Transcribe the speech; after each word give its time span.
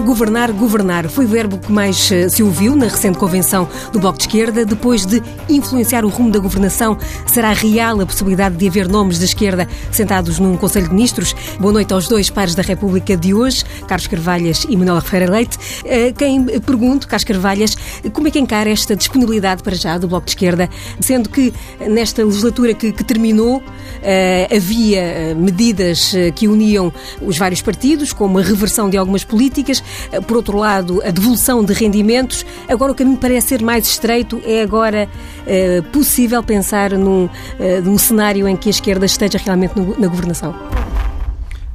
governar, 0.00 0.52
governar. 0.52 1.08
Foi 1.08 1.24
o 1.24 1.28
verbo 1.28 1.58
que 1.58 1.70
mais 1.70 2.10
eh, 2.10 2.28
se 2.28 2.42
ouviu 2.42 2.74
na 2.74 2.86
recente 2.86 3.18
convenção 3.18 3.68
do 3.92 3.98
Bloco 3.98 4.18
de 4.18 4.24
Esquerda. 4.24 4.64
Depois 4.64 5.04
de 5.04 5.22
influenciar 5.48 6.04
o 6.04 6.08
rumo 6.08 6.30
da 6.30 6.38
governação, 6.38 6.98
será 7.26 7.52
real 7.52 8.00
a 8.00 8.06
possibilidade 8.06 8.56
de 8.56 8.66
haver 8.66 8.88
nomes 8.88 9.18
da 9.18 9.24
esquerda 9.24 9.68
sentados 9.92 10.38
num 10.38 10.56
Conselho 10.56 10.88
de 10.88 10.94
Ministros? 10.94 11.34
Boa 11.58 11.72
noite 11.72 11.92
aos 11.92 12.08
dois 12.08 12.30
pares 12.30 12.54
da 12.54 12.62
República 12.62 13.16
de 13.16 13.34
hoje, 13.34 13.64
Carlos 13.86 14.06
Carvalhas 14.06 14.66
e 14.68 14.76
Manuela 14.76 15.00
Ferreira 15.00 15.32
Leite. 15.32 15.58
Eh, 15.84 16.12
quem 16.16 16.44
pergunto, 16.60 17.06
Carlos 17.06 17.24
Carvalhas, 17.24 17.76
como 18.12 18.28
é 18.28 18.30
que 18.30 18.38
encara 18.38 18.70
esta 18.70 18.96
disponibilidade 18.96 19.62
para 19.62 19.76
já 19.76 19.98
do 19.98 20.08
Bloco 20.08 20.24
de 20.24 20.32
Esquerda, 20.32 20.68
sendo 21.00 21.28
que 21.28 21.52
nesta 21.88 22.24
legislatura 22.24 22.74
que, 22.74 22.92
que 22.92 23.04
terminou 23.04 23.62
eh, 24.02 24.48
havia 24.54 25.34
medidas 25.34 26.14
que 26.34 26.48
uniam 26.48 26.92
os 27.20 27.36
vários 27.36 27.60
partidos, 27.60 28.12
como 28.12 28.38
a 28.38 28.42
reversão 28.42 28.88
de 28.88 28.96
algumas 28.96 29.24
políticas, 29.24 29.80
eh, 29.80 29.89
por 30.26 30.36
outro 30.36 30.58
lado, 30.58 31.02
a 31.04 31.10
devolução 31.10 31.64
de 31.64 31.72
rendimentos. 31.72 32.44
Agora 32.68 32.92
o 32.92 32.94
caminho 32.94 33.16
parece 33.18 33.48
ser 33.48 33.62
mais 33.62 33.86
estreito. 33.86 34.40
É 34.44 34.62
agora 34.62 35.08
é, 35.46 35.80
possível 35.82 36.42
pensar 36.42 36.92
num, 36.92 37.28
é, 37.58 37.80
num 37.80 37.98
cenário 37.98 38.48
em 38.48 38.56
que 38.56 38.68
a 38.68 38.70
esquerda 38.70 39.06
esteja 39.06 39.38
realmente 39.38 39.78
no, 39.78 39.98
na 39.98 40.08
governação? 40.08 40.54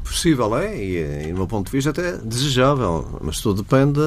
Possível 0.03 0.57
é, 0.57 0.77
e, 0.77 1.27
e 1.27 1.31
do 1.31 1.35
meu 1.35 1.47
ponto 1.47 1.65
de 1.65 1.71
vista 1.71 1.89
até 1.89 2.17
desejável, 2.17 3.19
mas 3.21 3.39
tudo 3.41 3.63
depende 3.63 3.99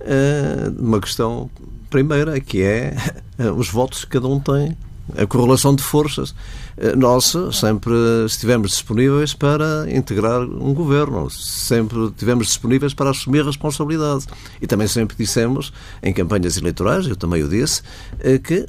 é, 0.00 0.70
de 0.70 0.80
uma 0.80 1.00
questão 1.00 1.50
primeira, 1.90 2.40
que 2.40 2.62
é 2.62 2.94
os 3.56 3.68
votos 3.68 4.04
que 4.04 4.12
cada 4.12 4.28
um 4.28 4.40
tem 4.40 4.76
a 5.16 5.26
correlação 5.26 5.74
de 5.74 5.82
forças. 5.82 6.34
Eh, 6.76 6.96
nós 6.96 7.34
sempre 7.52 7.92
estivemos 8.26 8.70
disponíveis 8.70 9.34
para 9.34 9.86
integrar 9.90 10.40
um 10.40 10.72
governo, 10.72 11.30
sempre 11.30 12.06
estivemos 12.06 12.46
disponíveis 12.46 12.94
para 12.94 13.10
assumir 13.10 13.44
responsabilidade. 13.44 14.26
E 14.60 14.66
também 14.66 14.86
sempre 14.86 15.16
dissemos, 15.16 15.72
em 16.02 16.12
campanhas 16.12 16.56
eleitorais, 16.56 17.06
eu 17.06 17.16
também 17.16 17.42
o 17.42 17.48
disse, 17.48 17.82
eh, 18.20 18.38
que 18.38 18.66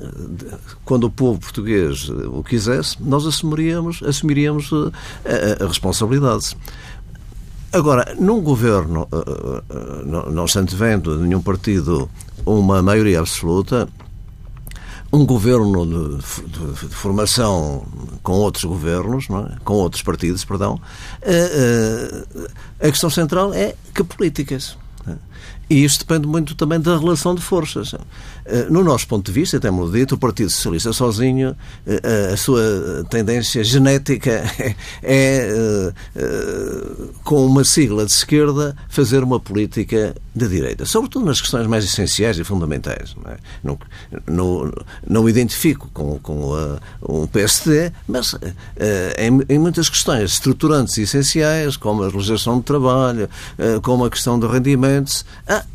quando 0.86 1.06
o 1.06 1.10
povo 1.10 1.40
português 1.40 2.10
o 2.10 2.44
quisesse, 2.44 2.98
nós 3.02 3.26
assumiríamos, 3.26 4.02
assumiríamos 4.04 4.70
eh, 5.26 5.58
a, 5.62 5.68
responsabilidade. 5.68 6.56
Agora, 7.72 8.16
num 8.20 8.40
governo, 8.40 9.08
não 10.06 10.48
se 10.48 10.60
antevendo 10.60 11.18
de 11.18 11.24
nenhum 11.24 11.42
partido 11.42 12.08
uma 12.46 12.84
maioria 12.84 13.20
absoluta, 13.20 13.90
um 15.14 15.28
governo 15.28 15.86
de, 15.86 16.24
de, 16.48 16.88
de, 16.88 16.96
formação 16.96 17.86
com 18.24 18.34
outros 18.34 18.64
governos, 18.64 19.28
é? 19.30 19.58
com 19.64 19.76
outros 19.76 20.02
partidos, 20.02 20.44
perdão, 20.44 20.82
a, 21.22 22.84
a, 22.84 22.88
a 22.88 22.92
questão 22.92 23.12
central 23.12 23.54
é 23.54 23.76
que 23.94 24.04
políticas. 24.04 24.76
E 25.74 25.84
isto 25.84 26.06
depende 26.06 26.28
muito 26.28 26.54
também 26.54 26.80
da 26.80 26.96
relação 26.96 27.34
de 27.34 27.42
forças. 27.42 27.96
Eh, 28.46 28.68
no 28.70 28.84
nosso 28.84 29.08
ponto 29.08 29.26
de 29.26 29.32
vista, 29.32 29.60
temos 29.60 29.92
dito, 29.92 30.14
o 30.14 30.18
Partido 30.20 30.52
Socialista 30.52 30.94
sozinho, 30.94 31.56
eh, 31.88 32.30
a 32.32 32.38
sua 32.38 32.62
tendência 33.10 33.64
genética 33.64 34.30
é, 34.60 34.76
é, 35.04 35.94
com 37.24 37.44
uma 37.44 37.64
sigla 37.64 38.06
de 38.06 38.12
esquerda, 38.12 38.76
fazer 38.88 39.24
uma 39.24 39.40
política 39.40 40.16
de 40.36 40.48
direita. 40.48 40.86
Sobretudo 40.86 41.26
nas 41.26 41.42
questões 41.42 41.66
mais 41.66 41.86
essenciais 41.86 42.38
e 42.38 42.44
fundamentais. 42.44 43.16
Não, 43.64 43.74
é? 43.74 43.78
não, 44.28 44.72
não, 45.08 45.30
identifico 45.30 45.90
com, 45.92 46.20
com 46.20 46.54
a, 46.54 46.80
o 47.02 47.28
PSD, 47.28 47.92
mas 48.08 48.36
em, 49.18 49.56
em, 49.56 49.60
muitas 49.60 49.90
questões 49.90 50.34
estruturantes 50.34 50.98
e 50.98 51.02
essenciais, 51.02 51.78
como 51.78 52.04
a 52.04 52.08
legislação 52.08 52.58
de 52.58 52.64
trabalho, 52.64 53.30
como 53.82 54.06
a 54.06 54.10
questão 54.10 54.40
dos 54.40 54.52
rendimentos, 54.52 55.26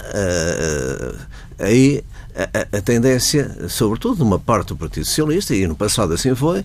ah, 0.01 1.15
aí 1.59 2.05
a, 2.35 2.79
a, 2.79 2.81
tendência, 2.81 3.69
sobretudo 3.69 4.17
de 4.17 4.23
uma 4.23 4.39
parte 4.39 4.69
do 4.69 4.77
Partido 4.77 5.05
Socialista, 5.05 5.55
e 5.55 5.67
no 5.67 5.75
passado 5.75 6.13
assim 6.13 6.35
foi, 6.35 6.65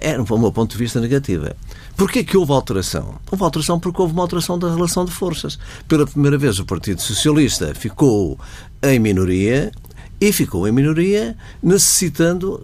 era, 0.00 0.22
do 0.22 0.38
meu 0.38 0.52
ponto 0.52 0.70
de 0.70 0.78
vista, 0.78 1.00
negativa. 1.00 1.56
Porquê 1.96 2.22
que 2.22 2.36
houve 2.36 2.52
alteração? 2.52 3.16
Houve 3.30 3.42
alteração 3.42 3.80
porque 3.80 4.00
houve 4.00 4.12
uma 4.12 4.22
alteração 4.22 4.58
da 4.58 4.72
relação 4.72 5.04
de 5.04 5.10
forças. 5.10 5.58
Pela 5.88 6.06
primeira 6.06 6.36
vez, 6.36 6.58
o 6.58 6.64
Partido 6.64 7.00
Socialista 7.00 7.74
ficou 7.74 8.38
em 8.82 8.98
minoria 8.98 9.72
e 10.20 10.32
ficou 10.32 10.66
em 10.66 10.72
minoria 10.72 11.36
necessitando 11.62 12.60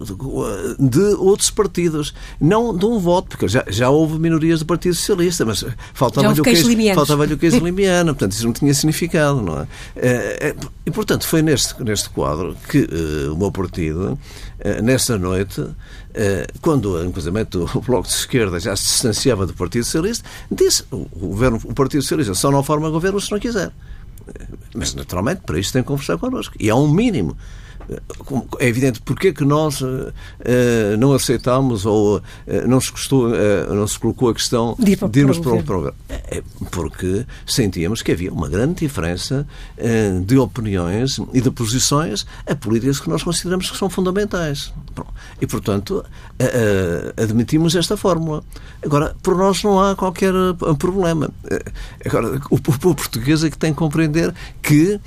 de 0.79 1.01
outros 1.15 1.49
partidos, 1.51 2.13
não 2.39 2.75
de 2.75 2.85
um 2.85 2.97
voto, 2.99 3.29
porque 3.29 3.47
já, 3.47 3.63
já 3.67 3.89
houve 3.89 4.17
minorias 4.17 4.59
do 4.59 4.65
Partido 4.65 4.95
Socialista, 4.95 5.45
mas 5.45 5.63
faltava-lhe 5.93 6.39
o 6.39 6.43
queijo, 6.43 6.95
faltava 6.95 7.25
o 7.25 7.37
queijo 7.37 7.59
limiano, 7.63 8.13
portanto 8.13 8.31
isso 8.31 8.45
não 8.45 8.53
tinha 8.53 8.73
significado, 8.73 9.41
não 9.41 9.61
é? 9.61 9.67
Eh, 9.95 10.37
eh, 10.41 10.55
e, 10.85 10.91
portanto, 10.91 11.25
foi 11.25 11.41
neste, 11.41 11.81
neste 11.83 12.09
quadro 12.09 12.57
que 12.67 12.79
uh, 12.79 13.33
o 13.33 13.37
meu 13.37 13.51
partido, 13.51 14.19
uh, 14.59 14.81
nesta 14.83 15.17
noite, 15.17 15.61
uh, 15.61 15.73
quando, 16.61 17.01
inclusive, 17.05 17.33
o 17.73 17.81
Bloco 17.81 18.07
de 18.07 18.13
Esquerda 18.13 18.59
já 18.59 18.75
se 18.75 18.83
distanciava 18.83 19.45
do 19.45 19.53
Partido 19.53 19.85
Socialista, 19.85 20.27
disse 20.51 20.83
o, 20.91 21.07
governo, 21.19 21.59
o 21.63 21.73
Partido 21.73 22.01
Socialista 22.01 22.33
só 22.33 22.51
não 22.51 22.63
forma 22.63 22.89
governo 22.89 23.21
se 23.21 23.31
não 23.31 23.39
quiser. 23.39 23.71
Mas, 24.75 24.93
naturalmente, 24.93 25.41
para 25.41 25.59
isso 25.59 25.73
tem 25.73 25.81
que 25.81 25.87
conversar 25.87 26.17
connosco. 26.17 26.55
E 26.59 26.69
há 26.69 26.75
um 26.75 26.87
mínimo. 26.87 27.37
É 28.59 28.67
evidente 28.67 29.01
porque 29.01 29.29
é 29.29 29.33
que 29.33 29.43
nós 29.43 29.81
uh, 29.81 30.13
não 30.97 31.13
aceitámos 31.13 31.85
ou 31.85 32.17
uh, 32.17 32.21
não, 32.67 32.79
se 32.79 32.91
custou, 32.91 33.27
uh, 33.27 33.73
não 33.73 33.85
se 33.85 33.99
colocou 33.99 34.29
a 34.29 34.33
questão 34.33 34.75
de, 34.79 34.95
de 34.95 35.19
irmos 35.19 35.39
para 35.39 35.53
o 35.53 35.63
programa. 35.63 35.95
É 36.09 36.41
porque 36.71 37.25
sentíamos 37.45 38.01
que 38.01 38.11
havia 38.11 38.31
uma 38.31 38.47
grande 38.47 38.75
diferença 38.75 39.45
de 40.25 40.37
opiniões 40.37 41.19
e 41.33 41.41
de 41.41 41.51
posições 41.51 42.25
a 42.47 42.55
políticas 42.55 42.99
que 42.99 43.09
nós 43.09 43.23
consideramos 43.23 43.69
que 43.69 43.77
são 43.77 43.89
fundamentais. 43.89 44.73
E, 45.41 45.47
portanto, 45.47 46.03
admitimos 47.21 47.75
esta 47.75 47.97
fórmula. 47.97 48.43
Agora, 48.83 49.15
por 49.21 49.35
nós 49.37 49.63
não 49.63 49.81
há 49.81 49.95
qualquer 49.95 50.33
problema. 50.77 51.29
Agora, 52.05 52.41
o 52.49 52.59
povo 52.59 52.95
português 52.95 53.43
é 53.43 53.49
que 53.49 53.57
tem 53.57 53.73
que 53.73 53.79
compreender 53.79 54.33
que 54.61 54.99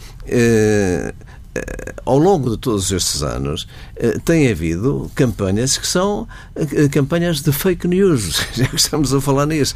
ao 2.04 2.18
longo 2.18 2.50
de 2.50 2.56
todos 2.56 2.90
estes 2.92 3.22
anos, 3.22 3.66
eh, 3.96 4.18
tem 4.24 4.48
havido 4.48 5.10
campanhas 5.14 5.76
que 5.76 5.86
são 5.86 6.26
eh, 6.54 6.88
campanhas 6.88 7.40
de 7.40 7.52
fake 7.52 7.88
news, 7.88 8.40
já 8.54 8.66
que 8.66 8.76
estamos 8.76 9.12
a 9.12 9.20
falar 9.20 9.46
nisso, 9.46 9.74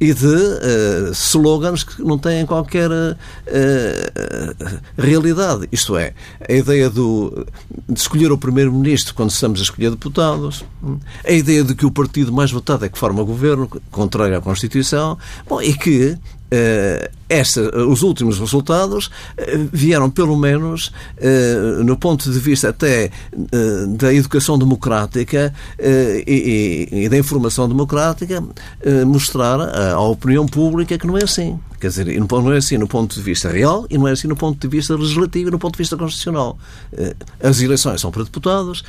e 0.00 0.14
de 0.14 1.12
slogans 1.12 1.84
que 1.84 2.02
não 2.02 2.18
têm 2.18 2.44
qualquer 2.44 2.90
realidade. 4.96 5.68
Isto 5.70 5.96
é, 5.96 6.12
a 6.48 6.52
ideia 6.52 6.90
do, 6.90 7.46
de 7.88 7.98
escolher 8.00 8.32
o 8.32 8.38
primeiro-ministro 8.38 9.14
quando 9.14 9.30
estamos 9.30 9.60
a 9.60 9.62
escolher 9.62 9.90
deputados, 9.90 10.64
hum, 10.82 10.98
a 11.24 11.32
ideia 11.32 11.62
de 11.62 11.74
que 11.74 11.86
o 11.86 11.90
partido 11.90 12.32
mais 12.32 12.50
votado 12.50 12.84
é 12.84 12.88
que 12.88 12.98
forma 12.98 13.22
governo, 13.22 13.68
contrário 13.90 14.36
à 14.36 14.40
Constituição, 14.40 15.18
bom, 15.48 15.60
e 15.60 15.74
que 15.74 16.18
esta, 17.28 17.60
os 17.84 18.02
últimos 18.02 18.38
resultados 18.38 19.06
uh, 19.06 19.68
vieram, 19.72 20.10
pelo 20.10 20.36
menos, 20.36 20.92
no 21.84 21.96
ponto 21.96 22.30
de 22.30 22.38
vista 22.38 22.70
até 22.70 23.10
da 23.96 24.12
educação 24.12 24.58
democrática 24.58 25.54
e, 25.78 26.88
e, 26.90 27.04
e, 27.04 27.08
da 27.08 27.16
informação 27.16 27.68
democrática, 27.68 28.42
mostrar 29.06 29.60
à 29.60 30.00
opinião 30.00 30.46
pública 30.46 30.98
que 30.98 31.06
não 31.06 31.16
é 31.16 31.24
assim. 31.24 31.58
Quer 31.80 31.88
dizer, 31.88 32.20
não 32.20 32.52
é 32.52 32.58
assim 32.58 32.76
no 32.76 32.86
ponto 32.86 33.14
de 33.14 33.22
vista 33.22 33.48
real 33.48 33.86
e 33.88 33.96
não 33.96 34.06
é 34.06 34.12
assim 34.12 34.28
no 34.28 34.36
ponto 34.36 34.60
de 34.60 34.68
vista 34.68 34.94
legislativo 34.94 35.48
e 35.48 35.52
no 35.52 35.58
ponto 35.58 35.74
de 35.74 35.78
vista 35.78 35.96
constitucional. 35.96 36.58
As 37.42 37.60
eleições 37.62 38.00
são 38.00 38.10
para 38.10 38.24
deputados, 38.24 38.82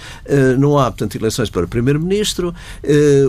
não 0.58 0.78
há, 0.78 0.86
portanto, 0.86 1.16
eleições 1.16 1.50
para 1.50 1.68
primeiro-ministro, 1.68 2.54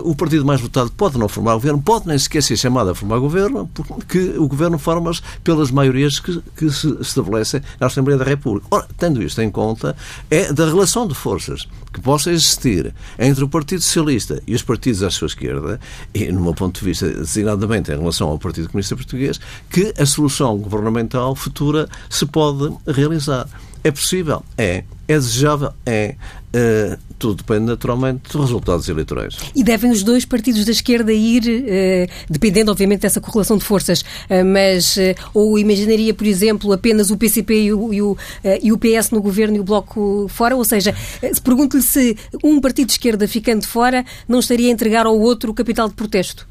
o 0.03 0.15
partido 0.15 0.45
mais 0.45 0.59
votado 0.59 0.91
pode 0.91 1.17
não 1.17 1.29
formar 1.29 1.53
governo, 1.53 1.81
pode 1.81 2.07
nem 2.07 2.17
sequer 2.17 2.41
ser 2.43 2.57
chamado 2.57 2.89
a 2.89 2.95
formar 2.95 3.19
governo, 3.19 3.69
porque 3.73 4.22
o 4.37 4.47
governo 4.47 4.77
forma-se 4.77 5.21
pelas 5.43 5.71
maiorias 5.71 6.19
que, 6.19 6.41
que, 6.55 6.69
se 6.69 6.87
estabelecem 7.01 7.61
na 7.79 7.87
Assembleia 7.87 8.17
da 8.17 8.25
República. 8.25 8.67
Ora, 8.71 8.87
tendo 8.97 9.21
isto 9.21 9.41
em 9.41 9.49
conta, 9.49 9.95
é 10.29 10.51
da 10.51 10.65
relação 10.65 11.07
de 11.07 11.15
forças 11.15 11.67
que 11.91 12.01
possa 12.01 12.31
existir 12.31 12.93
entre 13.17 13.43
o 13.43 13.49
Partido 13.49 13.81
Socialista 13.81 14.41
e 14.47 14.55
os 14.55 14.63
partidos 14.63 15.03
à 15.03 15.09
sua 15.09 15.27
esquerda, 15.27 15.79
e, 16.13 16.31
no 16.31 16.41
meu 16.41 16.53
ponto 16.53 16.79
de 16.79 16.85
vista, 16.85 17.07
designadamente 17.07 17.91
em 17.91 17.97
relação 17.97 18.29
ao 18.29 18.39
Partido 18.39 18.69
Comunista 18.69 18.95
Português, 18.95 19.39
que 19.69 19.93
a 19.97 20.05
solução 20.05 20.57
governamental 20.57 21.35
futura 21.35 21.87
se 22.09 22.25
pode 22.25 22.73
realizar. 22.87 23.47
É 23.83 23.91
possível? 23.91 24.43
É. 24.57 24.83
É 25.07 25.13
desejável? 25.13 25.73
É. 25.85 26.15
Uh, 26.55 26.97
tudo 27.23 27.35
depende 27.35 27.67
naturalmente 27.67 28.33
dos 28.33 28.41
resultados 28.41 28.89
eleitorais. 28.89 29.37
E 29.55 29.63
devem 29.63 29.89
os 29.89 30.03
dois 30.03 30.25
partidos 30.25 30.65
da 30.65 30.71
esquerda 30.71 31.13
ir, 31.13 31.43
uh, 31.43 32.13
dependendo 32.29 32.69
obviamente 32.69 32.99
dessa 32.99 33.21
correlação 33.21 33.57
de 33.57 33.63
forças, 33.63 34.01
uh, 34.01 34.43
mas 34.45 34.97
ou 35.33 35.57
imaginaria, 35.57 36.13
por 36.13 36.27
exemplo, 36.27 36.73
apenas 36.73 37.09
o 37.11 37.17
PCP 37.17 37.63
e 37.63 37.73
o, 37.73 37.93
e 37.93 38.01
o, 38.01 38.17
e 38.61 38.71
o 38.73 38.77
PS 38.77 39.11
no 39.11 39.21
governo 39.21 39.55
e 39.55 39.59
o 39.61 39.63
Bloco 39.63 40.27
fora? 40.27 40.53
Ou 40.53 40.65
seja, 40.65 40.93
pergunto-lhe 41.41 41.81
se 41.81 42.17
um 42.43 42.59
partido 42.59 42.87
de 42.87 42.93
esquerda 42.93 43.25
ficando 43.25 43.65
fora 43.65 44.05
não 44.27 44.39
estaria 44.39 44.67
a 44.67 44.71
entregar 44.71 45.05
ao 45.05 45.17
outro 45.17 45.51
o 45.51 45.53
capital 45.53 45.87
de 45.87 45.93
protesto? 45.93 46.45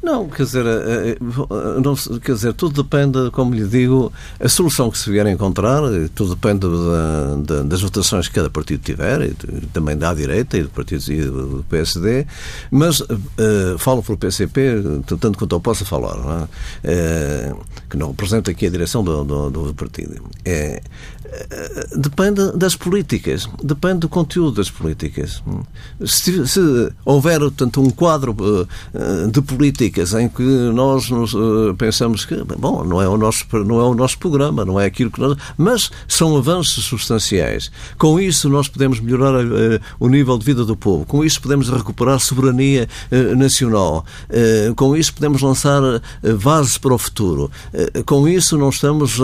Não, 0.00 0.28
quer 0.28 0.44
dizer, 0.44 0.64
eh, 0.64 1.10
eh, 1.10 1.80
não, 1.82 1.96
quer 2.20 2.32
dizer, 2.34 2.52
tudo 2.52 2.84
depende, 2.84 3.30
como 3.32 3.52
lhe 3.52 3.66
digo, 3.66 4.12
a 4.38 4.48
solução 4.48 4.90
que 4.90 4.98
se 4.98 5.10
vier 5.10 5.26
a 5.26 5.30
encontrar, 5.30 5.82
tudo 6.14 6.36
depende 6.36 6.66
da, 6.68 7.36
da, 7.44 7.62
das 7.64 7.82
votações 7.82 8.28
que 8.28 8.34
cada 8.34 8.48
partido 8.48 8.80
tiver, 8.80 9.22
e 9.22 9.34
também 9.72 9.96
da 9.96 10.14
direita 10.14 10.56
e 10.56 10.62
do 10.62 10.68
partido 10.68 11.02
e 11.12 11.20
do 11.22 11.64
PSD, 11.68 12.26
mas 12.70 13.00
uh, 13.00 13.76
falo 13.78 14.00
para 14.00 14.14
o 14.14 14.16
PCP, 14.16 15.02
tanto 15.04 15.36
quanto 15.36 15.56
eu 15.56 15.60
possa 15.60 15.84
falar, 15.84 16.16
não 16.16 16.32
é? 16.32 17.50
uh, 17.52 17.60
que 17.90 17.96
não 17.96 18.08
representa 18.10 18.52
aqui 18.52 18.66
a 18.66 18.70
direção 18.70 19.02
do, 19.02 19.24
do, 19.24 19.50
do 19.50 19.74
partido. 19.74 20.22
É, 20.44 20.80
depende 21.96 22.52
das 22.52 22.74
políticas, 22.74 23.48
depende 23.62 24.00
do 24.00 24.08
conteúdo 24.08 24.56
das 24.56 24.70
políticas. 24.70 25.42
Se, 26.06 26.46
se 26.46 26.92
houver, 27.04 27.40
portanto, 27.40 27.82
um 27.82 27.90
quadro 27.90 28.34
de 29.30 29.42
políticas 29.88 30.14
em 30.14 30.28
que 30.28 30.42
nós 30.42 31.10
nos, 31.10 31.34
uh, 31.34 31.74
pensamos 31.76 32.24
que, 32.24 32.36
bom, 32.58 32.84
não 32.84 33.00
é, 33.00 33.08
o 33.08 33.16
nosso, 33.16 33.44
não 33.64 33.80
é 33.80 33.84
o 33.84 33.94
nosso 33.94 34.18
programa, 34.18 34.64
não 34.64 34.78
é 34.78 34.86
aquilo 34.86 35.10
que 35.10 35.20
nós. 35.20 35.36
Mas 35.56 35.90
são 36.06 36.36
avanços 36.36 36.84
substanciais. 36.84 37.70
Com 37.98 38.20
isso, 38.20 38.48
nós 38.48 38.68
podemos 38.68 39.00
melhorar 39.00 39.34
uh, 39.44 39.80
o 39.98 40.08
nível 40.08 40.38
de 40.38 40.44
vida 40.44 40.64
do 40.64 40.76
povo. 40.76 41.04
Com 41.06 41.24
isso, 41.24 41.40
podemos 41.40 41.68
recuperar 41.68 42.20
soberania 42.20 42.88
nacional. 43.36 44.04
com 44.76 44.96
isso, 44.96 45.14
podemos 45.14 45.40
lançar 45.42 45.80
vasos 46.22 46.78
para 46.78 46.94
o 46.94 46.98
futuro. 46.98 47.50
com 48.04 48.28
isso, 48.28 48.58
não 48.58 48.68
estamos, 48.68 49.20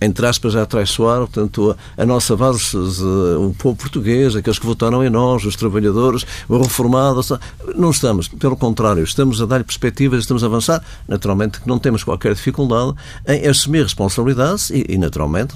entre 0.00 0.26
aspas, 0.26 0.54
a 0.54 0.64
traiçoar, 0.64 1.18
portanto, 1.18 1.76
a, 1.96 2.02
a 2.02 2.06
nossa 2.06 2.36
base, 2.36 2.76
o 2.76 3.54
povo 3.58 3.76
português, 3.76 4.36
aqueles 4.36 4.58
que 4.58 4.66
votaram 4.66 5.04
em 5.04 5.10
nós, 5.10 5.44
os 5.44 5.56
trabalhadores, 5.56 6.24
os 6.48 6.58
reformados. 6.60 7.32
Não 7.74 7.90
estamos, 7.90 8.28
pelo 8.28 8.56
contrário, 8.56 9.02
estamos 9.02 9.17
a 9.40 9.46
dar 9.46 9.64
perspectivas, 9.64 10.20
estamos 10.20 10.42
a 10.42 10.46
avançar. 10.46 10.82
Naturalmente 11.06 11.60
que 11.60 11.68
não 11.68 11.78
temos 11.78 12.04
qualquer 12.04 12.34
dificuldade 12.34 12.94
em 13.26 13.46
assumir 13.46 13.82
responsabilidades 13.82 14.70
e, 14.70 14.84
e 14.88 14.98
naturalmente, 14.98 15.54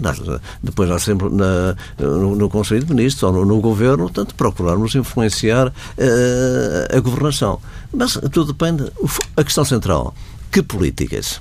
depois 0.62 0.88
na, 0.88 0.96
na, 1.30 1.76
no, 1.98 2.36
no 2.36 2.48
Conselho 2.48 2.84
de 2.84 2.94
Ministros 2.94 3.22
ou 3.22 3.32
no, 3.32 3.44
no 3.44 3.60
Governo, 3.60 4.04
portanto, 4.04 4.34
procurarmos 4.34 4.94
influenciar 4.94 5.68
uh, 5.68 6.96
a 6.96 7.00
governação. 7.00 7.60
Mas 7.92 8.14
tudo 8.14 8.52
depende. 8.52 8.90
A 9.36 9.44
questão 9.44 9.64
central, 9.64 10.14
que 10.50 10.62
políticas? 10.62 11.40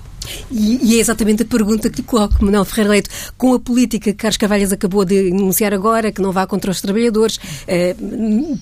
E, 0.51 0.93
e, 0.93 0.97
é 0.97 0.99
exatamente 0.99 1.43
a 1.43 1.45
pergunta 1.45 1.89
que 1.89 1.97
lhe 2.01 2.07
coloco, 2.07 2.43
Manuel 2.43 2.65
Ferreira 2.65 2.91
Leite. 2.91 3.09
Com 3.37 3.53
a 3.53 3.59
política 3.59 4.11
que 4.11 4.17
Carlos 4.17 4.37
Cavalhas 4.37 4.71
acabou 4.71 5.03
de 5.05 5.29
enunciar 5.29 5.73
agora, 5.73 6.11
que 6.11 6.21
não 6.21 6.31
vá 6.31 6.45
contra 6.45 6.71
os 6.71 6.81
trabalhadores, 6.81 7.39
eh, 7.67 7.95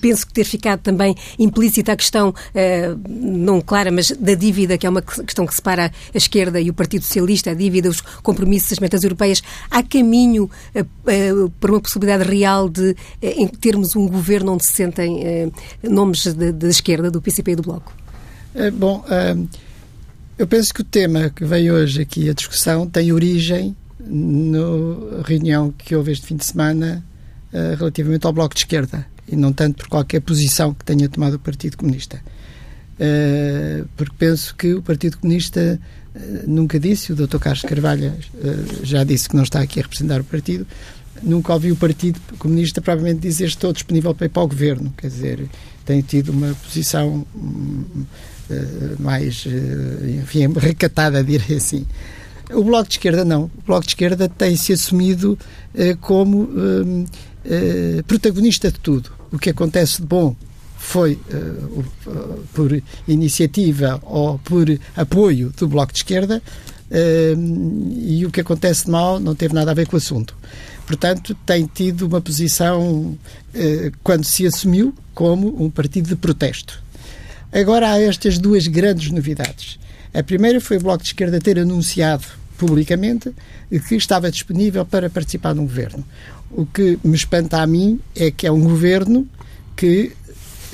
penso 0.00 0.26
que 0.26 0.32
ter 0.32 0.44
ficado 0.44 0.80
também 0.80 1.14
implícita 1.38 1.92
a 1.92 1.96
questão, 1.96 2.34
eh, 2.54 2.94
não 3.08 3.60
clara, 3.60 3.90
mas 3.90 4.10
da 4.10 4.34
dívida, 4.34 4.78
que 4.78 4.86
é 4.86 4.90
uma 4.90 5.02
questão 5.02 5.46
que 5.46 5.54
separa 5.54 5.92
a 6.14 6.16
esquerda 6.16 6.60
e 6.60 6.70
o 6.70 6.74
Partido 6.74 7.04
Socialista, 7.04 7.50
a 7.50 7.54
dívida, 7.54 7.88
os 7.88 8.00
compromissos, 8.22 8.72
as 8.72 8.78
metas 8.78 9.02
europeias. 9.02 9.42
Há 9.70 9.82
caminho 9.82 10.50
eh, 10.74 10.84
eh 11.06 11.30
para 11.58 11.72
uma 11.72 11.80
possibilidade 11.80 12.24
real 12.24 12.68
de 12.68 12.96
eh, 13.20 13.46
termos 13.60 13.96
um 13.96 14.08
governo 14.08 14.52
onde 14.52 14.64
se 14.64 14.72
sentem 14.72 15.22
eh, 15.24 15.50
nomes 15.82 16.32
da 16.34 16.68
esquerda, 16.68 17.10
do 17.10 17.20
PCP 17.20 17.52
e 17.52 17.56
do 17.56 17.62
Bloco? 17.62 17.92
bom. 18.72 19.04
Eu 20.40 20.46
penso 20.46 20.72
que 20.72 20.80
o 20.80 20.84
tema 20.84 21.28
que 21.28 21.44
veio 21.44 21.74
hoje 21.74 22.00
aqui 22.00 22.30
a 22.30 22.32
discussão 22.32 22.88
tem 22.88 23.12
origem 23.12 23.76
na 24.00 25.22
reunião 25.22 25.70
que 25.70 25.94
houve 25.94 26.12
este 26.12 26.28
fim 26.28 26.36
de 26.36 26.46
semana 26.46 27.04
uh, 27.52 27.76
relativamente 27.76 28.26
ao 28.26 28.32
Bloco 28.32 28.54
de 28.54 28.60
Esquerda 28.60 29.06
e 29.28 29.36
não 29.36 29.52
tanto 29.52 29.76
por 29.76 29.88
qualquer 29.88 30.20
posição 30.20 30.72
que 30.72 30.82
tenha 30.82 31.06
tomado 31.10 31.34
o 31.34 31.38
Partido 31.38 31.76
Comunista. 31.76 32.22
Uh, 32.94 33.86
porque 33.98 34.14
penso 34.18 34.54
que 34.54 34.72
o 34.72 34.80
Partido 34.80 35.18
Comunista 35.18 35.78
uh, 36.14 36.20
nunca 36.46 36.80
disse, 36.80 37.12
o 37.12 37.16
Dr. 37.16 37.36
Carlos 37.36 37.60
Carvalho 37.60 38.14
já 38.82 39.04
disse 39.04 39.28
que 39.28 39.36
não 39.36 39.42
está 39.42 39.60
aqui 39.60 39.78
a 39.78 39.82
representar 39.82 40.22
o 40.22 40.24
partido, 40.24 40.66
nunca 41.22 41.52
ouvi 41.52 41.70
o 41.70 41.76
Partido 41.76 42.18
Comunista 42.38 42.80
provavelmente 42.80 43.20
dizer 43.20 43.48
estou 43.48 43.74
disponível 43.74 44.14
para 44.14 44.24
ir 44.24 44.30
para 44.30 44.42
o 44.42 44.48
governo. 44.48 44.90
Quer 44.96 45.08
dizer, 45.08 45.50
tem 45.84 46.00
tido 46.00 46.30
uma 46.30 46.54
posição 46.54 47.26
hum, 47.36 48.06
mais, 48.98 49.44
eh, 49.46 50.20
enfim, 50.22 50.52
recatada, 50.56 51.22
direi 51.22 51.56
assim. 51.56 51.86
O 52.52 52.64
Bloco 52.64 52.88
de 52.88 52.94
Esquerda 52.94 53.24
não. 53.24 53.44
O 53.44 53.62
Bloco 53.66 53.82
de 53.82 53.90
Esquerda 53.90 54.28
tem-se 54.28 54.72
assumido 54.72 55.38
eh, 55.74 55.96
como 56.00 56.48
protagonista 58.06 58.70
de 58.70 58.78
tudo. 58.80 59.10
O 59.32 59.38
que 59.38 59.50
acontece 59.50 60.02
de 60.02 60.06
bom 60.06 60.34
foi 60.76 61.18
por 62.52 62.82
iniciativa 63.06 64.00
ou 64.02 64.38
por 64.40 64.66
apoio 64.96 65.52
do 65.56 65.68
Bloco 65.68 65.92
de 65.92 66.00
Esquerda 66.00 66.42
e 66.90 68.26
o 68.26 68.30
que 68.30 68.40
acontece 68.40 68.86
de 68.86 68.90
mal 68.90 69.20
não 69.20 69.34
teve 69.34 69.54
nada 69.54 69.70
a 69.70 69.74
ver 69.74 69.86
com 69.86 69.96
o 69.96 69.98
assunto. 69.98 70.36
Portanto, 70.86 71.36
tem 71.46 71.70
tido 71.72 72.06
uma 72.08 72.20
posição, 72.20 73.16
quando 74.02 74.24
se 74.24 74.44
assumiu, 74.46 74.92
como 75.14 75.62
um 75.62 75.70
partido 75.70 76.08
de 76.08 76.16
protesto. 76.16 76.82
Agora 77.52 77.90
há 77.90 78.00
estas 78.00 78.38
duas 78.38 78.66
grandes 78.66 79.10
novidades. 79.10 79.78
A 80.14 80.22
primeira 80.22 80.60
foi 80.60 80.76
o 80.76 80.80
Bloco 80.80 81.02
de 81.02 81.08
Esquerda 81.08 81.40
ter 81.40 81.58
anunciado 81.58 82.24
publicamente 82.56 83.32
que 83.88 83.94
estava 83.94 84.30
disponível 84.30 84.84
para 84.84 85.08
participar 85.08 85.54
de 85.54 85.60
um 85.60 85.64
governo. 85.64 86.04
O 86.50 86.66
que 86.66 86.98
me 87.02 87.16
espanta 87.16 87.62
a 87.62 87.66
mim 87.66 88.00
é 88.14 88.30
que 88.30 88.46
é 88.46 88.52
um 88.52 88.62
governo 88.62 89.26
que 89.76 90.12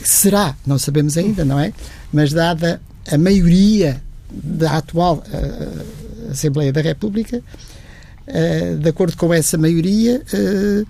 será, 0.03 0.57
não 0.67 0.79
sabemos 0.79 1.17
ainda, 1.17 1.45
não 1.45 1.61
é? 1.61 1.73
Mas 2.13 2.33
dada 2.33 2.81
a 3.11 3.17
maioria 3.17 4.03
da 4.31 4.79
atual 4.79 5.23
uh, 5.29 6.31
Assembleia 6.31 6.73
da 6.73 6.81
República, 6.81 7.39
uh, 7.39 8.77
de 8.79 8.89
acordo 8.89 9.17
com 9.17 9.33
essa 9.33 9.57
maioria, 9.57 10.23
uh, 10.33 10.87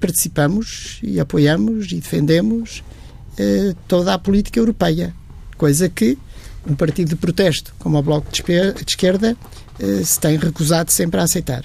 participamos 0.00 0.98
e 1.02 1.20
apoiamos 1.20 1.92
e 1.92 1.96
defendemos 1.96 2.82
eh, 3.40 3.74
toda 3.88 4.12
a 4.12 4.18
política 4.18 4.60
europeia, 4.60 5.14
coisa 5.56 5.88
que 5.88 6.18
um 6.66 6.74
partido 6.74 7.08
de 7.08 7.16
protesto 7.16 7.74
como 7.78 7.96
o 7.96 8.02
Bloco 8.02 8.30
de 8.30 8.42
Esquerda 8.86 9.34
eh, 9.78 10.02
se 10.04 10.20
tem 10.20 10.36
recusado 10.36 10.92
sempre 10.92 11.18
a 11.20 11.22
aceitar. 11.24 11.64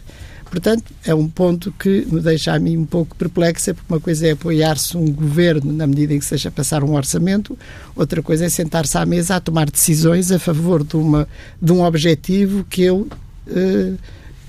Portanto, 0.50 0.86
é 1.04 1.14
um 1.14 1.28
ponto 1.28 1.74
que 1.78 2.08
me 2.10 2.22
deixa 2.22 2.54
a 2.54 2.60
mim 2.60 2.78
um 2.78 2.86
pouco 2.86 3.14
perplexa, 3.18 3.74
porque 3.74 3.94
uma 3.94 4.00
coisa 4.00 4.26
é 4.26 4.32
apoiar-se 4.32 4.96
um 4.96 5.12
governo 5.12 5.74
na 5.74 5.86
medida 5.86 6.14
em 6.14 6.20
que 6.20 6.24
seja 6.24 6.50
passar 6.50 6.82
um 6.82 6.94
orçamento, 6.94 7.58
outra 7.94 8.24
coisa 8.24 8.46
é 8.46 8.50
sentar-se 8.50 8.98
à 8.98 9.06
mesa 9.06 9.36
a 9.36 9.42
tomar 9.42 9.70
decisões 9.70 10.32
a 10.32 10.40
favor 10.40 10.82
de, 10.82 10.96
uma, 10.96 11.28
de 11.62 11.74
um 11.74 11.84
objetivo 11.84 12.64
que 12.70 12.84
eu. 12.84 13.06
Eh, 13.48 13.94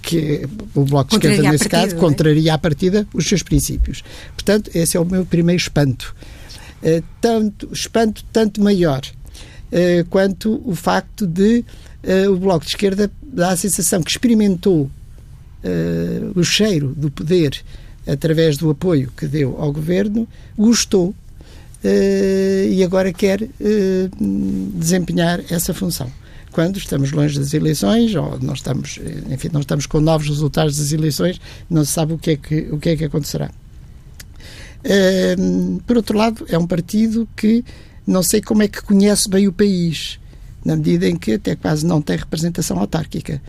que 0.00 0.48
o 0.72 0.84
Bloco 0.84 1.10
de 1.10 1.26
Esquerda, 1.26 1.50
nesse 1.50 1.68
caso, 1.68 1.96
é? 1.96 1.98
contraria 1.98 2.54
à 2.54 2.58
partida 2.58 3.04
os 3.12 3.28
seus 3.28 3.42
princípios. 3.42 4.04
Portanto, 4.34 4.70
esse 4.72 4.96
é 4.96 5.00
o 5.00 5.04
meu 5.04 5.26
primeiro 5.26 5.60
espanto. 5.60 6.14
Eh, 6.82 7.02
tanto, 7.20 7.68
espanto 7.72 8.22
tanto 8.32 8.62
maior 8.62 9.00
eh, 9.72 10.04
quanto 10.10 10.60
o 10.64 10.74
facto 10.74 11.26
de 11.26 11.64
eh, 12.02 12.28
o 12.28 12.36
Bloco 12.36 12.64
de 12.64 12.70
Esquerda 12.70 13.10
dá 13.22 13.50
a 13.50 13.56
sensação 13.56 14.02
que 14.02 14.10
experimentou 14.10 14.90
o 16.36 16.44
cheiro 16.44 16.94
do 16.96 17.10
poder 17.10 17.60
através 18.06 18.56
do 18.56 18.70
apoio 18.70 19.10
que 19.16 19.26
deu 19.26 19.60
ao 19.60 19.72
governo, 19.72 20.28
gostou 20.56 21.12
e 21.82 22.84
agora 22.84 23.12
quer 23.12 23.48
desempenhar 24.72 25.40
essa 25.50 25.74
função. 25.74 26.08
Quando 26.52 26.78
estamos 26.78 27.10
longe 27.10 27.36
das 27.36 27.52
eleições, 27.52 28.14
ou 28.14 28.38
nós 28.40 28.58
estamos, 28.58 29.00
enfim, 29.28 29.48
não 29.52 29.60
estamos 29.60 29.86
com 29.86 29.98
novos 29.98 30.28
resultados 30.28 30.78
das 30.78 30.92
eleições, 30.92 31.40
não 31.68 31.84
se 31.84 31.90
sabe 31.90 32.12
o 32.12 32.18
que 32.18 32.30
é 32.30 32.36
que, 32.36 32.68
o 32.70 32.78
que, 32.78 32.90
é 32.90 32.96
que 32.96 33.04
acontecerá 33.06 33.50
por 35.86 35.96
outro 35.96 36.16
lado, 36.16 36.46
é 36.48 36.56
um 36.56 36.66
partido 36.66 37.28
que 37.36 37.64
não 38.06 38.22
sei 38.22 38.40
como 38.40 38.62
é 38.62 38.68
que 38.68 38.82
conhece 38.82 39.28
bem 39.28 39.48
o 39.48 39.52
país, 39.52 40.18
na 40.64 40.76
medida 40.76 41.08
em 41.08 41.16
que 41.16 41.32
até 41.32 41.56
quase 41.56 41.84
não 41.84 42.00
tem 42.00 42.16
representação 42.16 42.78
autárquica. 42.78 43.42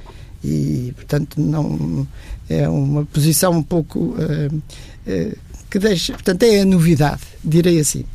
E, 0.43 0.93
portanto, 0.95 1.39
não 1.39 2.07
é 2.49 2.67
uma 2.67 3.05
posição 3.05 3.51
um 3.53 3.63
pouco 3.63 3.99
uh, 3.99 4.55
uh, 4.55 5.37
que 5.69 5.79
deixa. 5.79 6.13
Portanto, 6.13 6.43
é 6.43 6.61
a 6.61 6.65
novidade, 6.65 7.21
direi 7.43 7.79
assim. 7.79 8.05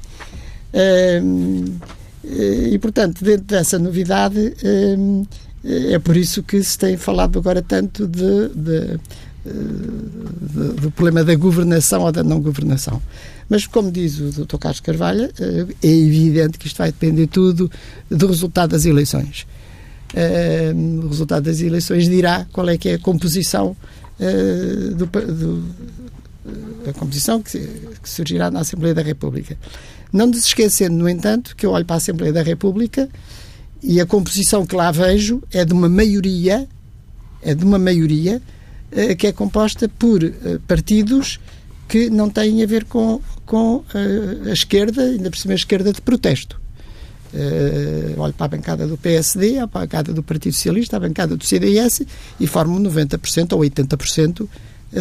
Uh, 0.72 1.72
e, 2.24 2.78
portanto, 2.78 3.24
dentro 3.24 3.44
dessa 3.44 3.78
novidade, 3.78 4.54
é 5.64 5.98
por 5.98 6.16
isso 6.16 6.42
que 6.42 6.62
se 6.62 6.78
tem 6.78 6.96
falado 6.96 7.40
agora 7.40 7.60
tanto 7.60 8.06
de, 8.06 8.48
de 8.50 9.00
do 9.44 10.90
problema 10.92 11.24
da 11.24 11.34
governação 11.34 12.02
ou 12.02 12.12
da 12.12 12.22
não 12.22 12.40
governação. 12.40 13.02
Mas, 13.48 13.66
como 13.66 13.90
diz 13.90 14.18
o 14.18 14.44
Dr. 14.44 14.56
Carlos 14.56 14.80
Carvalho, 14.80 15.30
eh, 15.38 15.66
é 15.82 15.88
evidente 15.88 16.58
que 16.58 16.66
isto 16.66 16.78
vai 16.78 16.92
depender 16.92 17.26
tudo 17.26 17.70
do 18.08 18.26
resultado 18.26 18.70
das 18.70 18.86
eleições. 18.86 19.46
Eh, 20.14 20.72
o 20.74 21.08
resultado 21.08 21.44
das 21.44 21.60
eleições 21.60 22.08
dirá 22.08 22.46
qual 22.52 22.68
é 22.68 22.78
que 22.78 22.88
é 22.88 22.94
a 22.94 22.98
composição 22.98 23.76
eh, 24.20 24.94
do, 24.94 25.06
do 25.06 25.64
a 26.88 26.92
composição 26.92 27.40
que, 27.42 27.68
surgirá 28.04 28.50
na 28.50 28.60
Assembleia 28.60 28.94
da 28.94 29.02
República. 29.02 29.56
Não 30.12 30.26
nos 30.26 30.46
esquecendo, 30.46 30.96
no 30.96 31.08
entanto, 31.08 31.54
que 31.56 31.64
eu 31.64 31.70
olho 31.70 31.84
para 31.84 31.96
a 31.96 31.98
Assembleia 31.98 32.32
da 32.32 32.42
República 32.42 33.08
e 33.82 34.00
a 34.00 34.06
composição 34.06 34.66
que 34.66 34.74
lá 34.74 34.90
vejo 34.90 35.42
é 35.52 35.64
de 35.64 35.72
uma 35.72 35.88
maioria, 35.88 36.66
é 37.42 37.54
de 37.54 37.64
uma 37.64 37.78
maioria 37.78 38.40
que 39.18 39.26
é 39.26 39.32
composta 39.32 39.88
por 39.88 40.22
uh, 40.22 40.60
partidos 40.66 41.40
que 41.88 42.10
não 42.10 42.28
têm 42.28 42.62
a 42.62 42.66
ver 42.66 42.84
com, 42.84 43.20
com 43.44 43.76
uh, 43.76 44.48
a 44.48 44.52
esquerda, 44.52 45.02
ainda 45.02 45.30
por 45.30 45.38
cima 45.38 45.54
a 45.54 45.56
esquerda 45.56 45.92
de 45.92 46.00
protesto. 46.00 46.60
Uh, 47.32 48.20
olho 48.20 48.34
para 48.34 48.44
a 48.44 48.48
bancada 48.48 48.86
do 48.86 48.98
PSD, 48.98 49.58
a 49.58 49.66
bancada 49.66 50.12
do 50.12 50.22
Partido 50.22 50.52
Socialista, 50.52 50.96
a 50.96 51.00
bancada 51.00 51.36
do 51.36 51.44
CDS 51.44 52.02
e 52.38 52.46
formam 52.46 52.82
90% 52.82 53.52
ou 53.52 53.60
80% 53.60 54.48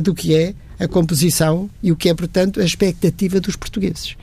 do 0.01 0.15
que 0.15 0.33
é 0.33 0.53
a 0.79 0.87
composição 0.87 1.69
e 1.83 1.91
o 1.91 1.95
que 1.95 2.07
é, 2.07 2.13
portanto, 2.13 2.61
a 2.61 2.63
expectativa 2.63 3.41
dos 3.41 3.57
portugueses 3.57 4.15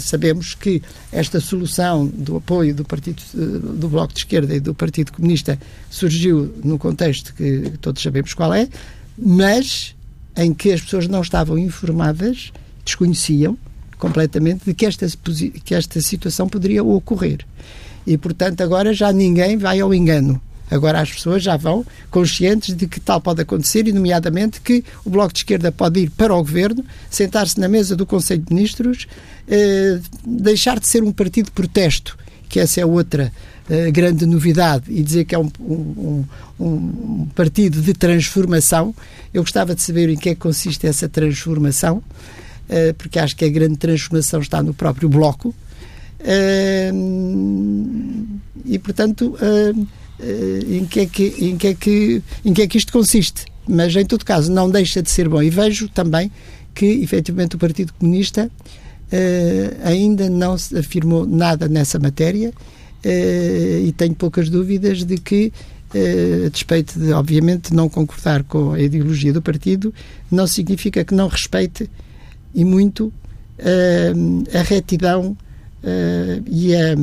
sabemos 0.00 0.54
que 0.54 0.82
esta 1.10 1.40
solução 1.40 2.06
do 2.06 2.36
apoio 2.36 2.74
do 2.74 2.84
Partido 2.84 3.22
do 3.34 3.88
Bloco 3.88 4.12
de 4.12 4.20
Esquerda 4.20 4.54
e 4.54 4.60
do 4.60 4.74
Partido 4.74 5.12
Comunista 5.12 5.58
surgiu 5.90 6.54
no 6.62 6.78
contexto 6.78 7.34
que 7.34 7.72
todos 7.80 8.02
sabemos 8.02 8.34
qual 8.34 8.52
é, 8.54 8.68
mas 9.18 9.94
em 10.36 10.54
que 10.54 10.72
as 10.72 10.80
pessoas 10.80 11.08
não 11.08 11.22
estavam 11.22 11.58
informadas, 11.58 12.52
desconheciam 12.84 13.58
completamente 13.98 14.64
de 14.64 14.74
que 14.74 14.86
esta, 14.86 15.06
que 15.64 15.74
esta 15.74 16.00
situação 16.00 16.48
poderia 16.48 16.82
ocorrer. 16.82 17.44
E, 18.06 18.16
portanto, 18.16 18.62
agora 18.62 18.94
já 18.94 19.12
ninguém 19.12 19.56
vai 19.58 19.78
ao 19.78 19.92
engano. 19.92 20.40
Agora 20.70 21.00
as 21.00 21.10
pessoas 21.10 21.42
já 21.42 21.56
vão 21.56 21.84
conscientes 22.10 22.74
de 22.74 22.86
que 22.86 23.00
tal 23.00 23.20
pode 23.20 23.42
acontecer, 23.42 23.88
e 23.88 23.92
nomeadamente 23.92 24.60
que 24.60 24.84
o 25.04 25.10
Bloco 25.10 25.32
de 25.32 25.40
Esquerda 25.40 25.72
pode 25.72 26.00
ir 26.00 26.10
para 26.10 26.34
o 26.34 26.38
Governo, 26.38 26.84
sentar-se 27.10 27.58
na 27.58 27.68
mesa 27.68 27.96
do 27.96 28.06
Conselho 28.06 28.42
de 28.42 28.54
Ministros, 28.54 29.06
eh, 29.48 29.98
deixar 30.24 30.78
de 30.78 30.86
ser 30.86 31.02
um 31.02 31.12
partido 31.12 31.46
de 31.46 31.52
protesto, 31.52 32.16
que 32.48 32.60
essa 32.60 32.80
é 32.80 32.86
outra 32.86 33.32
eh, 33.68 33.90
grande 33.90 34.24
novidade, 34.26 34.84
e 34.88 35.02
dizer 35.02 35.24
que 35.24 35.34
é 35.34 35.38
um, 35.38 35.50
um, 35.60 36.24
um, 36.58 37.26
partido 37.34 37.80
de 37.80 37.92
transformação. 37.92 38.94
Eu 39.34 39.42
gostava 39.42 39.74
de 39.74 39.82
saber 39.82 40.08
em 40.08 40.16
que 40.16 40.30
é 40.30 40.34
que 40.34 40.40
consiste 40.40 40.86
essa 40.86 41.08
transformação, 41.08 42.02
eh, 42.68 42.92
porque 42.92 43.18
acho 43.18 43.36
que 43.36 43.44
a 43.44 43.48
grande 43.48 43.76
transformação 43.76 44.40
está 44.40 44.62
no 44.62 44.72
próprio 44.72 45.08
Bloco. 45.08 45.54
Eh, 46.20 46.92
e, 48.64 48.78
portanto, 48.78 49.36
eh, 49.40 49.72
em 50.68 50.84
que, 50.84 51.00
é 51.00 51.06
que, 51.06 51.34
em, 51.38 51.56
que 51.56 51.66
é 51.68 51.74
que, 51.74 52.22
em 52.44 52.52
que 52.52 52.62
é 52.62 52.66
que 52.66 52.78
isto 52.78 52.92
consiste. 52.92 53.44
Mas, 53.66 53.94
em 53.94 54.04
todo 54.04 54.24
caso, 54.24 54.50
não 54.50 54.70
deixa 54.70 55.02
de 55.02 55.10
ser 55.10 55.28
bom. 55.28 55.42
E 55.42 55.50
vejo 55.50 55.88
também 55.88 56.30
que, 56.74 56.86
efetivamente, 56.86 57.56
o 57.56 57.58
Partido 57.58 57.92
Comunista 57.94 58.50
uh, 59.12 59.86
ainda 59.86 60.28
não 60.28 60.56
se 60.56 60.76
afirmou 60.76 61.26
nada 61.26 61.68
nessa 61.68 61.98
matéria 61.98 62.50
uh, 62.50 63.86
e 63.86 63.92
tenho 63.96 64.14
poucas 64.14 64.48
dúvidas 64.48 65.04
de 65.04 65.18
que, 65.18 65.52
uh, 65.94 66.46
a 66.46 66.48
despeito 66.48 66.98
de, 66.98 67.12
obviamente, 67.12 67.74
não 67.74 67.88
concordar 67.88 68.42
com 68.44 68.72
a 68.72 68.80
ideologia 68.80 69.32
do 69.32 69.42
partido, 69.42 69.92
não 70.30 70.46
significa 70.46 71.04
que 71.04 71.14
não 71.14 71.28
respeite 71.28 71.88
e 72.54 72.64
muito 72.64 73.12
a 74.54 74.62
retidão 74.62 75.36
e 76.46 76.74
a 76.74 76.94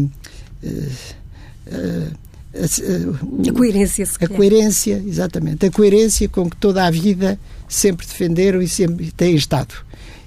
a, 2.53 3.49
a 3.49 3.53
coerência, 3.53 4.05
a 4.21 4.27
coerência, 4.27 5.03
exatamente, 5.05 5.65
a 5.65 5.71
coerência 5.71 6.27
com 6.29 6.49
que 6.49 6.55
toda 6.57 6.85
a 6.85 6.91
vida 6.91 7.39
sempre 7.67 8.05
defenderam 8.05 8.61
e 8.61 8.67
sempre 8.67 9.11
têm 9.11 9.35
estado. 9.35 9.73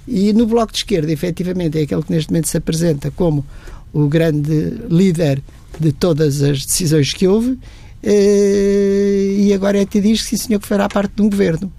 E 0.07 0.33
no 0.33 0.45
Bloco 0.45 0.71
de 0.71 0.79
Esquerda, 0.79 1.11
efetivamente, 1.11 1.77
é 1.77 1.83
aquele 1.83 2.03
que 2.03 2.11
neste 2.11 2.31
momento 2.31 2.47
se 2.47 2.57
apresenta 2.57 3.11
como 3.11 3.45
o 3.93 4.07
grande 4.07 4.81
líder 4.89 5.41
de 5.79 5.91
todas 5.91 6.41
as 6.41 6.65
decisões 6.65 7.13
que 7.13 7.27
houve, 7.27 7.57
eh, 8.03 9.35
e 9.37 9.53
agora 9.53 9.79
é 9.79 9.85
que 9.85 10.01
diz 10.01 10.23
que 10.23 10.29
sim, 10.29 10.37
senhor, 10.37 10.59
que 10.59 10.67
fará 10.67 10.89
parte 10.89 11.13
de 11.15 11.21
um 11.21 11.29
governo. 11.29 11.71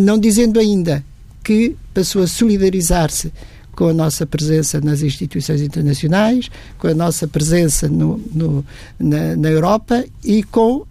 Não 0.00 0.18
dizendo 0.18 0.60
ainda 0.60 1.04
que 1.42 1.76
passou 1.92 2.22
a 2.22 2.26
solidarizar-se 2.26 3.32
com 3.74 3.88
a 3.88 3.94
nossa 3.94 4.26
presença 4.26 4.80
nas 4.80 5.02
instituições 5.02 5.60
internacionais, 5.60 6.50
com 6.78 6.88
a 6.88 6.94
nossa 6.94 7.26
presença 7.26 7.88
no, 7.88 8.18
no 8.32 8.64
na, 8.98 9.36
na, 9.36 9.50
Europa 9.50 10.04
e 10.22 10.42
com 10.42 10.76
uh, 10.76 10.86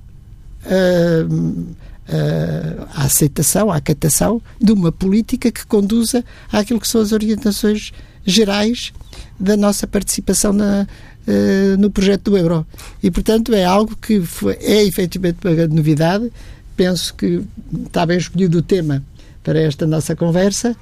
uh, 1.25 2.87
a 2.93 3.03
aceitação, 3.03 3.71
a 3.71 3.77
acatação 3.77 4.41
de 4.59 4.71
uma 4.71 4.91
política 4.91 5.51
que 5.51 5.65
conduza 5.65 6.23
àquilo 6.51 6.79
que 6.79 6.87
são 6.87 7.01
as 7.01 7.11
orientações 7.11 7.91
gerais 8.25 8.91
da 9.39 9.55
nossa 9.55 9.85
participação 9.85 10.51
na, 10.51 10.87
uh, 11.27 11.77
no 11.77 11.91
projeto 11.91 12.31
do 12.31 12.37
euro. 12.37 12.65
E, 13.01 13.11
portanto, 13.11 13.53
é 13.53 13.63
algo 13.63 13.95
que 13.95 14.21
foi, 14.21 14.57
é 14.59 14.83
efetivamente 14.83 15.37
uma 15.43 15.53
grande 15.53 15.75
novidade. 15.75 16.31
Penso 16.75 17.13
que 17.13 17.41
está 17.85 18.05
bem 18.05 18.17
escolhido 18.17 18.57
o 18.57 18.61
tema 18.61 19.03
para 19.43 19.59
esta 19.59 19.85
nossa 19.85 20.15
conversa 20.15 20.75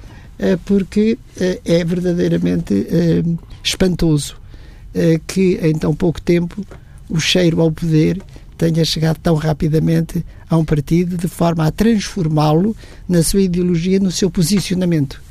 porque 0.64 1.18
eh, 1.38 1.60
é 1.64 1.84
verdadeiramente 1.84 2.86
eh, 2.90 3.22
espantoso 3.62 4.38
que 5.24 5.56
em 5.62 5.78
tão 5.78 5.94
pouco 5.94 6.20
tempo 6.20 6.66
o 7.08 7.20
cheiro 7.20 7.60
ao 7.60 7.70
poder 7.70 8.20
tenha 8.58 8.84
chegado 8.84 9.18
tão 9.18 9.36
rapidamente 9.36 10.26
a 10.48 10.56
um 10.56 10.64
partido 10.64 11.16
de 11.16 11.28
forma 11.28 11.64
a 11.64 11.70
transformá-lo 11.70 12.74
na 13.08 13.22
sua 13.22 13.42
ideologia, 13.42 14.00
no 14.00 14.10
seu 14.10 14.28
posicionamento. 14.28 15.22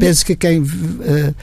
Penso 0.00 0.24
que 0.24 0.36
quem 0.36 0.60
uh, 0.60 0.64
uh, 0.64 1.34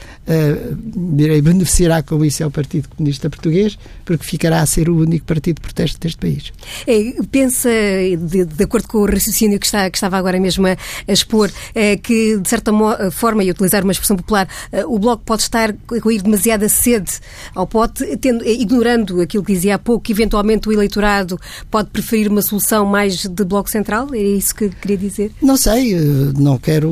beneficiará 1.42 2.02
com 2.02 2.24
isso 2.24 2.42
é 2.42 2.46
o 2.46 2.50
Partido 2.50 2.88
Comunista 2.88 3.30
Português, 3.30 3.78
porque 4.04 4.24
ficará 4.24 4.60
a 4.60 4.66
ser 4.66 4.88
o 4.88 4.96
único 4.96 5.24
partido 5.24 5.56
de 5.56 5.62
protesto 5.62 6.00
deste 6.00 6.18
país. 6.18 6.52
É, 6.84 7.14
pensa, 7.30 7.68
de, 7.70 8.44
de, 8.44 8.64
acordo 8.64 8.88
com 8.88 8.98
o 8.98 9.06
raciocínio 9.06 9.58
que, 9.58 9.66
está, 9.66 9.88
que 9.88 9.96
estava 9.96 10.16
agora 10.16 10.40
mesmo 10.40 10.66
a, 10.66 10.72
a 10.72 11.12
expor, 11.12 11.50
é, 11.74 11.96
que 11.96 12.38
de 12.38 12.48
certa 12.48 12.72
forma, 13.12 13.44
e 13.44 13.50
utilizar 13.50 13.84
uma 13.84 13.92
expressão 13.92 14.16
popular, 14.16 14.48
o 14.86 14.98
Bloco 14.98 15.22
pode 15.24 15.42
estar 15.42 15.70
a 15.70 16.12
ir 16.12 16.22
demasiada 16.22 16.68
sede 16.68 17.12
ao 17.54 17.68
pote, 17.68 18.16
tendo, 18.16 18.44
ignorando 18.44 19.20
aquilo 19.20 19.44
que 19.44 19.52
dizia 19.52 19.76
há 19.76 19.78
pouco, 19.78 20.04
que 20.04 20.12
eventualmente 20.12 20.68
o 20.68 20.72
eleitorado 20.72 21.38
pode 21.70 21.90
preferir 21.90 22.28
uma 22.28 22.42
solução 22.42 22.84
mais 22.84 23.26
de 23.26 23.44
Bloco 23.44 23.70
Central? 23.70 24.08
É 24.12 24.18
isso 24.18 24.54
que 24.54 24.70
queria 24.70 24.96
dizer? 24.96 25.30
Não 25.40 25.56
sei, 25.56 25.94
não 26.36 26.58
quero 26.58 26.90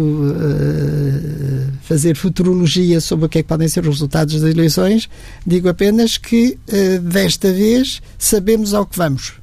fazer 1.82 2.14
futurologia 2.14 3.00
sobre 3.00 3.26
o 3.26 3.28
que 3.28 3.38
é 3.38 3.42
que 3.42 3.48
podem 3.48 3.68
ser 3.68 3.80
os 3.80 3.96
resultados 3.96 4.40
das 4.40 4.50
eleições, 4.50 5.08
digo 5.46 5.68
apenas 5.68 6.16
que 6.16 6.56
uh, 6.68 7.00
desta 7.00 7.52
vez 7.52 8.00
sabemos 8.18 8.74
ao 8.74 8.86
que 8.86 8.96
vamos. 8.96 9.34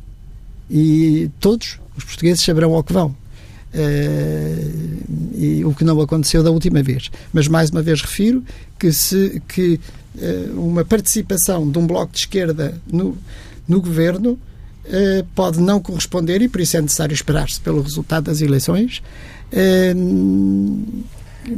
E 0.70 1.30
todos 1.40 1.80
os 1.96 2.04
portugueses 2.04 2.44
saberão 2.44 2.74
ao 2.74 2.84
que 2.84 2.94
vão. 2.94 3.16
Uh, 3.74 4.98
e 5.36 5.66
o 5.66 5.74
que 5.74 5.84
não 5.84 6.00
aconteceu 6.00 6.42
da 6.42 6.52
última 6.52 6.82
vez. 6.82 7.12
Mas 7.34 7.48
mais 7.48 7.70
uma 7.70 7.82
vez 7.82 8.02
refiro 8.02 8.44
que 8.80 8.92
se 8.92 9.42
que 9.48 9.80
uma 10.56 10.84
participação 10.84 11.70
de 11.70 11.78
um 11.78 11.86
bloco 11.86 12.12
de 12.12 12.20
esquerda 12.20 12.82
no, 12.92 13.16
no 13.68 13.80
governo 13.80 14.40
pode 15.36 15.60
não 15.60 15.80
corresponder 15.80 16.42
e 16.42 16.48
por 16.48 16.60
isso 16.60 16.76
é 16.76 16.82
necessário 16.82 17.14
esperar-se 17.14 17.62
pelo 17.62 17.84
resultado 17.84 18.24
das 18.24 18.42
eleições 18.42 19.04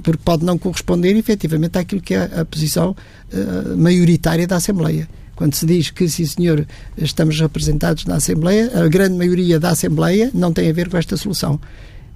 porque 0.04 0.22
pode 0.24 0.46
não 0.46 0.58
corresponder 0.58 1.16
efetivamente 1.16 1.78
àquilo 1.78 2.02
que 2.02 2.14
é 2.14 2.24
a 2.40 2.46
posição 2.46 2.96
uh, 3.34 3.78
maioritária 3.78 4.48
da 4.48 4.58
Assembleia. 4.58 5.08
Quando 5.36 5.56
se 5.56 5.66
diz 5.66 5.90
que, 5.90 6.08
sim 6.10 6.26
senhor, 6.26 6.68
estamos 6.98 7.40
representados 7.40 8.06
na 8.06 8.16
Assembleia, 8.16 8.72
a 8.84 8.88
grande 8.90 9.18
maioria 9.18 9.60
da 9.60 9.70
Assembleia 9.70 10.30
não 10.34 10.52
tem 10.52 10.70
a 10.70 10.74
ver 10.74 10.90
com 10.90 10.98
esta 10.98 11.16
solução. 11.16 11.60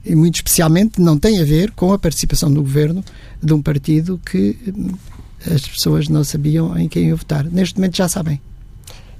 E 0.05 0.13
muito 0.13 0.35
especialmente 0.35 0.99
não 0.99 1.17
tem 1.17 1.39
a 1.39 1.45
ver 1.45 1.71
com 1.71 1.93
a 1.93 1.99
participação 1.99 2.49
no 2.49 2.61
governo 2.61 3.03
de 3.41 3.53
um 3.53 3.61
partido 3.61 4.19
que 4.25 4.57
hum, 4.67 4.91
as 5.49 5.65
pessoas 5.65 6.09
não 6.09 6.23
sabiam 6.23 6.77
em 6.77 6.89
quem 6.89 7.13
votar. 7.13 7.45
Neste 7.45 7.75
momento 7.75 7.95
já 7.95 8.09
sabem. 8.09 8.41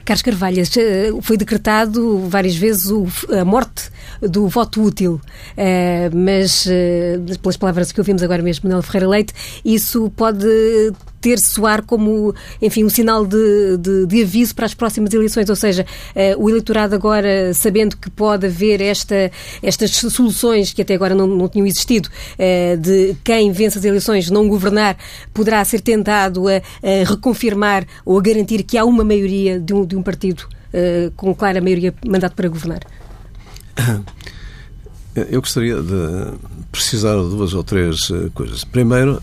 Carlos 0.05 0.22
Carvalhas, 0.22 0.75
eh, 0.75 1.12
foi 1.22 1.38
decretado 1.38 2.27
várias 2.27 2.55
vezes 2.55 2.91
a 3.29 3.45
morte 3.45 3.89
do 4.22 4.48
voto 4.48 4.81
útil, 4.83 5.22
eh, 5.55 6.10
mas 6.13 6.67
eh, 6.67 7.19
pelas 7.41 7.55
palavras 7.55 7.91
que 7.91 8.01
ouvimos 8.01 8.22
agora 8.22 8.43
mesmo, 8.43 8.67
Manuel 8.67 8.83
Ferreira 8.83 9.07
Leite, 9.07 9.33
isso 9.63 10.10
pode 10.15 10.45
ter 11.23 11.39
soar 11.39 11.83
como, 11.83 12.35
enfim, 12.61 12.83
um 12.83 12.89
sinal 12.89 13.25
de, 13.25 13.77
de, 13.77 14.05
de 14.05 14.21
aviso 14.21 14.53
para 14.53 14.65
as 14.65 14.73
próximas 14.73 15.13
eleições, 15.13 15.49
ou 15.49 15.55
seja, 15.55 15.85
o 16.37 16.49
eleitorado 16.49 16.93
agora, 16.93 17.53
sabendo 17.53 17.95
que 17.95 18.09
pode 18.09 18.47
haver 18.47 18.81
esta, 18.81 19.31
estas 19.61 19.91
soluções 19.91 20.73
que 20.73 20.81
até 20.81 20.93
agora 20.93 21.15
não, 21.15 21.25
não 21.25 21.47
tinham 21.47 21.65
existido, 21.65 22.09
de 22.79 23.15
quem 23.23 23.51
vence 23.53 23.77
as 23.77 23.85
eleições 23.85 24.29
não 24.29 24.49
governar, 24.49 24.97
poderá 25.33 25.63
ser 25.63 25.79
tentado 25.79 26.47
a, 26.49 26.57
a 26.57 27.09
reconfirmar 27.09 27.85
ou 28.05 28.19
a 28.19 28.21
garantir 28.21 28.63
que 28.63 28.77
há 28.77 28.83
uma 28.83 29.03
maioria 29.03 29.59
de 29.59 29.73
um 29.73 29.85
de 29.85 29.95
um 29.95 30.03
partido 30.03 30.41
uh, 30.73 31.11
com 31.15 31.33
clara 31.33 31.61
maioria 31.61 31.93
mandato 32.05 32.35
para 32.35 32.49
governar? 32.49 32.81
Eu 35.15 35.41
gostaria 35.41 35.75
de 35.75 36.34
precisar 36.72 37.15
de 37.15 37.29
duas 37.29 37.53
ou 37.53 37.63
três 37.63 38.10
eh, 38.10 38.29
coisas. 38.34 38.63
Primeiro, 38.63 39.22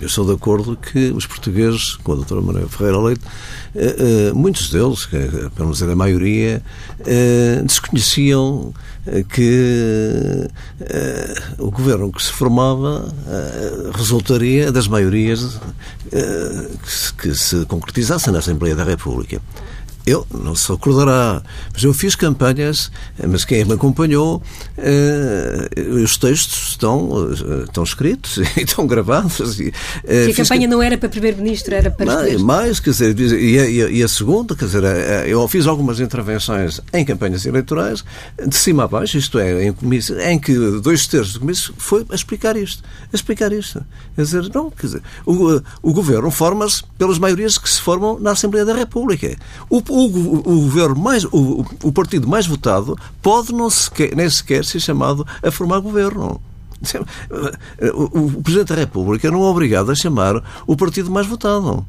eu 0.00 0.08
sou 0.08 0.24
de 0.24 0.32
acordo 0.32 0.76
que 0.76 1.10
os 1.10 1.26
portugueses, 1.26 1.96
com 1.96 2.12
a 2.12 2.14
doutora 2.14 2.40
Maria 2.40 2.68
Ferreira 2.68 3.00
Leite, 3.00 3.22
eh, 3.74 3.96
eh, 3.98 4.32
muitos 4.32 4.70
deles, 4.70 5.06
para 5.52 5.64
não 5.64 5.72
dizer 5.72 5.90
a 5.90 5.96
maioria, 5.96 6.62
desconheciam 7.64 8.72
que 9.30 10.48
o 11.58 11.72
governo 11.72 12.12
que 12.12 12.22
se 12.22 12.30
formava 12.30 13.12
resultaria 13.94 14.70
das 14.70 14.86
maiorias 14.86 15.58
que 17.18 17.34
se 17.34 17.66
concretizassem 17.66 18.32
na 18.32 18.38
Assembleia 18.38 18.76
da 18.76 18.84
República. 18.84 19.40
Eu, 20.04 20.26
não 20.32 20.54
se 20.54 20.70
recordará, 20.70 21.42
mas 21.72 21.82
eu 21.84 21.94
fiz 21.94 22.16
campanhas, 22.16 22.90
mas 23.28 23.44
quem 23.44 23.64
me 23.64 23.74
acompanhou, 23.74 24.42
eh, 24.76 25.68
os 26.02 26.16
textos 26.16 26.70
estão, 26.70 27.28
eh, 27.30 27.64
estão 27.64 27.84
escritos 27.84 28.38
e 28.58 28.62
estão 28.62 28.84
gravados. 28.84 29.60
E, 29.60 29.72
eh, 30.04 30.26
a 30.26 30.34
campanha 30.34 30.62
que... 30.62 30.66
não 30.66 30.82
era 30.82 30.98
para 30.98 31.08
Primeiro-Ministro, 31.08 31.74
era 31.74 31.88
para... 31.88 32.04
Mais, 32.04 32.42
mais, 32.42 32.80
quer 32.80 32.90
dizer, 32.90 33.18
e 33.18 33.58
a, 33.60 33.90
e 33.90 34.02
a, 34.02 34.08
segunda, 34.08 34.56
quer 34.56 34.64
dizer, 34.64 34.82
eu 35.28 35.46
fiz 35.46 35.68
algumas 35.68 36.00
intervenções 36.00 36.80
em 36.92 37.04
campanhas 37.04 37.46
eleitorais, 37.46 38.04
de 38.44 38.56
cima 38.56 38.84
a 38.84 38.88
baixo, 38.88 39.16
isto 39.16 39.38
é, 39.38 39.66
em, 39.66 39.72
comício, 39.72 40.20
em 40.20 40.36
que 40.36 40.52
dois 40.80 41.06
terços 41.06 41.34
do 41.34 41.40
comício 41.40 41.72
foi 41.78 42.04
a 42.10 42.14
explicar 42.14 42.56
isto. 42.56 42.82
A 43.12 43.14
explicar 43.14 43.52
isto. 43.52 43.84
Quer 44.16 44.22
dizer, 44.22 44.50
não, 44.52 44.68
quer 44.68 44.86
dizer, 44.86 45.02
o, 45.24 45.60
o 45.80 45.92
governo 45.92 46.28
forma-se 46.30 46.82
pelas 46.98 47.20
maiorias 47.20 47.56
que 47.56 47.70
se 47.70 47.80
formam 47.80 48.18
na 48.18 48.32
Assembleia 48.32 48.64
da 48.64 48.74
República. 48.74 49.36
O, 49.70 49.80
o, 49.92 50.38
o 50.38 50.60
governo 50.62 50.96
mais, 50.96 51.24
o, 51.24 51.64
o 51.82 51.92
partido 51.92 52.26
mais 52.26 52.46
votado 52.46 52.98
pode 53.20 53.52
não 53.52 53.68
sequer, 53.68 54.16
nem 54.16 54.28
sequer 54.28 54.64
ser 54.64 54.80
chamado 54.80 55.26
a 55.42 55.50
formar 55.50 55.80
governo. 55.80 56.40
O, 57.94 58.16
o 58.16 58.42
Presidente 58.42 58.68
da 58.68 58.74
República 58.74 59.30
não 59.30 59.44
é 59.44 59.46
obrigado 59.46 59.92
a 59.92 59.94
chamar 59.94 60.42
o 60.66 60.76
partido 60.76 61.10
mais 61.10 61.26
votado. 61.26 61.86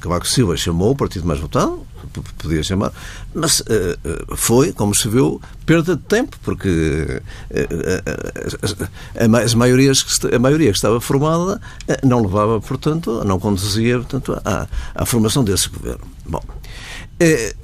Cavaco 0.00 0.26
Silva 0.26 0.56
chamou 0.56 0.90
o 0.90 0.96
partido 0.96 1.26
mais 1.26 1.38
votado, 1.38 1.86
podia 2.20 2.62
chamar, 2.62 2.92
mas 3.34 3.60
uh, 3.60 4.36
foi, 4.36 4.72
como 4.72 4.94
se 4.94 5.08
viu, 5.08 5.40
perda 5.64 5.96
de 5.96 6.02
tempo, 6.02 6.36
porque 6.42 7.22
uh, 7.50 9.36
as 9.36 9.54
maiorias 9.54 10.02
que, 10.02 10.34
a 10.34 10.38
maioria 10.38 10.70
que 10.70 10.76
estava 10.76 11.00
formada 11.00 11.60
não 12.02 12.22
levava, 12.22 12.60
portanto, 12.60 13.22
não 13.24 13.38
conduzia, 13.38 13.98
portanto, 13.98 14.40
à, 14.44 14.66
à 14.94 15.06
formação 15.06 15.42
desse 15.44 15.68
governo. 15.68 16.02
Bom, 16.26 16.42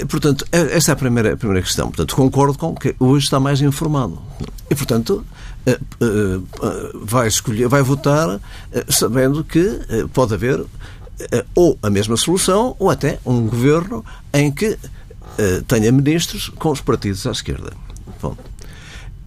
portanto, 0.09 0.45
essa 0.52 0.93
é 0.93 0.95
a 0.95 0.97
primeira, 0.97 1.35
a 1.35 1.37
primeira 1.37 1.62
questão. 1.62 1.88
Portanto, 1.88 2.14
concordo 2.14 2.59
com 2.59 2.75
que 2.75 2.95
hoje 2.99 3.25
está 3.25 3.38
mais 3.40 3.61
informado. 3.61 4.21
E, 4.71 4.75
portanto, 4.75 5.25
vai 7.02 7.28
escolher, 7.28 7.69
vai 7.69 7.83
votar 7.83 8.40
sabendo 8.88 9.45
que 9.45 9.81
pode 10.12 10.35
haver 10.35 10.61
eh, 10.61 10.64
ou 11.55 11.79
a 11.83 11.91
mesma 11.91 12.17
solução, 12.17 12.77
ou 12.79 12.91
até 12.91 13.19
um 13.25 13.47
governo 13.47 14.05
em 14.33 14.51
que 14.51 14.71
uh, 14.71 15.63
tenha 15.67 15.91
ministros 15.91 16.49
com 16.49 16.71
os 16.71 16.81
partidos 16.81 17.27
à 17.27 17.33
esquerda. 17.33 17.73
Bom. 18.21 18.37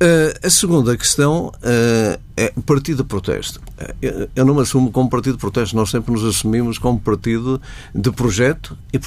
Uh, 0.02 0.34
a 0.48 0.50
segunda 0.50 0.98
questão 0.98 1.52
uh, 1.58 2.20
é 2.36 2.52
partido 2.66 3.04
de 3.04 3.08
protesto. 3.08 3.62
Uh, 3.80 4.28
eu 4.36 4.44
não 4.44 4.56
me 4.56 4.62
assumo 4.62 4.92
como 4.92 5.08
partido 5.08 5.34
de 5.34 5.40
protesto, 5.40 5.76
nós 5.76 5.92
sempre 5.92 6.12
nos 6.12 6.26
assumimos 6.26 6.80
como 6.80 7.00
partido 7.00 7.62
de 7.94 8.12
projeto 8.12 8.76
e 8.92 8.98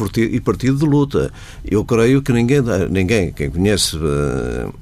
partido, 0.41 0.79
de 0.79 0.85
luta. 0.85 1.33
Eu 1.65 1.85
creio 1.85 2.23
que 2.23 2.33
ninguém, 2.33 2.63
ninguém 2.89 3.33
quem 3.33 3.51
conhece 3.51 3.99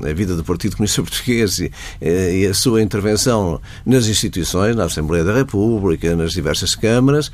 a 0.06 0.12
vida 0.12 0.36
do 0.36 0.44
Partido 0.44 0.76
Comunista 0.76 1.00
Português 1.02 1.58
e, 1.58 2.46
a 2.46 2.52
sua 2.52 2.82
intervenção 2.82 3.58
nas 3.86 4.06
instituições, 4.06 4.76
na 4.76 4.84
Assembleia 4.84 5.24
da 5.24 5.32
República, 5.32 6.14
nas 6.14 6.32
diversas 6.32 6.74
câmaras, 6.74 7.32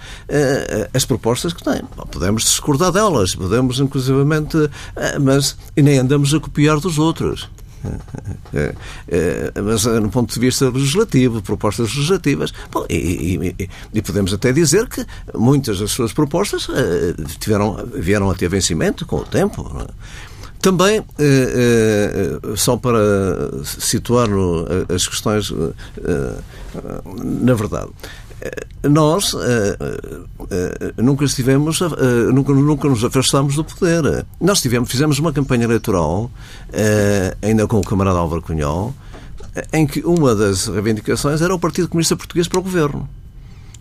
as 0.95 1.05
propostas 1.05 1.53
que 1.53 1.65
tem. 1.65 1.83
Podemos 2.13 2.45
discordar 2.45 2.93
delas, 2.93 3.35
podemos 3.35 3.81
inclusivamente, 3.81 4.57
mas 5.21 5.57
nem 5.77 5.99
andamos 5.99 6.33
a 6.33 6.39
copiar 6.39 6.79
dos 6.79 6.97
outros. 6.97 7.49
É, 8.55 8.75
é, 9.09 9.61
mas 9.61 9.87
eh, 9.87 10.01
no 10.01 10.11
ponto 10.11 10.33
de 10.33 10.41
vista 10.41 10.69
legislativo, 10.69 11.43
propostas 11.43 11.95
legislativas, 11.95 12.53
bom, 12.71 12.85
e, 12.89 13.55
e, 13.59 13.71
e, 13.95 14.03
podemos 14.03 14.33
até 14.33 14.53
dizer 14.53 14.89
que 14.89 15.05
muitas 15.35 15.79
das 15.79 15.91
suas 15.91 16.13
propostas 16.13 16.69
eh, 16.71 17.15
tiveram, 17.39 17.77
vieram 17.95 18.31
a 18.31 18.35
ter 18.35 18.49
vencimento 18.49 19.07
com 19.07 19.17
o 19.17 19.25
tempo. 19.25 19.71
É? 19.81 19.87
Também, 20.61 21.05
eh, 21.19 22.39
só 22.57 22.77
para 22.77 22.99
situar 23.65 24.29
as 24.93 25.07
questões 25.07 25.53
na 27.45 27.55
verdade, 27.55 27.91
nós 28.89 29.35
uh, 29.35 29.39
uh, 29.39 31.03
nunca 31.03 31.25
estivemos, 31.25 31.81
nunca, 32.33 32.53
nunca 32.53 32.89
nos 32.89 33.05
afastámos 33.05 33.57
do 33.57 33.65
poder. 33.65 34.25
Nós 34.41 34.61
tivemos, 34.61 34.91
fizemos 34.91 35.19
uma 35.19 35.33
campanha 35.33 35.65
eleitoral, 35.65 36.31
ainda 37.43 37.67
com 37.67 37.79
o 37.79 37.85
camarada 37.85 38.19
Álvaro 38.19 38.43
Cunhal, 38.43 38.95
em 39.73 39.87
que 39.87 40.01
uma 40.01 40.35
das 40.35 40.67
reivindicações 40.67 41.41
era 41.41 41.55
o 41.55 41.59
Partido 41.59 41.89
Comunista 41.89 42.17
Português 42.17 42.47
para 42.47 42.61
o 42.61 42.63
governo. 42.63 43.09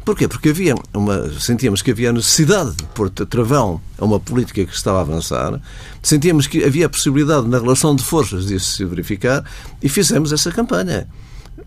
Porquê? 0.07 0.25
Porque 0.25 0.47
havia 0.47 0.73
uma, 0.93 1.29
sentíamos 1.37 1.81
que 1.81 1.91
havia 1.91 2.13
necessidade 2.13 2.71
de 2.71 2.85
pôr 2.95 3.09
travão 3.09 3.81
a 3.97 4.05
uma 4.05 4.17
política 4.17 4.65
que 4.65 4.73
estava 4.73 4.99
a 4.99 5.01
avançar, 5.01 5.59
sentíamos 6.01 6.47
que 6.47 6.63
havia 6.63 6.85
a 6.85 6.89
possibilidade 6.89 7.45
na 7.45 7.59
relação 7.59 7.93
de 7.93 8.05
forças 8.05 8.47
disso 8.47 8.77
se 8.77 8.85
verificar 8.85 9.43
e 9.83 9.89
fizemos 9.89 10.31
essa 10.31 10.49
campanha. 10.49 11.09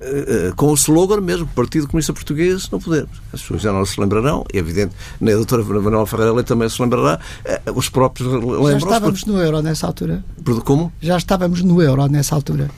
Eh, 0.01 0.49
eh, 0.49 0.53
com 0.57 0.69
o 0.69 0.75
slogan 0.75 1.21
mesmo, 1.21 1.47
Partido 1.49 1.87
Comunista 1.87 2.13
Português 2.15 2.71
no 2.71 2.81
poder. 2.81 3.07
As 3.35 3.43
pessoas 3.43 3.61
já 3.61 3.71
não 3.71 3.85
se 3.85 4.01
lembrarão, 4.01 4.45
é 4.51 4.57
evidente, 4.57 4.95
nem 5.21 5.35
a 5.35 5.37
doutora 5.37 5.63
Manuel 5.63 6.07
Ferreira 6.07 6.33
Leite 6.33 6.47
também 6.47 6.69
se 6.71 6.81
lembrará, 6.81 7.21
eh, 7.45 7.61
os 7.75 7.91
próprios 7.91 8.33
lembram 8.33 8.71
Já 8.71 8.79
estávamos 8.79 9.25
no 9.27 9.39
euro 9.39 9.61
nessa 9.61 9.87
altura? 9.87 10.25
Como? 10.65 10.91
Já 11.03 11.19
estávamos 11.19 11.63
no 11.63 11.83
euro 11.83 12.07
nessa 12.07 12.35
altura? 12.35 12.71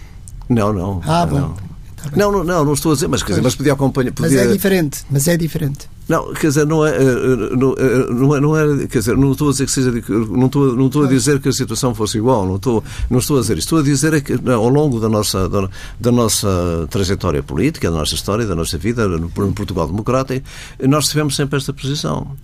Não, 0.48 0.72
não. 0.72 1.00
Ah, 1.06 1.24
bom. 1.24 1.38
Não. 1.38 1.54
Tá 2.02 2.10
não, 2.16 2.32
não, 2.32 2.42
não, 2.42 2.64
não 2.64 2.72
estou 2.72 2.90
a 2.90 2.94
dizer, 2.96 3.06
mas, 3.06 3.22
quer 3.22 3.32
dizer, 3.32 3.42
mas 3.42 3.54
podia 3.54 3.74
acompanhar. 3.74 4.12
Podia... 4.12 4.38
Mas 4.38 4.48
é 4.48 4.52
diferente, 4.52 5.04
mas 5.08 5.28
é 5.28 5.36
diferente. 5.36 5.88
Não, 6.12 6.30
quer 6.34 6.48
dizer, 6.48 6.66
não 6.66 6.86
é, 6.86 6.90
eh, 6.90 7.00
eh, 7.00 7.56
não, 7.56 7.72
eh, 7.72 8.06
não 8.10 8.36
é, 8.36 8.40
não 8.40 8.54
é, 8.54 8.86
quer 8.86 8.98
dizer, 8.98 9.16
não 9.16 9.32
estou 9.32 9.48
a 9.48 9.52
dizer 9.52 9.64
que 9.64 9.72
seja, 9.72 9.90
não 9.90 10.44
estou, 10.44 10.76
não 10.76 10.86
estou 10.88 11.04
a 11.04 11.08
dizer 11.08 11.40
que 11.40 11.48
a 11.48 11.52
situação 11.52 11.94
fosse 11.94 12.18
igual, 12.18 12.44
não 12.46 12.56
estou, 12.56 12.84
não 13.08 13.18
estou 13.18 13.38
a 13.38 13.40
dizer 13.40 13.56
isto. 13.56 13.68
Estou 13.68 13.78
a 13.78 13.82
dizer 13.82 14.12
é 14.12 14.20
que 14.20 14.34
ao 14.50 14.68
longo 14.68 15.00
da 15.00 15.08
nossa, 15.08 15.48
da, 15.48 15.70
da 15.98 16.12
nossa 16.12 16.86
trajetória 16.90 17.42
política, 17.42 17.90
da 17.90 17.96
nossa 17.96 18.14
história, 18.14 18.44
da 18.44 18.54
nossa 18.54 18.76
vida 18.76 19.08
no, 19.08 19.30
Portugal 19.30 19.86
democrático, 19.86 20.46
nós 20.86 21.08
tivemos 21.08 21.34
sempre 21.34 21.56
esta 21.56 21.72
posição. 21.72 22.36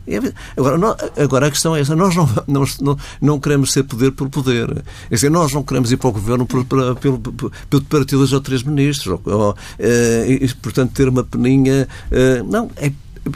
Agora, 0.56 0.78
não, 0.78 0.96
agora 1.22 1.48
a 1.48 1.50
questão 1.50 1.76
é 1.76 1.80
essa, 1.80 1.94
nós 1.94 2.16
não, 2.16 2.26
não, 2.48 2.64
não, 2.80 2.98
não 3.20 3.38
queremos 3.38 3.70
ser 3.70 3.82
poder 3.82 4.12
por 4.12 4.30
poder. 4.30 4.82
É 5.10 5.14
dizer, 5.14 5.30
nós 5.30 5.52
não 5.52 5.62
queremos 5.62 5.92
ir 5.92 5.98
para 5.98 6.08
o 6.08 6.12
governo 6.12 6.46
por, 6.46 6.64
para, 6.64 6.94
pelo, 6.94 7.18
pelo 7.18 7.82
partido 7.84 8.20
dos 8.20 8.32
ou 8.32 8.40
três 8.40 8.62
ministros, 8.62 9.20
ou, 9.26 9.34
ou, 9.34 9.56
e, 9.78 10.48
portanto, 10.62 10.92
ter 10.94 11.06
uma 11.06 11.22
peninha. 11.22 11.86
Não, 12.48 12.70
é 12.78 12.90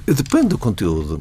Depende 0.07 0.49
do 0.49 0.59
conteúdo. 0.59 1.21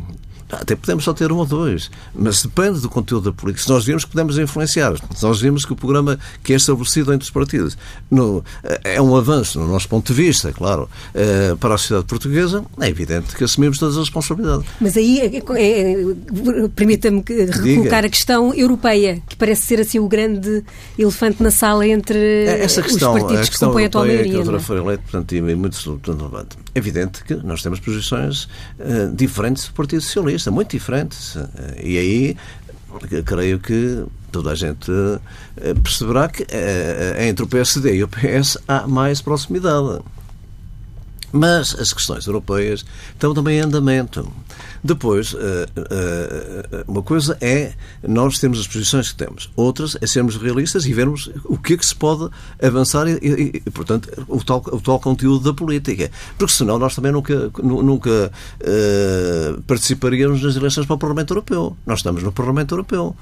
Até 0.52 0.76
podemos 0.76 1.04
só 1.04 1.14
ter 1.14 1.32
um 1.32 1.38
ou 1.38 1.46
dois, 1.46 1.90
mas 2.14 2.44
depende 2.44 2.80
do 2.80 2.90
conteúdo 2.90 3.32
da 3.32 3.34
política. 3.34 3.64
Se 3.64 3.70
nós 3.70 3.86
vimos 3.86 4.04
que 4.04 4.12
podemos 4.12 4.38
influenciar, 4.38 4.96
se 5.16 5.24
nós 5.24 5.40
vimos 5.40 5.66
que 5.66 5.74
o 5.74 5.76
programa 5.76 6.20
que 6.44 6.54
é 6.54 6.56
estabelecido 6.56 7.14
entre 7.14 7.24
os 7.24 7.32
partidos 7.32 7.78
no, 8.10 8.44
é 8.84 9.02
um 9.02 9.16
avanço, 9.16 9.60
no 9.60 9.68
nosso 9.68 9.88
ponto 9.88 10.14
de 10.14 10.22
vista, 10.22 10.52
claro, 10.52 10.90
eh, 11.14 11.56
para 11.60 11.76
a 11.76 11.78
sociedade 11.78 12.06
portuguesa, 12.06 12.64
é 12.80 12.88
evidente 12.88 13.36
que 13.36 13.44
assumimos 13.44 13.78
todas 13.78 13.96
as 13.96 14.02
responsabilidades. 14.04 14.66
Mas 14.80 14.98
aí, 14.98 15.20
é, 15.20 15.38
é, 15.38 15.92
é 15.92 16.68
permita-me 16.76 17.24
recolocar 17.28 18.06
a 18.06 18.10
questão 18.10 18.54
europeia, 18.54 19.22
que 19.28 19.36
parece 19.36 19.64
ser 19.64 19.80
assim 19.80 20.00
o 20.00 20.08
grande 20.08 20.64
elefante 20.98 21.42
na 21.42 21.52
sala 21.52 21.88
entre 21.88 22.18
é, 22.18 22.64
Essa 22.64 22.82
questão, 22.82 23.14
os 23.14 23.22
partidos 23.22 23.50
que 23.50 23.60
compõem 23.60 23.84
a 23.86 23.88
atual 23.88 24.06
maioria. 24.06 24.34
Que 24.34 24.40
a 24.42 24.44
doutora 24.44 24.84
Leite, 24.84 25.04
portanto, 25.04 25.34
é 25.34 25.56
muito 25.56 26.02
relevante. 26.06 26.58
É 26.74 26.80
evidente 26.80 27.24
que 27.24 27.36
nós 27.36 27.62
temos 27.62 27.80
posições 27.80 28.46
uh, 28.80 29.14
diferentes 29.14 29.66
do 29.68 29.74
Partido 29.74 30.02
Socialista 30.02 30.41
muito 30.50 30.72
diferentes. 30.72 31.36
E 31.84 31.98
aí 31.98 32.38
creio 33.26 33.60
que 33.60 34.06
toda 34.32 34.52
a 34.52 34.56
gente 34.56 34.92
eh, 35.58 35.74
perceberá 35.74 36.28
que 36.30 36.46
eh, 36.50 37.28
entre 37.28 37.44
o 37.44 37.48
PSD 37.48 37.98
e 37.98 38.04
o 38.04 38.08
PS 38.08 38.58
há 38.68 38.88
mais 38.88 39.22
proximidade. 39.22 40.02
Mas 41.32 41.76
as 41.80 41.94
questões 41.94 42.26
europeias 42.26 42.86
estão 43.14 43.34
também 43.34 43.58
em 43.58 43.62
andamento. 43.62 44.32
Depois, 44.84 45.36
eh, 45.38 45.68
eh, 45.76 46.84
uma 46.88 47.04
coisa 47.04 47.38
é 47.40 47.74
nós 48.08 48.40
temos 48.40 48.60
as 48.60 48.68
posições 48.68 49.12
que 49.12 49.18
temos. 49.18 49.50
Outras 49.56 49.96
é 50.02 50.08
sermos 50.08 50.36
realistas 50.38 50.86
e 50.86 50.94
vermos 50.94 51.30
o 51.46 51.58
que 51.58 51.74
é 51.74 51.78
que 51.78 51.86
se 51.86 51.96
pode 51.96 52.30
avançar 52.62 53.08
e, 53.08 53.62
e 53.66 53.72
portanto, 53.72 54.10
o 54.28 54.44
tal, 54.44 54.64
o 54.72 54.82
tal 54.82 55.00
conteúdo 55.00 55.44
da 55.44 55.54
política. 55.54 56.10
Porque 56.38 56.54
senão 56.54 56.80
nós 56.80 56.96
também 56.96 57.12
nunca, 57.12 57.52
nunca 57.62 58.32
participaríamos 59.68 60.42
nas 60.42 60.56
eleições 60.56 60.88
para 60.88 60.96
o 60.96 61.00
Parlamento 61.00 61.32
Europeu. 61.32 61.78
Nós 61.86 62.00
estamos 62.00 62.24
no 62.24 62.32
Parlamento 62.32 62.74
Europeu. 62.74 63.16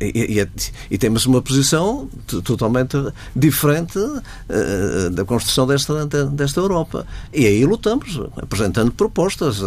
E, 0.00 0.40
e, 0.40 0.48
e, 0.90 0.98
temos 0.98 1.26
uma 1.26 1.42
posição 1.42 2.08
totalmente 2.44 2.96
diferente 3.34 3.98
da 5.12 5.24
construção 5.24 5.66
desta, 5.66 6.06
desta 6.06 6.60
Europa. 6.60 6.95
E 7.32 7.46
aí 7.46 7.64
lutamos, 7.64 8.20
apresentando 8.36 8.90
propostas. 8.92 9.60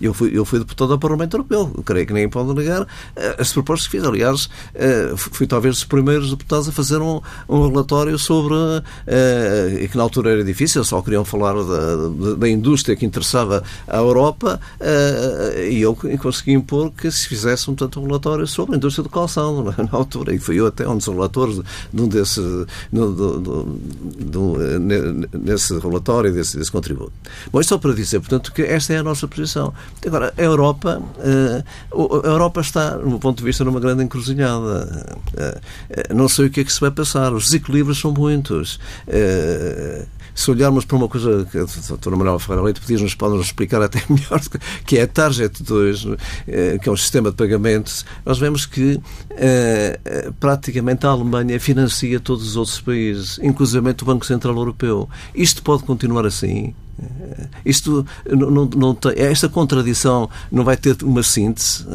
eu 0.00 0.12
fui 0.12 0.34
eu 0.34 0.44
fui 0.44 0.58
deputado 0.58 0.92
ao 0.92 0.98
Parlamento 0.98 1.34
Europeu. 1.34 1.70
Eu 1.76 1.82
creio 1.82 2.06
que 2.06 2.12
ninguém 2.12 2.28
pode 2.28 2.52
negar 2.54 2.86
eh, 3.16 3.36
as 3.38 3.52
propostas 3.52 3.86
que 3.86 3.98
fiz. 3.98 4.04
Aliás, 4.06 4.48
eh, 4.74 5.12
fui 5.16 5.46
talvez 5.46 5.76
dos 5.76 5.84
primeiros 5.84 6.30
deputados 6.30 6.68
a 6.68 6.72
fazer 6.72 6.98
um, 6.98 7.20
um 7.48 7.68
relatório 7.68 8.18
sobre. 8.18 8.54
Eh, 9.06 9.88
que 9.90 9.96
na 9.96 10.02
altura 10.02 10.32
era 10.32 10.44
difícil, 10.44 10.82
só 10.84 11.00
queriam 11.02 11.24
falar 11.24 11.54
da, 11.54 12.34
da 12.36 12.48
indústria 12.48 12.96
que 12.96 13.06
interessava 13.06 13.62
à 13.86 13.98
Europa 13.98 14.60
e 15.70 15.80
eu 15.80 15.94
consegui 15.94 16.52
impor 16.52 16.90
que 16.90 17.10
se 17.10 17.28
fizesse 17.28 17.70
um 17.70 17.74
tanto 17.74 18.00
um 18.00 18.06
relatório 18.06 18.46
sobre 18.46 18.74
a 18.74 18.78
indústria 18.78 19.02
do 19.02 19.08
calção 19.08 19.64
na 19.76 19.88
altura. 19.92 20.34
E 20.34 20.38
fui 20.38 20.58
eu 20.58 20.66
até 20.66 20.88
um 20.88 20.96
dos 20.96 21.06
relatores 21.06 21.60
de 21.92 22.02
um 22.02 22.08
desse, 22.08 22.40
nesse 25.32 25.78
relatório, 25.78 26.32
desse, 26.32 26.56
desse 26.56 26.72
contributo. 26.74 27.12
Bom, 27.52 27.62
só 27.62 27.78
para 27.78 27.94
dizer, 27.94 28.18
portanto, 28.18 28.52
que 28.52 28.62
esta 28.62 28.92
é 28.92 28.98
a 28.98 29.02
nossa 29.02 29.28
posição. 29.28 29.72
Agora, 30.04 30.34
a 30.36 30.42
Europa, 30.42 31.00
eh, 31.20 31.62
a 31.92 32.28
Europa 32.28 32.60
está, 32.60 32.96
no 32.96 33.10
meu 33.10 33.18
ponto 33.20 33.38
de 33.38 33.44
vista, 33.44 33.64
numa 33.64 33.78
grande 33.78 34.02
encruzilhada. 34.02 35.16
Eh, 35.36 35.60
eh, 35.90 36.14
não 36.14 36.28
sei 36.28 36.46
o 36.46 36.50
que 36.50 36.60
é 36.60 36.64
que 36.64 36.72
se 36.72 36.80
vai 36.80 36.90
passar. 36.90 37.32
Os 37.32 37.44
desequilíbrios 37.44 38.00
são 38.00 38.12
muitos 38.12 38.80
se 40.34 40.50
olharmos 40.50 40.84
para 40.84 40.96
uma 40.96 41.08
coisa 41.08 41.46
que 41.50 41.58
a 41.58 41.64
doutora 41.88 42.16
Manuela 42.16 42.38
Ferreira 42.38 42.62
Leite 42.62 42.92
nos 42.94 43.14
pode 43.14 43.36
nos 43.36 43.46
explicar 43.46 43.80
até 43.82 44.02
melhor, 44.10 44.40
que 44.84 44.98
é 44.98 45.02
a 45.02 45.06
Target 45.06 45.62
2, 45.62 46.06
que 46.82 46.88
é 46.88 46.92
um 46.92 46.96
sistema 46.96 47.30
de 47.30 47.36
pagamentos, 47.36 48.04
nós 48.24 48.38
vemos 48.38 48.66
que 48.66 49.00
praticamente 50.40 51.06
a 51.06 51.10
Alemanha 51.10 51.58
financia 51.60 52.18
todos 52.18 52.48
os 52.48 52.56
outros 52.56 52.80
países, 52.80 53.38
inclusive 53.42 53.84
o 54.02 54.04
Banco 54.04 54.26
Central 54.26 54.56
Europeu. 54.56 55.08
Isto 55.34 55.62
pode 55.62 55.82
continuar 55.84 56.26
assim? 56.26 56.74
Eh, 57.00 57.46
isto 57.64 58.06
não, 58.26 58.50
não, 58.50 58.64
não 58.66 58.98
esta 59.16 59.48
contradição 59.48 60.28
não 60.50 60.64
vai 60.64 60.76
ter 60.76 60.96
uma 61.02 61.22
síntese. 61.22 61.86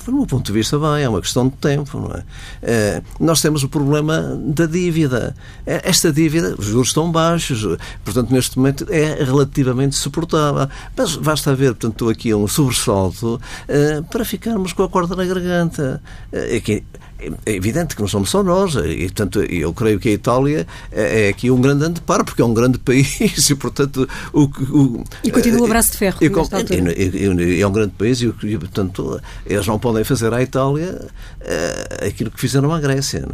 Eh, 0.00 0.10
do 0.10 0.16
meu 0.16 0.26
ponto 0.26 0.46
de 0.46 0.52
vista, 0.52 0.78
bem, 0.78 1.02
é 1.02 1.08
uma 1.08 1.20
questão 1.20 1.48
de 1.48 1.56
tempo. 1.56 2.10
É? 2.14 2.22
é? 2.62 3.02
nós 3.18 3.40
temos 3.40 3.62
o 3.62 3.68
problema 3.68 4.38
da 4.44 4.66
dívida. 4.66 5.34
Esta 5.66 6.12
dívida, 6.12 6.54
os 6.58 6.66
juros 6.66 6.88
estão 6.88 7.10
baixos, 7.10 7.64
portanto, 8.04 8.30
neste 8.32 8.58
momento 8.58 8.86
é 8.90 9.22
relativamente 9.22 9.96
suportável. 9.96 10.68
Mas 10.96 11.16
basta 11.16 11.50
haver, 11.50 11.74
portanto, 11.74 12.08
aqui 12.08 12.34
um 12.34 12.48
sobressalto 12.48 13.40
é, 13.68 14.00
para 14.02 14.24
ficarmos 14.24 14.72
com 14.72 14.82
a 14.82 14.88
corda 14.88 15.14
na 15.14 15.24
garganta. 15.24 16.02
É, 16.32 16.60
que, 16.60 16.82
é 17.44 17.52
evidente 17.52 17.94
que 17.94 18.00
não 18.00 18.08
somos 18.08 18.30
só 18.30 18.42
nós, 18.42 18.74
e 18.74 19.04
portanto 19.04 19.42
eu 19.42 19.72
creio 19.72 19.98
que 19.98 20.08
a 20.08 20.12
Itália 20.12 20.66
é, 20.90 21.26
é 21.26 21.28
aqui 21.28 21.50
um 21.50 21.60
grande 21.60 21.84
anteparo, 21.84 22.24
porque 22.24 22.42
é 22.42 22.44
um 22.44 22.54
grande 22.54 22.78
país 22.80 23.50
e 23.50 23.54
portanto 23.54 24.08
o, 24.32 24.42
o 24.42 25.04
e 25.22 25.30
continua 25.30 25.62
o 25.62 25.64
abraço 25.64 25.92
de 25.92 25.98
ferro 25.98 26.18
e, 26.20 26.26
e, 26.26 27.56
e, 27.56 27.60
é 27.60 27.66
um 27.66 27.72
grande 27.72 27.92
país 27.92 28.20
e, 28.22 28.32
portanto 28.58 29.20
eles 29.46 29.66
não 29.66 29.78
podem 29.78 30.04
fazer 30.04 30.32
à 30.32 30.42
Itália 30.42 31.08
aquilo 32.06 32.30
que 32.30 32.40
fizeram 32.40 32.72
à 32.72 32.80
Grécia 32.80 33.26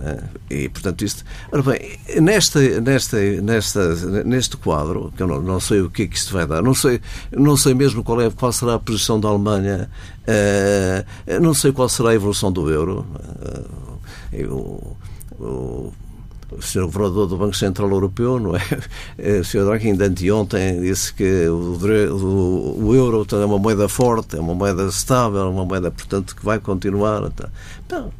é? 0.51 0.55
e 0.55 0.69
portanto 0.69 1.05
isto 1.05 1.25
ora 1.53 1.63
bem, 1.63 1.99
nesta, 2.21 2.61
nesta, 2.81 3.19
nesta, 3.43 3.95
neste 4.25 4.57
quadro 4.57 5.13
que 5.17 5.23
eu 5.23 5.27
não, 5.27 5.41
não 5.41 5.61
sei 5.61 5.81
o 5.81 5.91
que 5.91 6.03
é 6.03 6.07
que 6.07 6.17
isto 6.17 6.33
vai 6.33 6.47
dar 6.47 6.63
não 6.63 6.75
sei, 6.75 7.01
não 7.33 7.57
sei 7.57 7.75
mesmo 7.75 8.03
qual, 8.03 8.21
é, 8.21 8.31
qual 8.31 8.53
será 8.53 8.75
a 8.75 8.79
posição 8.79 9.21
da 9.21 9.29
Alemanha 9.29 9.89
uh, 10.29 11.41
não 11.41 11.55
sei 11.55 11.73
qual 11.73 11.89
será 11.89 12.11
a 12.11 12.15
evolução 12.15 12.51
do 12.53 12.71
euro 12.71 13.07
uh, 13.15 13.87
o, 14.45 14.97
o, 15.39 15.93
Sr. 16.61 16.83
Governador 16.83 17.27
do 17.27 17.37
Banco 17.37 17.57
Central 17.57 17.91
Europeu, 17.91 18.39
não 18.39 18.55
é? 18.57 18.61
O 19.41 19.45
Sr. 19.45 19.65
Draghi 19.65 19.89
ainda 19.89 20.07
anteontem 20.07 20.81
disse 20.81 21.13
que 21.13 21.47
o, 21.49 21.77
o, 22.15 22.87
o, 22.87 22.95
euro 22.95 23.27
é 23.31 23.45
uma 23.45 23.59
moeda 23.59 23.89
forte, 23.89 24.37
é 24.37 24.41
uma 24.41 24.55
moeda 24.55 24.85
estável, 24.85 25.41
é 25.41 25.49
uma 25.49 25.65
moeda, 25.65 25.91
portanto, 25.91 26.37
que 26.37 26.45
vai 26.45 26.61
continuar. 26.61 27.21
Não, 27.91 28.13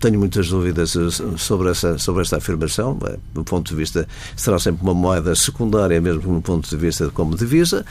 tenho 0.00 0.18
muitas 0.18 0.48
dúvidas 0.48 0.94
sobre, 1.38 1.70
essa, 1.70 1.98
sobre 1.98 2.22
esta 2.22 2.36
afirmação. 2.36 2.98
Do 3.32 3.42
ponto 3.42 3.70
de 3.70 3.74
vista, 3.74 4.06
será 4.36 4.58
sempre 4.58 4.82
uma 4.82 4.94
moeda 4.94 5.34
secundária, 5.34 6.00
mesmo 6.00 6.34
do 6.34 6.42
ponto 6.42 6.68
de 6.68 6.76
vista 6.76 7.08
como 7.10 7.36
divisa 7.36 7.84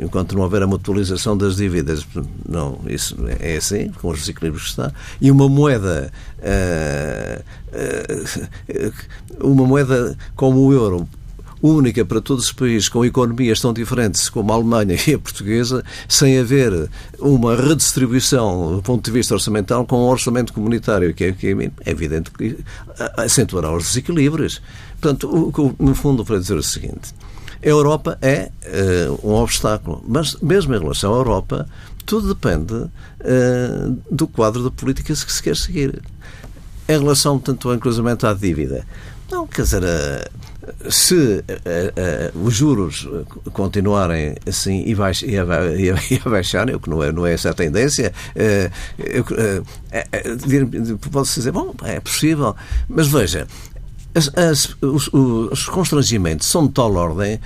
enquanto 0.00 0.34
não 0.34 0.42
houver 0.42 0.62
a 0.62 0.66
mutualização 0.66 1.36
das 1.36 1.56
dívidas, 1.56 2.06
não, 2.48 2.78
isso 2.86 3.16
é 3.40 3.56
assim, 3.56 3.90
com 4.00 4.08
os 4.08 4.20
desequilíbrios 4.20 4.64
que 4.64 4.70
está, 4.70 4.92
e 5.20 5.30
uma 5.30 5.48
moeda, 5.48 6.12
uh, 6.38 7.42
uh, 9.40 9.48
uma 9.50 9.66
moeda 9.66 10.16
como 10.36 10.60
o 10.60 10.72
euro, 10.72 11.08
única 11.62 12.04
para 12.04 12.20
todos 12.20 12.44
os 12.44 12.52
países 12.52 12.90
com 12.90 13.04
economias 13.04 13.58
tão 13.58 13.72
diferentes 13.72 14.28
como 14.28 14.52
a 14.52 14.54
Alemanha 14.54 14.96
e 15.06 15.14
a 15.14 15.18
portuguesa, 15.18 15.82
sem 16.06 16.38
haver 16.38 16.90
uma 17.18 17.56
redistribuição 17.56 18.76
do 18.76 18.82
ponto 18.82 19.02
de 19.02 19.10
vista 19.10 19.32
orçamental 19.32 19.86
com 19.86 19.96
o 19.96 20.06
um 20.06 20.10
orçamento 20.10 20.52
comunitário, 20.52 21.14
que 21.14 21.24
é, 21.24 21.32
que 21.32 21.48
é 21.48 21.90
evidente 21.90 22.30
que 22.30 22.58
acentuará 23.16 23.74
os 23.74 23.84
desequilíbrios. 23.84 24.60
Portanto, 25.00 25.74
no 25.78 25.94
fundo, 25.94 26.22
para 26.22 26.38
dizer 26.38 26.54
o 26.54 26.62
seguinte, 26.62 27.14
a 27.64 27.68
Europa 27.68 28.18
é 28.20 28.50
uh, 28.66 29.28
um 29.28 29.34
obstáculo, 29.34 30.04
mas 30.06 30.36
mesmo 30.42 30.74
em 30.74 30.78
relação 30.78 31.14
à 31.14 31.16
Europa, 31.16 31.66
tudo 32.04 32.34
depende 32.34 32.74
uh, 32.74 33.98
do 34.10 34.28
quadro 34.28 34.62
de 34.62 34.70
políticas 34.70 35.24
que 35.24 35.32
se 35.32 35.42
quer 35.42 35.56
seguir. 35.56 36.02
Em 36.86 36.98
relação, 36.98 37.38
tanto 37.38 37.70
ao 37.70 37.78
cruzamento 37.78 38.26
à 38.26 38.34
dívida, 38.34 38.84
não, 39.30 39.46
quer 39.46 39.62
dizer, 39.62 39.82
uh, 39.82 40.90
se 40.92 41.14
uh, 41.14 42.36
uh, 42.36 42.46
os 42.46 42.54
juros 42.54 43.08
continuarem 43.52 44.36
assim 44.46 44.84
e, 44.86 44.94
baix, 44.94 45.22
e, 45.22 45.38
a, 45.38 45.44
e, 45.74 46.20
a, 46.24 46.28
baixarem, 46.28 46.74
o 46.74 46.80
que 46.80 46.90
não 46.90 47.02
é, 47.02 47.10
não 47.10 47.26
é 47.26 47.32
essa 47.32 47.50
a 47.50 47.54
tendência, 47.54 48.12
eu, 48.98 49.24
posso 51.10 51.34
dizer, 51.34 51.52
bom, 51.52 51.74
é 51.82 51.98
possível, 52.00 52.54
mas 52.88 53.08
veja, 53.08 53.46
as, 54.14 54.30
as, 54.36 54.76
os, 54.80 55.08
os, 55.12 55.66
constrangimentos 55.66 56.46
são 56.46 56.66
de 56.66 56.72
tal 56.72 56.94
ordem 56.94 57.40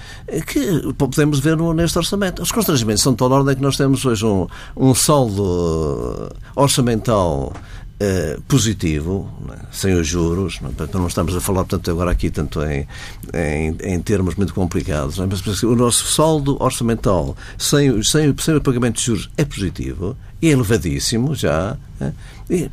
que 0.46 0.92
podemos 0.94 1.40
ver 1.40 1.56
neste 1.56 1.98
orçamento. 1.98 2.42
Os 2.42 2.52
constrangimentos 2.52 3.02
são 3.02 3.12
de 3.12 3.18
tal 3.18 3.30
ordem 3.30 3.56
que 3.56 3.62
nós 3.62 3.76
temos 3.76 4.04
hoje 4.04 4.26
um, 4.26 4.46
um 4.76 4.94
saldo 4.94 6.30
orçamental 6.54 7.52
Uh, 8.00 8.40
positivo, 8.42 9.28
né, 9.44 9.56
sem 9.72 9.92
os 9.92 10.06
juros, 10.06 10.60
não, 10.60 10.72
não 10.94 11.08
estamos 11.08 11.34
a 11.34 11.40
falar, 11.40 11.64
portanto, 11.64 11.90
agora 11.90 12.12
aqui 12.12 12.30
tanto 12.30 12.62
em, 12.62 12.86
em, 13.34 13.76
em 13.82 14.00
termos 14.00 14.36
muito 14.36 14.54
complicados, 14.54 15.18
mas 15.18 15.64
o 15.64 15.74
nosso 15.74 16.06
saldo 16.06 16.56
orçamental 16.62 17.36
sem, 17.58 18.00
sem, 18.04 18.32
sem 18.38 18.54
o 18.54 18.60
pagamento 18.60 18.98
de 18.98 19.04
juros 19.04 19.28
é 19.36 19.44
positivo, 19.44 20.16
é 20.40 20.46
elevadíssimo 20.46 21.34
já, 21.34 21.76
né, 21.98 22.14
e, 22.48 22.70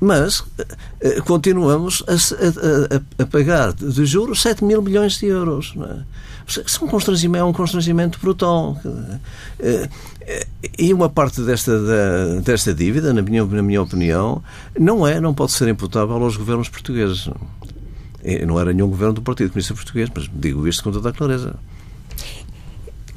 mas 0.00 0.40
uh, 0.40 1.22
continuamos 1.24 2.02
a, 2.06 2.12
a, 2.12 3.22
a, 3.22 3.26
pagar 3.26 3.72
de 3.72 4.04
juros 4.04 4.42
7 4.42 4.64
mil 4.64 4.82
milhões 4.82 5.18
de 5.18 5.26
euros. 5.26 5.74
É? 5.80 6.16
São 6.66 6.86
constrangimento, 6.86 7.42
é 7.42 7.44
um 7.44 7.52
constrangimento 7.52 8.18
brutal. 8.20 8.80
Uh, 8.84 9.88
e 10.78 10.92
uma 10.92 11.08
parte 11.08 11.40
desta, 11.42 12.40
desta 12.40 12.74
dívida, 12.74 13.12
na 13.12 13.22
minha, 13.22 13.44
na 13.44 13.62
minha 13.62 13.82
opinião, 13.82 14.42
não 14.78 15.06
é, 15.06 15.20
não 15.20 15.32
pode 15.32 15.52
ser 15.52 15.68
imputável 15.68 16.16
aos 16.16 16.36
governos 16.36 16.68
portugueses. 16.68 17.28
Não 18.46 18.58
era 18.58 18.72
nenhum 18.72 18.88
governo 18.88 19.14
do 19.14 19.22
Partido 19.22 19.50
Comunista 19.50 19.74
Português, 19.74 20.10
mas 20.12 20.28
digo 20.32 20.66
isto 20.66 20.82
com 20.82 20.90
toda 20.90 21.10
a 21.10 21.12
clareza. 21.12 21.54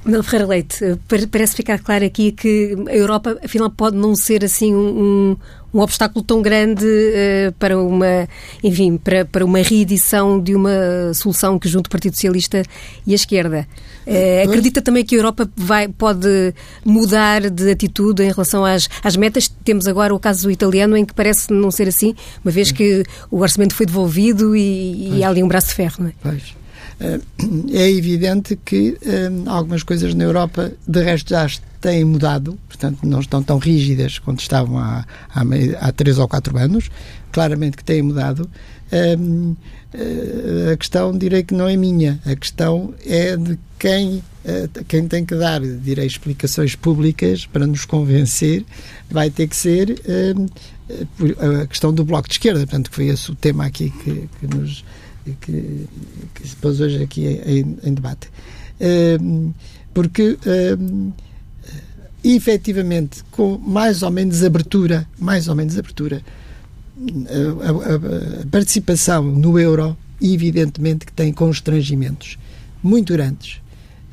Manuel 0.09 0.23
Ferreira 0.23 0.47
Leite, 0.47 0.99
parece 1.31 1.55
ficar 1.55 1.77
claro 1.77 2.03
aqui 2.03 2.31
que 2.31 2.75
a 2.87 2.95
Europa, 2.95 3.37
afinal, 3.45 3.69
pode 3.69 3.95
não 3.95 4.15
ser 4.15 4.43
assim 4.43 4.73
um, 4.73 5.37
um 5.71 5.79
obstáculo 5.79 6.25
tão 6.25 6.41
grande 6.41 6.83
uh, 6.83 7.51
para 7.59 7.79
uma, 7.79 8.27
enfim, 8.63 8.97
para, 8.97 9.23
para 9.23 9.45
uma 9.45 9.59
reedição 9.59 10.41
de 10.41 10.55
uma 10.55 11.13
solução 11.13 11.59
que 11.59 11.69
junte 11.69 11.85
o 11.85 11.89
Partido 11.91 12.15
Socialista 12.15 12.63
e 13.05 13.11
a 13.11 13.15
esquerda. 13.15 13.67
Uh, 14.07 14.49
acredita 14.49 14.81
também 14.81 15.05
que 15.05 15.13
a 15.13 15.19
Europa 15.19 15.47
vai, 15.55 15.87
pode 15.87 16.55
mudar 16.83 17.47
de 17.47 17.69
atitude 17.69 18.23
em 18.23 18.31
relação 18.31 18.65
às, 18.65 18.89
às 19.03 19.15
metas? 19.15 19.47
Temos 19.63 19.87
agora 19.87 20.13
o 20.13 20.19
caso 20.19 20.49
italiano 20.49 20.97
em 20.97 21.05
que 21.05 21.13
parece 21.13 21.53
não 21.53 21.69
ser 21.69 21.87
assim, 21.87 22.15
uma 22.43 22.51
vez 22.51 22.71
que 22.71 23.03
o 23.29 23.41
orçamento 23.41 23.75
foi 23.75 23.85
devolvido 23.85 24.55
e, 24.55 25.19
e 25.19 25.23
há 25.23 25.29
ali 25.29 25.43
um 25.43 25.47
braço 25.47 25.67
de 25.67 25.75
ferro, 25.75 25.97
não 25.99 26.07
é? 26.07 26.13
Pois. 26.19 26.59
É 27.71 27.89
evidente 27.89 28.55
que 28.57 28.97
algumas 29.45 29.83
coisas 29.83 30.13
na 30.13 30.25
Europa, 30.25 30.71
de 30.87 31.01
resto, 31.01 31.29
já 31.29 31.47
têm 31.79 32.03
mudado, 32.03 32.57
portanto, 32.67 32.99
não 33.03 33.21
estão 33.21 33.41
tão 33.41 33.57
rígidas 33.57 34.19
quanto 34.19 34.41
estavam 34.41 34.77
há, 34.77 35.05
há, 35.33 35.41
há 35.79 35.91
três 35.91 36.17
ou 36.17 36.27
quatro 36.27 36.57
anos. 36.57 36.89
Claramente 37.31 37.77
que 37.77 37.83
têm 37.83 38.01
mudado. 38.01 38.49
Um, 38.91 39.55
a 40.71 40.77
questão, 40.77 41.17
direi 41.17 41.43
que 41.43 41.53
não 41.53 41.67
é 41.67 41.75
minha, 41.75 42.19
a 42.25 42.35
questão 42.35 42.93
é 43.05 43.35
de 43.35 43.57
quem, 43.77 44.21
quem 44.87 45.07
tem 45.07 45.25
que 45.25 45.35
dar, 45.35 45.61
direi, 45.61 46.05
explicações 46.05 46.75
públicas 46.75 47.45
para 47.45 47.65
nos 47.65 47.85
convencer, 47.85 48.65
vai 49.09 49.29
ter 49.29 49.47
que 49.47 49.55
ser 49.55 50.01
a 51.61 51.65
questão 51.67 51.93
do 51.93 52.03
Bloco 52.03 52.27
de 52.27 52.35
Esquerda, 52.35 52.59
portanto, 52.59 52.89
que 52.89 52.95
foi 52.95 53.07
esse 53.07 53.31
o 53.31 53.35
tema 53.35 53.65
aqui 53.65 53.89
que, 53.89 54.29
que 54.39 54.55
nos 54.55 54.83
que, 55.41 55.85
que, 56.33 56.47
se 56.47 56.55
pôs 56.55 56.79
hoje 56.79 57.03
aqui 57.03 57.25
em, 57.25 57.77
em 57.83 57.93
debate. 57.93 58.29
porque 59.93 60.37
efetivamente, 62.23 63.23
com 63.31 63.57
mais 63.57 64.03
ou 64.03 64.11
menos 64.11 64.43
abertura, 64.43 65.07
mais 65.17 65.47
ou 65.47 65.55
menos 65.55 65.77
abertura, 65.77 66.21
a, 67.61 67.69
a, 67.69 68.41
a 68.41 68.45
participação 68.47 69.23
no 69.23 69.57
euro, 69.57 69.95
evidentemente 70.21 71.05
que 71.05 71.13
tem 71.13 71.31
constrangimentos 71.31 72.37
muito 72.83 73.13
grandes, 73.13 73.61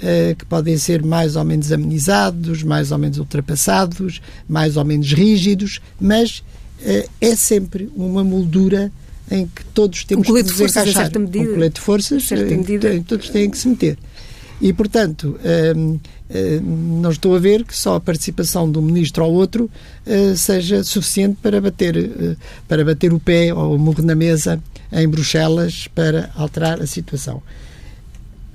uh, 0.00 0.35
que 0.37 0.44
podem 0.44 0.76
ser 0.76 1.02
mais 1.02 1.37
ou 1.37 1.44
menos 1.44 1.72
amenizados, 1.72 2.62
mais 2.62 2.92
ou 2.92 2.98
menos 2.98 3.18
ultrapassados, 3.18 4.20
mais 4.48 4.76
ou 4.76 4.85
menos 4.85 5.12
rígidos, 5.12 5.81
mas 6.00 6.38
uh, 6.81 7.09
é 7.20 7.37
sempre 7.37 7.90
uma 7.96 8.22
moldura 8.22 8.92
em 9.31 9.47
que 9.47 9.65
todos 9.67 10.05
temos 10.05 10.29
um 10.29 10.35
que 10.35 10.43
nos 10.43 10.53
forças, 10.53 10.89
encaixar. 10.89 11.11
Um 11.19 11.27
colete 11.27 11.75
de 11.75 11.81
forças, 11.81 12.31
medida. 12.31 13.05
todos 13.07 13.29
têm 13.31 13.51
que 13.51 13.59
se 13.59 13.69
meter. 13.69 13.99
E, 14.61 14.73
portanto, 14.73 15.39
hum, 15.77 15.99
hum, 16.31 17.01
não 17.03 17.11
estou 17.11 17.37
a 17.37 17.39
ver 17.39 17.65
que 17.65 17.77
só 17.77 17.97
a 17.97 18.01
participação 18.01 18.71
de 18.71 18.79
um 18.79 18.83
ministro 18.83 19.25
ou 19.25 19.35
outro 19.35 19.71
hum, 20.07 20.37
seja 20.37 20.83
suficiente 20.83 21.39
para 21.43 21.61
bater, 21.61 22.37
para 22.67 22.85
bater 22.85 23.12
o 23.12 23.21
pé 23.21 23.53
ou 23.53 23.75
o 23.75 23.79
murro 23.79 24.03
na 24.03 24.15
mesa 24.15 24.62
em 24.93 25.07
Bruxelas 25.09 25.89
para 25.89 26.31
alterar 26.35 26.81
a 26.81 26.87
situação. 26.87 27.43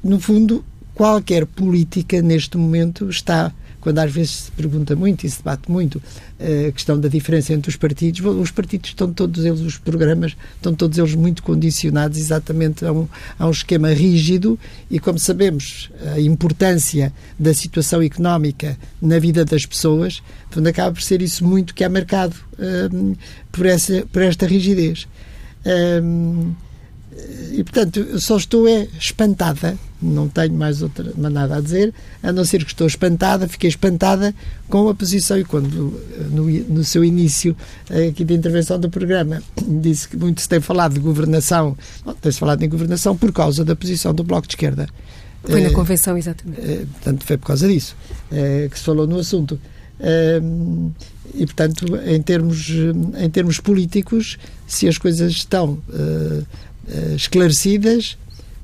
No 0.03 0.19
fundo, 0.19 0.63
qualquer 0.95 1.45
política 1.45 2.21
neste 2.21 2.57
momento 2.57 3.09
está 3.09 3.53
quando 3.81 3.99
às 3.99 4.11
vezes 4.11 4.31
se 4.31 4.51
pergunta 4.51 4.95
muito 4.95 5.25
e 5.25 5.29
se 5.29 5.39
debate 5.39 5.69
muito 5.69 6.01
eh, 6.39 6.67
a 6.69 6.71
questão 6.71 6.99
da 6.99 7.09
diferença 7.09 7.51
entre 7.53 7.69
os 7.69 7.75
partidos, 7.75 8.23
os 8.23 8.51
partidos 8.51 8.91
estão 8.91 9.11
todos 9.11 9.43
eles, 9.43 9.59
os 9.59 9.77
programas, 9.77 10.37
estão 10.55 10.73
todos 10.73 10.97
eles 10.97 11.15
muito 11.15 11.43
condicionados 11.43 12.17
exatamente 12.17 12.85
a 12.85 12.93
um, 12.93 13.07
a 13.37 13.47
um 13.47 13.51
esquema 13.51 13.91
rígido 13.91 14.57
e, 14.89 14.99
como 14.99 15.17
sabemos, 15.19 15.89
a 16.15 16.19
importância 16.19 17.11
da 17.37 17.53
situação 17.53 18.01
económica 18.01 18.77
na 19.01 19.19
vida 19.19 19.43
das 19.43 19.65
pessoas, 19.65 20.21
portanto, 20.49 20.67
acaba 20.67 20.91
por 20.93 21.01
ser 21.01 21.21
isso 21.21 21.43
muito 21.43 21.73
que 21.73 21.83
é 21.83 21.89
marcado 21.89 22.35
um, 22.57 23.09
ehm, 23.09 23.13
por, 23.51 23.65
essa, 23.65 24.05
por 24.11 24.21
esta 24.21 24.45
rigidez. 24.45 25.07
Um, 25.65 25.69
ehm, 25.69 26.70
e, 27.51 27.63
portanto, 27.63 28.19
só 28.19 28.37
estou 28.37 28.67
é, 28.67 28.87
espantada, 28.97 29.77
não 30.01 30.27
tenho 30.29 30.53
mais 30.53 30.81
outra 30.81 31.11
nada 31.17 31.57
a 31.57 31.61
dizer, 31.61 31.93
a 32.23 32.31
não 32.31 32.45
ser 32.45 32.63
que 32.63 32.71
estou 32.71 32.87
espantada, 32.87 33.47
fiquei 33.47 33.69
espantada 33.69 34.33
com 34.69 34.87
a 34.87 34.95
posição 34.95 35.37
e 35.37 35.43
quando, 35.43 36.01
no, 36.31 36.45
no 36.45 36.83
seu 36.83 37.03
início 37.03 37.55
aqui 38.09 38.23
da 38.23 38.33
intervenção 38.33 38.79
do 38.79 38.89
programa, 38.89 39.43
disse 39.81 40.07
que 40.07 40.17
muito 40.17 40.41
se 40.41 40.47
tem 40.47 40.61
falado 40.61 40.93
de 40.93 40.99
governação, 40.99 41.77
tem-se 42.21 42.39
falado 42.39 42.63
em 42.63 42.69
governação 42.69 43.17
por 43.17 43.31
causa 43.33 43.65
da 43.65 43.75
posição 43.75 44.13
do 44.13 44.23
Bloco 44.23 44.47
de 44.47 44.53
Esquerda. 44.53 44.87
Foi 45.43 45.61
na 45.61 45.71
convenção, 45.71 46.17
exatamente. 46.17 46.61
portanto, 46.61 47.25
foi 47.25 47.37
por 47.37 47.47
causa 47.47 47.67
disso 47.67 47.95
que 48.69 48.77
se 48.77 48.85
falou 48.85 49.07
no 49.07 49.17
assunto. 49.17 49.59
e, 51.33 51.45
portanto, 51.47 51.85
em 52.05 52.21
termos, 52.21 52.69
em 53.17 53.29
termos 53.29 53.59
políticos, 53.59 54.37
se 54.67 54.87
as 54.87 54.99
coisas 54.99 55.31
estão 55.31 55.79
uh, 56.87 57.15
esclarecidas, 57.15 58.17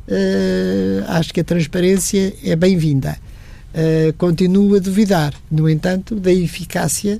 uh, 0.07 1.05
acho 1.07 1.33
que 1.33 1.41
a 1.41 1.43
transparência 1.43 2.33
é 2.43 2.55
bem-vinda. 2.55 3.17
Uh, 3.73 4.13
continuo 4.13 4.75
a 4.75 4.79
duvidar, 4.79 5.33
no 5.51 5.69
entanto, 5.69 6.15
da 6.15 6.31
eficácia. 6.31 7.19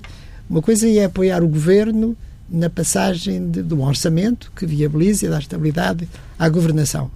Uma 0.50 0.62
coisa 0.62 0.90
é 0.90 1.06
apoiar 1.06 1.44
o 1.44 1.48
governo 1.48 2.18
na 2.50 2.70
passagem 2.70 3.52
de, 3.52 3.62
do 3.62 3.82
orçamento, 3.82 4.52
que 4.56 4.66
viabiliza 4.66 5.26
e 5.26 5.30
dá 5.30 5.38
estabilidade 5.38 6.08
à 6.40 6.50
governação. 6.50 7.12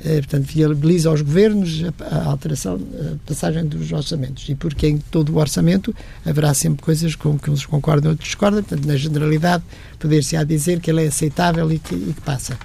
Uh, 0.00 0.14
portanto, 0.18 0.44
viabiliza 0.44 1.08
aos 1.10 1.20
governos 1.20 1.82
a, 2.00 2.14
a, 2.14 2.24
alteração, 2.24 2.76
a 2.76 3.28
passagem 3.28 3.66
dos 3.66 3.92
orçamentos. 3.92 4.48
E 4.48 4.54
porque 4.54 4.86
em 4.86 4.98
todo 4.98 5.34
o 5.34 5.36
orçamento 5.38 5.94
haverá 6.24 6.54
sempre 6.54 6.82
coisas 6.82 7.14
com 7.14 7.38
que 7.38 7.50
uns 7.50 7.66
concordam 7.66 8.10
e 8.10 8.12
outros 8.12 8.28
discordam. 8.28 8.62
Portanto, 8.62 8.86
na 8.86 8.96
generalidade, 8.96 9.64
poder-se-á 9.98 10.44
dizer 10.44 10.80
que 10.80 10.90
ele 10.90 11.04
é 11.04 11.08
aceitável 11.08 11.70
e 11.70 11.78
que, 11.78 11.94
e 11.94 12.14
que 12.14 12.20
passa. 12.22 12.56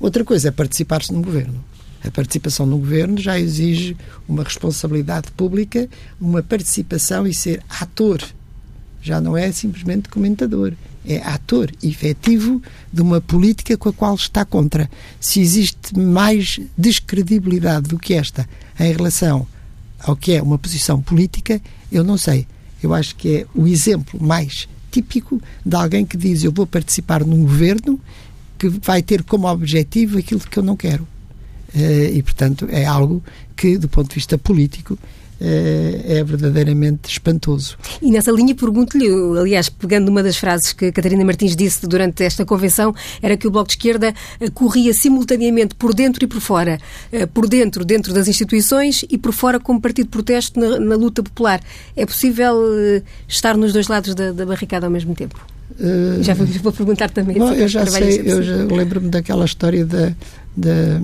Outra 0.00 0.24
coisa 0.24 0.48
é 0.48 0.50
participar-se 0.50 1.12
no 1.12 1.20
governo. 1.20 1.62
A 2.02 2.10
participação 2.10 2.64
no 2.64 2.78
governo 2.78 3.18
já 3.18 3.38
exige 3.38 3.94
uma 4.26 4.42
responsabilidade 4.42 5.30
pública, 5.32 5.86
uma 6.18 6.42
participação 6.42 7.26
e 7.26 7.34
ser 7.34 7.62
ator. 7.68 8.22
Já 9.02 9.20
não 9.20 9.36
é 9.36 9.52
simplesmente 9.52 10.08
comentador. 10.08 10.72
É 11.06 11.18
ator 11.18 11.70
efetivo 11.82 12.62
de 12.90 13.02
uma 13.02 13.20
política 13.20 13.76
com 13.76 13.90
a 13.90 13.92
qual 13.92 14.14
está 14.14 14.44
contra. 14.44 14.90
Se 15.20 15.40
existe 15.40 15.98
mais 15.98 16.58
descredibilidade 16.76 17.88
do 17.88 17.98
que 17.98 18.14
esta 18.14 18.48
em 18.78 18.92
relação 18.92 19.46
ao 19.98 20.16
que 20.16 20.32
é 20.32 20.42
uma 20.42 20.58
posição 20.58 21.02
política, 21.02 21.60
eu 21.92 22.02
não 22.02 22.16
sei. 22.16 22.46
Eu 22.82 22.94
acho 22.94 23.14
que 23.16 23.36
é 23.36 23.46
o 23.54 23.66
exemplo 23.66 24.22
mais 24.22 24.66
típico 24.90 25.40
de 25.64 25.76
alguém 25.76 26.04
que 26.04 26.16
diz 26.16 26.42
eu 26.42 26.52
vou 26.52 26.66
participar 26.66 27.24
num 27.24 27.42
governo 27.42 28.00
que 28.60 28.68
vai 28.68 29.02
ter 29.02 29.22
como 29.22 29.48
objetivo 29.48 30.18
aquilo 30.18 30.40
que 30.40 30.58
eu 30.58 30.62
não 30.62 30.76
quero. 30.76 31.04
Uh, 31.74 32.14
e, 32.14 32.22
portanto, 32.22 32.68
é 32.68 32.84
algo 32.84 33.22
que, 33.56 33.78
do 33.78 33.88
ponto 33.88 34.10
de 34.10 34.16
vista 34.16 34.36
político, 34.36 34.94
uh, 34.94 34.98
é 35.40 36.22
verdadeiramente 36.22 37.08
espantoso. 37.08 37.78
E 38.02 38.10
nessa 38.10 38.30
linha 38.30 38.54
pergunto-lhe, 38.54 39.08
aliás, 39.38 39.70
pegando 39.70 40.10
uma 40.10 40.22
das 40.22 40.36
frases 40.36 40.74
que 40.74 40.92
Catarina 40.92 41.24
Martins 41.24 41.56
disse 41.56 41.86
durante 41.86 42.22
esta 42.22 42.44
convenção, 42.44 42.94
era 43.22 43.34
que 43.34 43.46
o 43.46 43.50
Bloco 43.50 43.68
de 43.68 43.74
Esquerda 43.74 44.12
uh, 44.38 44.50
corria 44.52 44.92
simultaneamente 44.92 45.74
por 45.74 45.94
dentro 45.94 46.22
e 46.22 46.26
por 46.26 46.42
fora. 46.42 46.78
por 47.32 47.48
dentro, 47.48 47.82
dentro 47.82 48.12
das 48.12 48.28
instituições 48.28 49.06
e 49.08 49.16
por 49.16 49.32
fora 49.32 49.58
como 49.58 49.80
partido 49.80 50.04
de 50.04 50.10
protesto 50.10 50.60
na, 50.60 50.78
na 50.78 50.96
luta 50.96 51.22
popular. 51.22 51.62
É 51.96 52.04
possível 52.04 52.54
estar 53.26 53.56
nos 53.56 53.72
dois 53.72 53.88
lados 53.88 54.14
da, 54.14 54.32
da 54.32 54.44
barricada 54.44 54.86
ao 54.86 54.92
mesmo 54.92 55.14
tempo? 55.14 55.40
Uh, 55.78 56.22
já 56.22 56.34
vou, 56.34 56.46
vou, 56.46 56.72
perguntar 56.72 57.10
também. 57.10 57.38
Bom, 57.38 57.52
eu 57.52 57.68
já 57.68 57.86
sei, 57.86 58.22
eu 58.24 58.42
já 58.42 58.56
lembro-me 58.64 59.08
daquela 59.08 59.44
história 59.44 59.84
da, 59.84 60.12
da, 60.56 61.00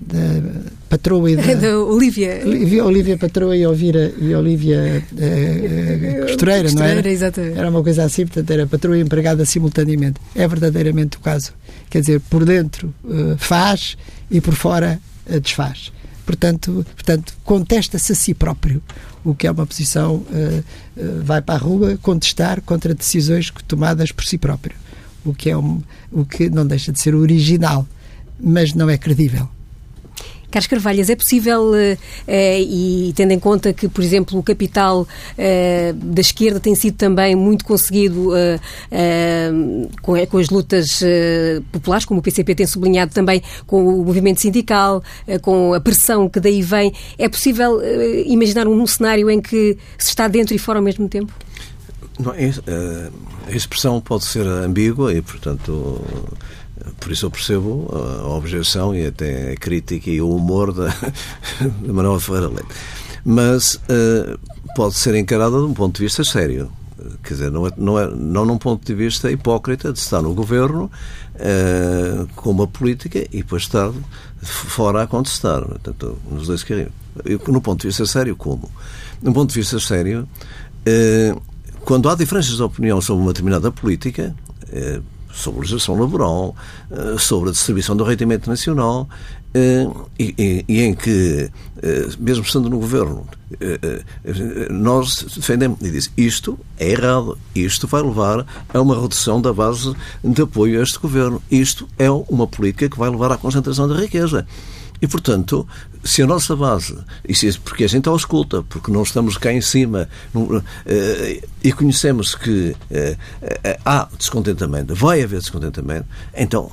da 0.00 0.42
patroa 0.88 1.30
e 1.30 1.36
da, 1.36 1.54
da 1.54 1.78
Olivia. 1.78 2.42
Olivia. 2.44 2.84
Olivia 2.84 3.16
Patroa 3.16 3.56
e 3.56 3.66
Olivia, 3.66 4.14
e 4.18 4.34
Olivia 4.34 5.02
uh, 5.12 6.26
Costureira, 6.26 6.62
Costureira, 6.64 6.72
não 6.72 6.84
era? 6.84 7.08
Exatamente. 7.08 7.58
Era 7.58 7.70
uma 7.70 7.82
coisa 7.82 8.04
assim, 8.04 8.26
portanto 8.26 8.50
era 8.50 8.66
patroa 8.66 8.98
e 8.98 9.00
empregada 9.00 9.44
simultaneamente. 9.44 10.20
É 10.34 10.46
verdadeiramente 10.46 11.16
o 11.16 11.20
caso. 11.20 11.52
Quer 11.88 12.00
dizer, 12.00 12.20
por 12.28 12.44
dentro 12.44 12.92
faz 13.38 13.96
e 14.30 14.40
por 14.40 14.54
fora 14.54 14.98
desfaz. 15.40 15.92
Portanto, 16.26 16.84
portanto 16.94 17.34
contesta-se 17.44 18.12
a 18.12 18.14
si 18.14 18.34
próprio 18.34 18.82
o 19.24 19.34
que 19.34 19.46
é 19.46 19.50
uma 19.50 19.66
posição, 19.66 20.16
uh, 20.16 20.64
uh, 20.96 21.22
vai 21.24 21.40
para 21.40 21.54
a 21.54 21.58
rua 21.58 21.98
contestar 22.02 22.60
contra 22.62 22.94
decisões 22.94 23.52
tomadas 23.66 24.12
por 24.12 24.24
si 24.24 24.36
próprio, 24.36 24.76
o 25.24 25.32
que, 25.32 25.50
é 25.50 25.56
um, 25.56 25.82
o 26.12 26.24
que 26.24 26.50
não 26.50 26.66
deixa 26.66 26.92
de 26.92 27.00
ser 27.00 27.14
original, 27.14 27.86
mas 28.38 28.72
não 28.74 28.90
é 28.90 28.98
credível. 28.98 29.48
Carlos 30.50 30.66
Carvalhas, 30.66 31.10
é 31.10 31.16
possível, 31.16 31.72
uh, 31.72 31.98
e 32.28 33.12
tendo 33.14 33.32
em 33.32 33.38
conta 33.38 33.72
que, 33.72 33.88
por 33.88 34.02
exemplo, 34.02 34.38
o 34.38 34.42
capital 34.42 35.02
uh, 35.02 35.92
da 35.92 36.20
esquerda 36.20 36.60
tem 36.60 36.74
sido 36.74 36.96
também 36.96 37.34
muito 37.34 37.64
conseguido 37.64 38.30
uh, 38.30 39.88
com, 40.02 40.26
com, 40.26 40.38
as 40.38 40.48
lutas 40.48 41.02
populares, 41.72 42.04
como 42.04 42.20
o 42.20 42.22
PCP 42.22 42.54
tem 42.54 42.66
sublinhado 42.66 43.12
também, 43.12 43.42
com 43.66 43.86
o 43.86 44.04
movimento 44.04 44.40
sindical, 44.40 45.02
com 45.42 45.74
a 45.74 45.80
pressão 45.80 46.28
que 46.28 46.40
daí 46.40 46.62
vem, 46.62 46.92
é 47.18 47.28
possível 47.28 47.80
imaginar 48.26 48.66
um 48.66 48.86
cenário 48.86 49.30
em 49.30 49.40
que 49.40 49.76
se 49.98 50.08
está 50.10 50.28
dentro 50.28 50.54
e 50.54 50.58
fora 50.58 50.78
ao 50.78 50.82
mesmo 50.82 51.08
tempo? 51.08 51.32
Não, 52.18 52.32
a 52.32 53.54
expressão 53.54 54.00
pode 54.00 54.24
ser 54.24 54.46
ambígua 54.46 55.12
e, 55.12 55.20
portanto, 55.20 56.02
por 57.00 57.12
isso 57.12 57.26
eu 57.26 57.30
percebo 57.30 57.88
a 57.92 58.28
objeção 58.28 58.94
e 58.94 59.06
até 59.06 59.52
a 59.52 59.56
crítica 59.56 60.10
e 60.10 60.20
o 60.20 60.30
humor 60.30 60.72
da, 60.72 60.88
da 61.82 61.92
Manuel 61.92 62.20
Ferreira 62.20 62.48
Leite. 62.48 62.68
Mas 63.24 63.74
uh, 63.74 64.38
pode 64.76 64.94
ser 64.94 65.14
encarada 65.16 65.56
de 65.56 65.64
um 65.64 65.74
ponto 65.74 65.96
de 65.96 66.04
vista 66.04 66.22
sério. 66.22 66.70
Quer 67.22 67.34
dizer, 67.34 67.50
não, 67.50 67.66
é, 67.66 67.72
não, 67.76 67.98
é, 67.98 68.08
não 68.14 68.44
num 68.44 68.56
ponto 68.56 68.84
de 68.84 68.94
vista 68.94 69.30
hipócrita 69.30 69.92
de 69.92 69.98
estar 69.98 70.22
no 70.22 70.32
governo 70.32 70.90
uh, 71.34 72.26
com 72.36 72.50
uma 72.50 72.66
política 72.66 73.18
e 73.32 73.38
depois 73.38 73.62
estar 73.62 73.92
fora 74.42 75.02
a 75.02 75.06
contestar. 75.06 75.62
Portanto, 75.62 76.18
nos 76.30 76.46
dois 76.46 76.62
caminhos. 76.62 76.92
No 77.48 77.60
ponto 77.60 77.80
de 77.80 77.88
vista 77.88 78.06
sério, 78.06 78.36
como? 78.36 78.70
No 79.20 79.32
ponto 79.32 79.52
de 79.52 79.58
vista 79.58 79.80
sério, 79.80 80.28
uh, 80.86 81.42
quando 81.80 82.08
há 82.08 82.14
diferenças 82.14 82.56
de 82.56 82.62
opinião 82.62 83.00
sobre 83.00 83.22
uma 83.22 83.32
determinada 83.32 83.72
política, 83.72 84.34
sobre 85.36 85.58
a 85.58 85.60
legislação 85.60 85.98
laboral, 86.00 86.56
sobre 87.18 87.50
a 87.50 87.52
distribuição 87.52 87.96
do 87.96 88.04
rendimento 88.04 88.48
nacional, 88.48 89.08
eh, 89.56 89.88
e, 90.18 90.64
e, 90.68 90.82
em 90.82 90.94
que, 90.94 91.50
eh, 91.82 92.08
mesmo 92.18 92.44
estando 92.44 92.68
no 92.68 92.78
governo, 92.78 93.26
eh, 93.58 94.02
nós 94.70 95.24
defendemos 95.34 95.80
e 95.80 95.90
diz 95.90 96.12
isto 96.14 96.58
é 96.78 96.90
errado, 96.90 97.38
isto 97.54 97.86
vai 97.86 98.02
levar 98.02 98.44
a 98.68 98.80
uma 98.82 99.00
redução 99.00 99.40
da 99.40 99.54
base 99.54 99.94
de 100.22 100.42
apoio 100.42 100.78
a 100.78 100.82
este 100.82 100.98
governo, 100.98 101.40
isto 101.50 101.88
é 101.98 102.10
uma 102.10 102.46
política 102.46 102.90
que 102.90 102.98
vai 102.98 103.08
levar 103.08 103.32
à 103.32 103.38
concentração 103.38 103.88
da 103.88 103.96
riqueza. 103.96 104.46
E, 105.00 105.06
portanto, 105.06 105.66
se 106.06 106.22
a 106.22 106.26
nossa 106.26 106.54
base, 106.54 106.96
e 107.28 107.34
se, 107.34 107.58
porque 107.58 107.84
a 107.84 107.88
gente 107.88 108.08
a 108.08 108.14
escuta, 108.14 108.62
porque 108.62 108.90
não 108.90 109.02
estamos 109.02 109.36
cá 109.36 109.52
em 109.52 109.60
cima 109.60 110.08
e 111.62 111.72
conhecemos 111.72 112.34
que 112.34 112.74
há 113.84 114.08
descontentamento, 114.16 114.94
vai 114.94 115.22
haver 115.22 115.40
descontentamento, 115.40 116.06
então 116.34 116.70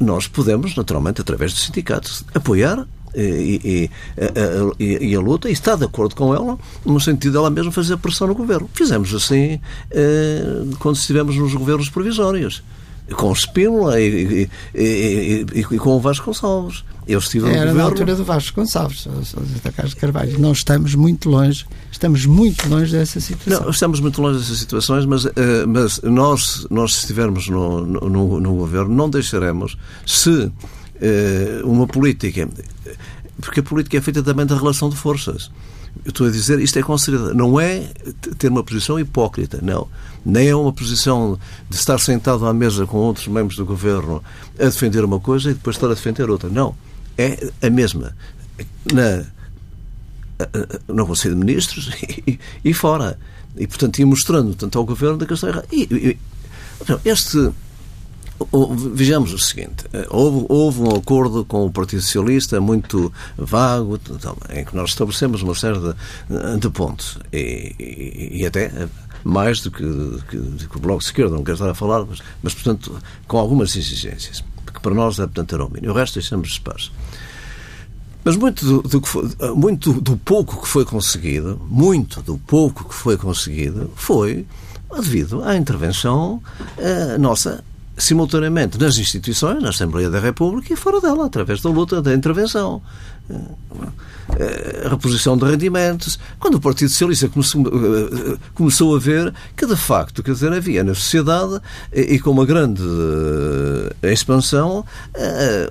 nós 0.00 0.28
podemos, 0.28 0.76
naturalmente, 0.76 1.20
através 1.20 1.52
dos 1.52 1.64
sindicatos, 1.64 2.24
apoiar 2.34 2.86
eh, 3.14 3.20
e, 3.20 3.60
e, 3.64 3.90
e, 4.78 5.10
e, 5.10 5.16
a 5.16 5.20
luta 5.20 5.48
e 5.48 5.52
está 5.52 5.74
de 5.74 5.84
acordo 5.84 6.14
com 6.14 6.34
ela 6.34 6.58
no 6.84 7.00
sentido 7.00 7.32
dela 7.32 7.50
mesma 7.50 7.72
fazer 7.72 7.96
pressão 7.96 8.26
no 8.26 8.34
governo. 8.34 8.68
Fizemos 8.72 9.14
assim 9.14 9.60
eh, 9.90 10.64
quando 10.78 10.96
estivemos 10.96 11.36
nos 11.36 11.54
governos 11.54 11.88
provisórios 11.88 12.62
com 13.12 13.30
o 13.30 13.34
Spínola 13.34 14.00
e, 14.00 14.48
e, 14.74 15.46
e, 15.54 15.60
e, 15.60 15.78
com 15.78 15.96
o 15.96 16.00
Vasco 16.00 16.26
Gonçalves. 16.26 16.84
Eu 17.08 17.20
estive 17.20 17.46
Era 17.46 17.56
governo... 17.56 17.74
na 17.78 17.84
altura 17.84 18.14
do 18.14 18.22
Vasco 18.22 18.60
Gonçalves, 18.60 19.08
da 19.64 19.72
Carlos 19.72 19.94
Carvalho. 19.94 20.38
Não 20.38 20.52
estamos 20.52 20.94
muito 20.94 21.30
longe, 21.30 21.64
estamos 21.90 22.26
muito 22.26 22.68
longe 22.68 22.92
dessa 22.92 23.18
situação. 23.18 23.64
Não, 23.64 23.70
estamos 23.70 23.98
muito 23.98 24.20
longe 24.20 24.40
dessas 24.40 24.58
situações, 24.58 25.06
mas, 25.06 25.24
uh, 25.24 25.32
mas 25.66 26.02
nós, 26.02 26.66
nós, 26.70 26.94
se 26.94 27.00
estivermos 27.00 27.48
no, 27.48 27.86
no, 27.86 28.38
no 28.38 28.54
governo, 28.56 28.94
não 28.94 29.08
deixaremos 29.08 29.78
se 30.04 30.28
uh, 30.30 30.52
uma 31.64 31.86
política. 31.86 32.46
Porque 33.40 33.60
a 33.60 33.62
política 33.62 33.96
é 33.96 34.00
feita 34.02 34.22
também 34.22 34.44
da 34.44 34.54
relação 34.54 34.90
de 34.90 34.96
forças. 34.96 35.50
Eu 36.04 36.10
estou 36.10 36.26
a 36.26 36.30
dizer, 36.30 36.60
isto 36.60 36.78
é 36.78 36.82
considerado, 36.82 37.34
não 37.34 37.58
é 37.58 37.90
ter 38.36 38.48
uma 38.48 38.62
posição 38.62 39.00
hipócrita, 39.00 39.60
não. 39.62 39.88
Nem 40.26 40.48
é 40.48 40.54
uma 40.54 40.74
posição 40.74 41.38
de 41.70 41.76
estar 41.76 41.98
sentado 41.98 42.44
à 42.46 42.52
mesa 42.52 42.86
com 42.86 42.98
outros 42.98 43.26
membros 43.28 43.56
do 43.56 43.64
governo 43.64 44.22
a 44.58 44.64
defender 44.64 45.02
uma 45.04 45.18
coisa 45.18 45.50
e 45.50 45.54
depois 45.54 45.76
estar 45.76 45.86
a 45.86 45.94
defender 45.94 46.28
outra. 46.28 46.50
Não. 46.50 46.74
É 47.18 47.66
a 47.66 47.68
mesma. 47.68 48.16
Na, 48.92 49.24
no 50.86 51.06
Conselho 51.06 51.34
de 51.34 51.40
Ministros 51.40 51.90
e, 52.26 52.38
e 52.64 52.72
fora. 52.72 53.18
E, 53.56 53.66
portanto, 53.66 53.98
ia 53.98 54.06
mostrando 54.06 54.54
tanto 54.54 54.78
ao 54.78 54.84
governo 54.84 55.18
da 55.18 55.26
questão 55.26 55.48
errada. 55.48 55.66
E, 55.72 55.82
e, 55.82 56.18
este 57.04 57.52
Vejamos 58.94 59.32
o 59.32 59.38
seguinte: 59.38 59.84
eh, 59.92 60.06
houve, 60.10 60.46
houve, 60.48 60.80
um 60.80 60.94
acordo 60.94 61.44
com 61.44 61.66
o 61.66 61.72
Partido 61.72 62.02
Socialista 62.02 62.60
muito 62.60 63.12
vago, 63.36 63.98
em 64.50 64.64
que 64.64 64.76
nós 64.76 64.90
estabelecemos 64.90 65.42
uma 65.42 65.56
série 65.56 65.78
de, 65.80 66.60
de 66.60 66.70
pontos. 66.70 67.18
E, 67.32 68.30
e, 68.34 68.46
até 68.46 68.70
mais 69.24 69.60
do 69.60 69.72
que, 69.72 69.82
que, 70.28 70.68
que, 70.68 70.76
o 70.76 70.80
Bloco 70.80 71.00
de 71.00 71.06
Esquerda, 71.06 71.34
não 71.34 71.42
quero 71.42 71.56
estar 71.56 71.68
a 71.68 71.74
falar, 71.74 72.04
mas, 72.04 72.20
mas 72.40 72.54
portanto, 72.54 72.96
com 73.26 73.38
algumas 73.38 73.74
exigências, 73.74 74.44
que 74.72 74.80
para 74.80 74.94
nós 74.94 75.18
é, 75.18 75.22
portanto, 75.22 75.54
era 75.54 75.64
o 75.64 75.92
resto 75.92 76.14
deixamos 76.14 76.48
espaço. 76.48 76.92
Mas 78.24 78.36
muito 78.36 78.64
do, 78.64 78.82
do, 78.82 79.56
muito 79.56 79.92
do 79.92 80.16
pouco 80.16 80.60
que 80.60 80.68
foi 80.68 80.84
conseguido, 80.84 81.60
muito 81.68 82.20
do 82.20 82.36
pouco 82.36 82.88
que 82.88 82.94
foi 82.94 83.16
conseguido, 83.16 83.90
foi 83.96 84.46
devido 84.94 85.42
à 85.42 85.56
intervenção 85.56 86.42
uh, 86.76 87.18
nossa 87.18 87.64
simultaneamente 87.96 88.78
nas 88.78 88.96
instituições, 88.96 89.60
na 89.62 89.70
Assembleia 89.70 90.08
da 90.08 90.20
República 90.20 90.72
e 90.72 90.76
fora 90.76 91.00
dela, 91.00 91.26
através 91.26 91.60
da 91.60 91.68
luta, 91.68 92.00
da 92.00 92.14
intervenção. 92.14 92.80
Eh, 93.30 94.82
a 94.84 94.88
reposição 94.90 95.36
de 95.36 95.44
rendimentos. 95.44 96.18
Quando 96.38 96.56
o 96.56 96.60
Partido 96.60 96.90
Socialista 96.90 97.28
começou, 97.28 97.62
eh, 97.62 98.36
começou 98.54 98.94
a 98.94 98.98
ver 98.98 99.34
que, 99.56 99.66
de 99.66 99.76
facto, 99.76 100.22
quer 100.22 100.32
dizer, 100.32 100.52
havia 100.52 100.84
na 100.84 100.94
sociedade 100.94 101.60
e 101.92 102.18
com 102.18 102.30
uma 102.30 102.44
grande 102.44 102.82
eh, 104.02 104.12
expansão 104.12 104.84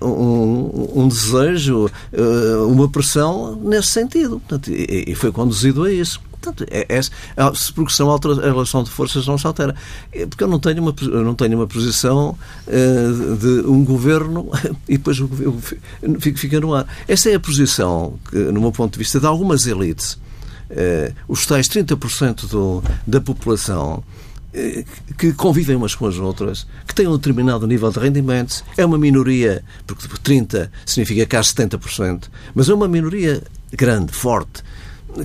um, 0.02 1.02
um 1.04 1.08
desejo, 1.08 1.90
uma 2.68 2.90
pressão 2.90 3.56
nesse 3.56 3.90
sentido. 3.90 4.40
Portanto, 4.40 4.72
e 4.72 5.14
foi 5.16 5.32
conduzido 5.32 5.84
a 5.84 5.92
isso. 5.92 6.20
Portanto, 6.48 6.66
é, 6.72 6.86
é, 6.90 7.00
é, 7.00 7.52
porque 7.76 7.94
a 8.02 8.46
relação 8.46 8.84
de 8.84 8.90
forças 8.90 9.28
não 9.28 9.38
se 9.38 9.46
altera. 9.46 9.76
É, 10.12 10.26
porque 10.26 10.44
eu 10.44 10.48
não 10.48 10.60
tenho 10.60 10.82
uma, 10.82 10.96
não 11.24 11.36
tenho 11.36 11.58
uma 11.58 11.68
posição 11.68 12.38
uh, 12.68 13.36
de 13.36 13.68
um 13.68 13.84
governo 13.84 14.50
e 14.88 14.98
depois 14.98 15.20
o 15.20 15.28
governo 15.28 15.62
fica 16.20 16.60
no 16.60 16.74
ar. 16.74 16.88
Essa 17.08 17.30
é 17.30 17.36
a 17.36 17.40
posição, 17.40 18.18
que, 18.30 18.38
no 18.38 18.62
meu 18.62 18.72
ponto 18.72 18.94
de 18.94 19.00
vista, 19.00 19.20
de 19.20 19.26
algumas 19.26 19.66
elites. 19.68 20.18
Uh, 20.70 21.14
os 21.30 21.46
tais 21.46 21.70
30% 21.70 22.50
do, 22.50 22.84
da 23.06 23.22
população 23.22 24.04
uh, 24.54 25.14
que 25.18 25.32
convivem 25.32 25.78
umas 25.78 25.96
com 25.96 26.06
as 26.06 26.18
outras, 26.18 26.68
que 26.86 26.94
têm 26.94 27.08
um 27.08 27.16
determinado 27.16 27.66
nível 27.66 27.90
de 27.90 28.00
rendimentos, 28.00 28.66
é 28.76 28.86
uma 28.86 28.98
minoria, 28.98 29.64
porque 29.86 30.08
30 30.22 30.70
significa 30.86 31.26
que 31.26 31.36
há 31.38 31.42
70%, 31.42 32.24
mas 32.54 32.68
é 32.68 32.74
uma 32.74 32.88
minoria 32.88 33.42
grande, 33.72 34.12
forte, 34.12 34.62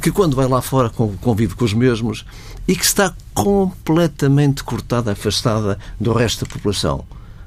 que 0.00 0.10
quando 0.10 0.36
vai 0.36 0.46
lá 0.46 0.62
fora 0.62 0.90
convive 0.90 1.54
com 1.54 1.64
os 1.64 1.74
mesmos 1.74 2.24
e 2.66 2.76
que 2.76 2.84
está 2.84 3.14
completamente 3.34 4.62
cortada, 4.62 5.12
afastada 5.12 5.78
do 6.00 6.12
resto 6.12 6.44
da 6.44 6.52
população. 6.52 7.04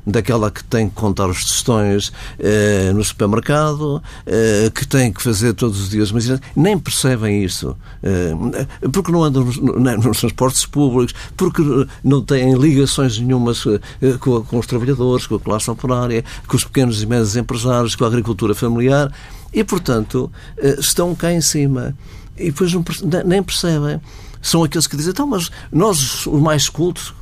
Daquela 0.08 0.52
que 0.52 0.64
tem 0.64 0.88
que 0.88 0.94
contar 0.94 1.28
os 1.28 1.44
tostões 1.44 2.14
eh, 2.38 2.92
no 2.94 3.04
supermercado, 3.04 4.04
eh, 4.28 4.72
que 4.72 4.86
tem 4.86 5.12
que 5.12 5.20
fazer 5.20 5.54
todos 5.56 5.82
os 5.82 5.90
dias, 5.90 6.12
mas 6.12 6.30
nem 6.56 6.78
percebem 6.78 7.44
isso, 7.44 7.76
eh, 8.04 8.68
porque 8.94 9.12
não 9.12 9.24
andam 9.24 9.44
nos, 9.44 9.58
nos, 9.58 10.20
transportes 10.20 10.64
públicos, 10.68 11.16
porque 11.36 11.64
não 12.04 12.22
têm 12.22 12.54
ligações 12.54 13.18
nenhumas 13.18 13.66
eh, 13.66 14.18
com, 14.20 14.44
com, 14.44 14.60
os 14.60 14.68
trabalhadores, 14.68 15.26
com 15.26 15.38
a 15.38 15.40
classe 15.40 15.72
operária, 15.72 16.24
com 16.48 16.56
os 16.56 16.64
pequenos 16.64 17.02
e 17.02 17.08
médios 17.08 17.36
empresários, 17.36 17.96
com 17.96 18.04
a 18.04 18.08
agricultura 18.08 18.54
familiar, 18.54 19.12
e, 19.56 19.64
portanto, 19.64 20.30
eh, 20.58 20.76
estão 20.78 21.16
cá 21.16 21.32
em 21.32 21.40
cima 21.40 21.96
e 22.38 22.46
depois 22.46 22.74
não, 22.74 22.84
nem 23.26 23.42
percebem. 23.42 24.00
São 24.42 24.64
aqueles 24.64 24.86
que 24.86 24.96
dizem, 24.96 25.10
então, 25.10 25.26
mas 25.26 25.50
nós, 25.72 26.28
os 26.28 26.40
mais 26.40 26.70
cultos, 26.70 27.16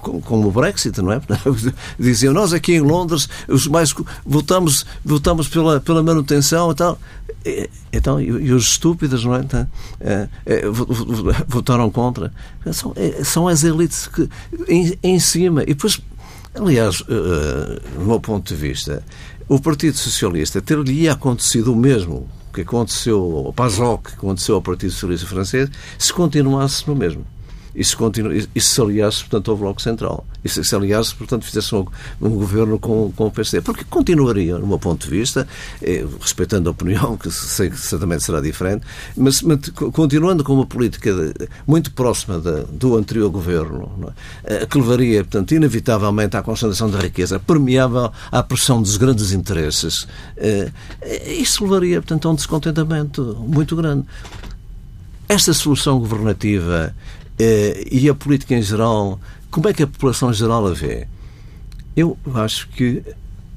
como 0.00 0.46
o 0.46 0.52
Brexit, 0.52 1.02
não 1.02 1.10
é? 1.10 1.20
Diziam, 1.98 2.32
nós 2.32 2.52
aqui 2.52 2.74
em 2.74 2.80
Londres, 2.80 3.28
os 3.48 3.66
mais 3.66 3.92
votamos, 4.24 4.86
votamos 5.04 5.48
pela, 5.48 5.80
pela 5.80 6.00
manutenção 6.00 6.70
e 6.70 6.74
tal. 6.76 6.96
Então, 7.92 8.20
e, 8.20 8.52
os 8.52 8.68
estúpidos, 8.68 9.24
não 9.24 9.34
é? 9.34 9.40
Então, 9.40 9.68
é, 10.00 10.28
é, 10.46 10.62
votaram 11.48 11.90
contra. 11.90 12.32
São, 12.72 12.92
é, 12.94 13.24
são 13.24 13.48
as 13.48 13.64
elites 13.64 14.06
que, 14.06 14.28
em, 14.68 14.96
em 15.02 15.18
cima. 15.18 15.62
E 15.64 15.74
depois, 15.74 16.00
aliás, 16.54 17.00
uh, 17.00 17.98
do 17.98 18.04
meu 18.04 18.20
ponto 18.20 18.46
de 18.46 18.54
vista, 18.54 19.02
o 19.48 19.58
Partido 19.58 19.96
Socialista 19.96 20.62
ter-lhe 20.62 21.08
acontecido 21.08 21.72
o 21.72 21.76
mesmo 21.76 22.28
que 22.52 22.62
aconteceu 22.62 23.44
ao 23.46 23.52
PASOK, 23.52 24.10
que 24.10 24.16
aconteceu 24.16 24.56
ao 24.56 24.62
Partido 24.62 24.92
Socialista 24.92 25.26
Francês, 25.26 25.70
se 25.98 26.12
continuasse 26.12 26.86
no 26.86 26.94
mesmo 26.94 27.24
se, 27.84 27.96
continua, 27.96 28.32
e 28.34 28.60
se 28.60 28.80
aliasse, 28.80 29.20
portanto, 29.20 29.50
ao 29.50 29.56
Bloco 29.56 29.80
Central. 29.80 30.26
E 30.44 30.48
se, 30.48 30.64
se 30.64 30.74
aliasse, 30.74 31.14
portanto, 31.14 31.44
fizesse 31.44 31.74
um, 31.74 31.86
um, 32.20 32.30
governo 32.30 32.78
com, 32.78 33.12
com 33.14 33.26
o 33.26 33.30
PSD. 33.30 33.60
Porque 33.60 33.84
continuaria, 33.84 34.58
no 34.58 34.66
meu 34.66 34.78
ponto 34.78 35.04
de 35.04 35.10
vista, 35.10 35.46
eh, 35.82 36.04
respeitando 36.20 36.68
a 36.68 36.72
opinião, 36.72 37.16
que 37.16 37.30
sei 37.30 37.70
que 37.70 37.78
certamente 37.78 38.24
será 38.24 38.40
diferente, 38.40 38.84
mas, 39.16 39.42
mas 39.42 39.68
continuando 39.68 40.42
com 40.42 40.54
uma 40.54 40.66
política 40.66 41.12
de, 41.12 41.48
muito 41.66 41.92
próxima 41.92 42.38
de, 42.38 42.64
do 42.72 42.96
anterior 42.96 43.30
governo, 43.30 44.12
é? 44.44 44.66
que 44.66 44.78
levaria, 44.78 45.22
portanto, 45.22 45.52
inevitavelmente 45.52 46.36
à 46.36 46.42
concentração 46.42 46.90
da 46.90 46.98
riqueza, 46.98 47.38
permeável 47.38 48.10
à 48.32 48.42
pressão 48.42 48.80
dos 48.80 48.96
grandes 48.96 49.32
interesses, 49.32 50.06
eh, 50.36 50.70
isso 51.38 51.64
levaria, 51.64 52.00
portanto, 52.00 52.28
a 52.28 52.32
um 52.32 52.34
descontentamento 52.34 53.36
muito 53.46 53.76
grande. 53.76 54.06
Esta 55.28 55.52
solução 55.54 56.00
governativa 56.00 56.92
eh, 56.92 57.19
e 57.90 58.08
a 58.08 58.14
política 58.14 58.54
em 58.54 58.62
geral, 58.62 59.20
como 59.50 59.68
é 59.68 59.72
que 59.72 59.82
a 59.82 59.86
população 59.86 60.30
em 60.30 60.34
geral 60.34 60.66
a 60.66 60.72
vê? 60.72 61.06
Eu 61.96 62.16
acho 62.34 62.68
que 62.68 63.02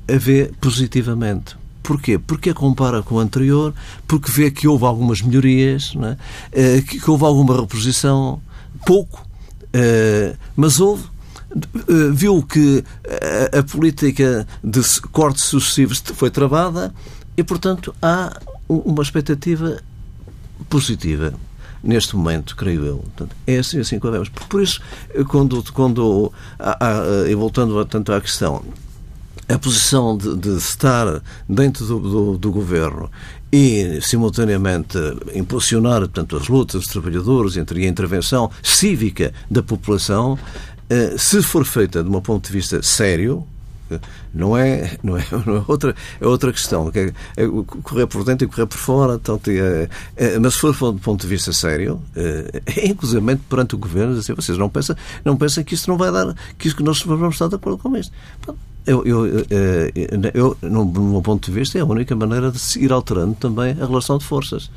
a 0.07 0.17
vê 0.17 0.51
positivamente. 0.59 1.55
Porquê? 1.81 2.17
Porque 2.17 2.49
a 2.49 2.53
compara 2.53 3.03
com 3.03 3.15
o 3.15 3.19
anterior, 3.19 3.73
porque 4.07 4.31
vê 4.31 4.49
que 4.49 4.67
houve 4.67 4.85
algumas 4.85 5.21
melhorias, 5.21 5.93
é? 6.01 6.17
Eh, 6.53 6.81
que 6.81 7.11
houve 7.11 7.25
alguma 7.25 7.59
reposição, 7.59 8.41
pouco, 8.85 9.27
mas 10.55 10.79
houve 10.79 11.03
viu 12.13 12.41
que 12.41 12.83
a, 13.51 13.63
política 13.63 14.47
de 14.63 14.81
cortes 15.11 15.45
sucessivos 15.45 16.01
foi 16.15 16.31
travada 16.31 16.93
e, 17.37 17.43
portanto, 17.43 17.93
há 18.01 18.39
uma 18.67 19.03
expectativa 19.03 19.81
positiva 20.69 21.33
neste 21.83 22.15
momento, 22.15 22.55
creio 22.55 22.85
eu. 22.85 22.97
Portanto, 22.97 23.35
é 23.45 23.57
assim, 23.57 23.79
assim 23.79 23.99
que 23.99 24.09
vemos. 24.09 24.29
Por 24.29 24.61
isso, 24.61 24.81
quando, 25.27 25.63
quando 25.73 26.31
e 27.29 27.35
voltando 27.35 27.83
tanto 27.85 28.13
à 28.13 28.21
questão, 28.21 28.63
a 29.47 29.57
posição 29.57 30.17
de, 30.17 30.35
de 30.35 30.57
estar 30.57 31.21
dentro 31.47 31.85
do, 31.85 31.99
do, 31.99 32.37
do, 32.37 32.51
governo 32.51 33.11
e, 33.51 33.99
simultaneamente, 34.01 34.97
impulsionar 35.35 35.99
portanto, 35.99 36.37
as 36.37 36.47
lutas 36.47 36.81
dos 36.81 36.91
trabalhadores 36.91 37.57
entre 37.57 37.85
a 37.85 37.89
intervenção 37.89 38.49
cívica 38.63 39.33
da 39.51 39.61
população, 39.61 40.39
eh, 40.89 41.15
se 41.17 41.41
for 41.41 41.65
feita 41.65 42.03
de 42.03 42.09
um 42.09 42.21
ponto 42.21 42.47
de 42.47 42.53
vista 42.53 42.81
sério, 42.81 43.45
não 44.33 44.57
é, 44.57 44.97
não 45.03 45.17
é, 45.17 45.25
não 45.45 45.57
é 45.57 45.63
outra, 45.67 45.95
é 46.19 46.27
outra 46.27 46.51
questão. 46.51 46.91
Que 46.91 46.99
é, 46.99 47.13
é 47.37 47.47
correr 47.83 48.07
por 48.07 48.23
dentro 48.23 48.45
e 48.45 48.49
correr 48.49 48.65
por 48.65 48.77
fora. 48.77 49.15
Então, 49.15 49.39
mas 50.41 50.53
se 50.53 50.59
for 50.59 50.91
do 50.91 50.99
ponto 50.99 51.21
de 51.21 51.27
vista 51.27 51.51
sério, 51.53 52.01
é, 52.15 52.61
é 52.65 52.87
inclusive 52.87 53.35
perante 53.49 53.75
o 53.75 53.77
governo, 53.77 54.17
assim, 54.17 54.33
vocês 54.33 54.57
não 54.57 54.69
pensam, 54.69 54.95
não 55.23 55.37
pensam 55.37 55.63
que 55.63 55.73
isto 55.73 55.89
não 55.89 55.97
vai 55.97 56.11
dar, 56.11 56.33
que, 56.57 56.67
isto, 56.67 56.77
que 56.77 56.83
nós 56.83 57.01
vamos 57.01 57.35
estar 57.35 57.47
de 57.47 57.55
acordo 57.55 57.77
com 57.77 57.95
isto. 57.95 58.13
Eu, 58.85 59.05
eu, 59.05 59.25
eu, 59.27 59.45
eu, 60.33 60.57
no 60.61 60.85
meu 60.85 61.21
ponto 61.21 61.49
de 61.49 61.57
vista, 61.57 61.77
é 61.77 61.81
a 61.81 61.85
única 61.85 62.15
maneira 62.15 62.51
de 62.51 62.59
se 62.59 62.83
ir 62.83 62.91
alterando 62.91 63.33
também 63.35 63.71
a 63.71 63.85
relação 63.85 64.17
de 64.17 64.25
forças. 64.25 64.69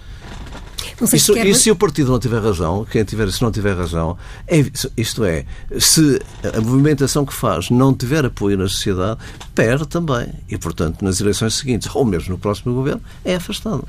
E 1.13 1.19
se, 1.19 1.33
quer... 1.33 1.47
e 1.47 1.55
se 1.55 1.71
o 1.71 1.77
partido 1.77 2.11
não 2.11 2.19
tiver 2.19 2.41
razão, 2.41 2.85
quem 2.85 3.05
tiver, 3.05 3.31
se 3.31 3.43
não 3.43 3.51
tiver 3.51 3.77
razão, 3.77 4.17
é, 4.47 4.65
isto 4.97 5.25
é, 5.25 5.45
se 5.79 6.21
a 6.55 6.61
movimentação 6.61 7.25
que 7.25 7.33
faz 7.33 7.71
não 7.71 7.95
tiver 7.95 8.25
apoio 8.25 8.57
na 8.57 8.69
sociedade, 8.69 9.21
perde 9.55 9.87
também. 9.87 10.29
E, 10.49 10.57
portanto, 10.57 11.03
nas 11.03 11.21
eleições 11.21 11.55
seguintes, 11.55 11.95
ou 11.95 12.05
mesmo 12.05 12.31
no 12.31 12.39
próximo 12.39 12.75
governo, 12.75 13.03
é 13.25 13.37
afastado. 13.37 13.87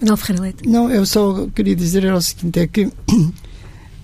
Não, 0.00 0.16
Ferreira 0.16 0.42
Leite. 0.42 0.68
Não, 0.68 0.90
eu 0.90 1.06
só 1.06 1.46
queria 1.54 1.76
dizer 1.76 2.04
era 2.04 2.16
o 2.16 2.20
seguinte, 2.20 2.58
é 2.58 2.66
que 2.66 2.90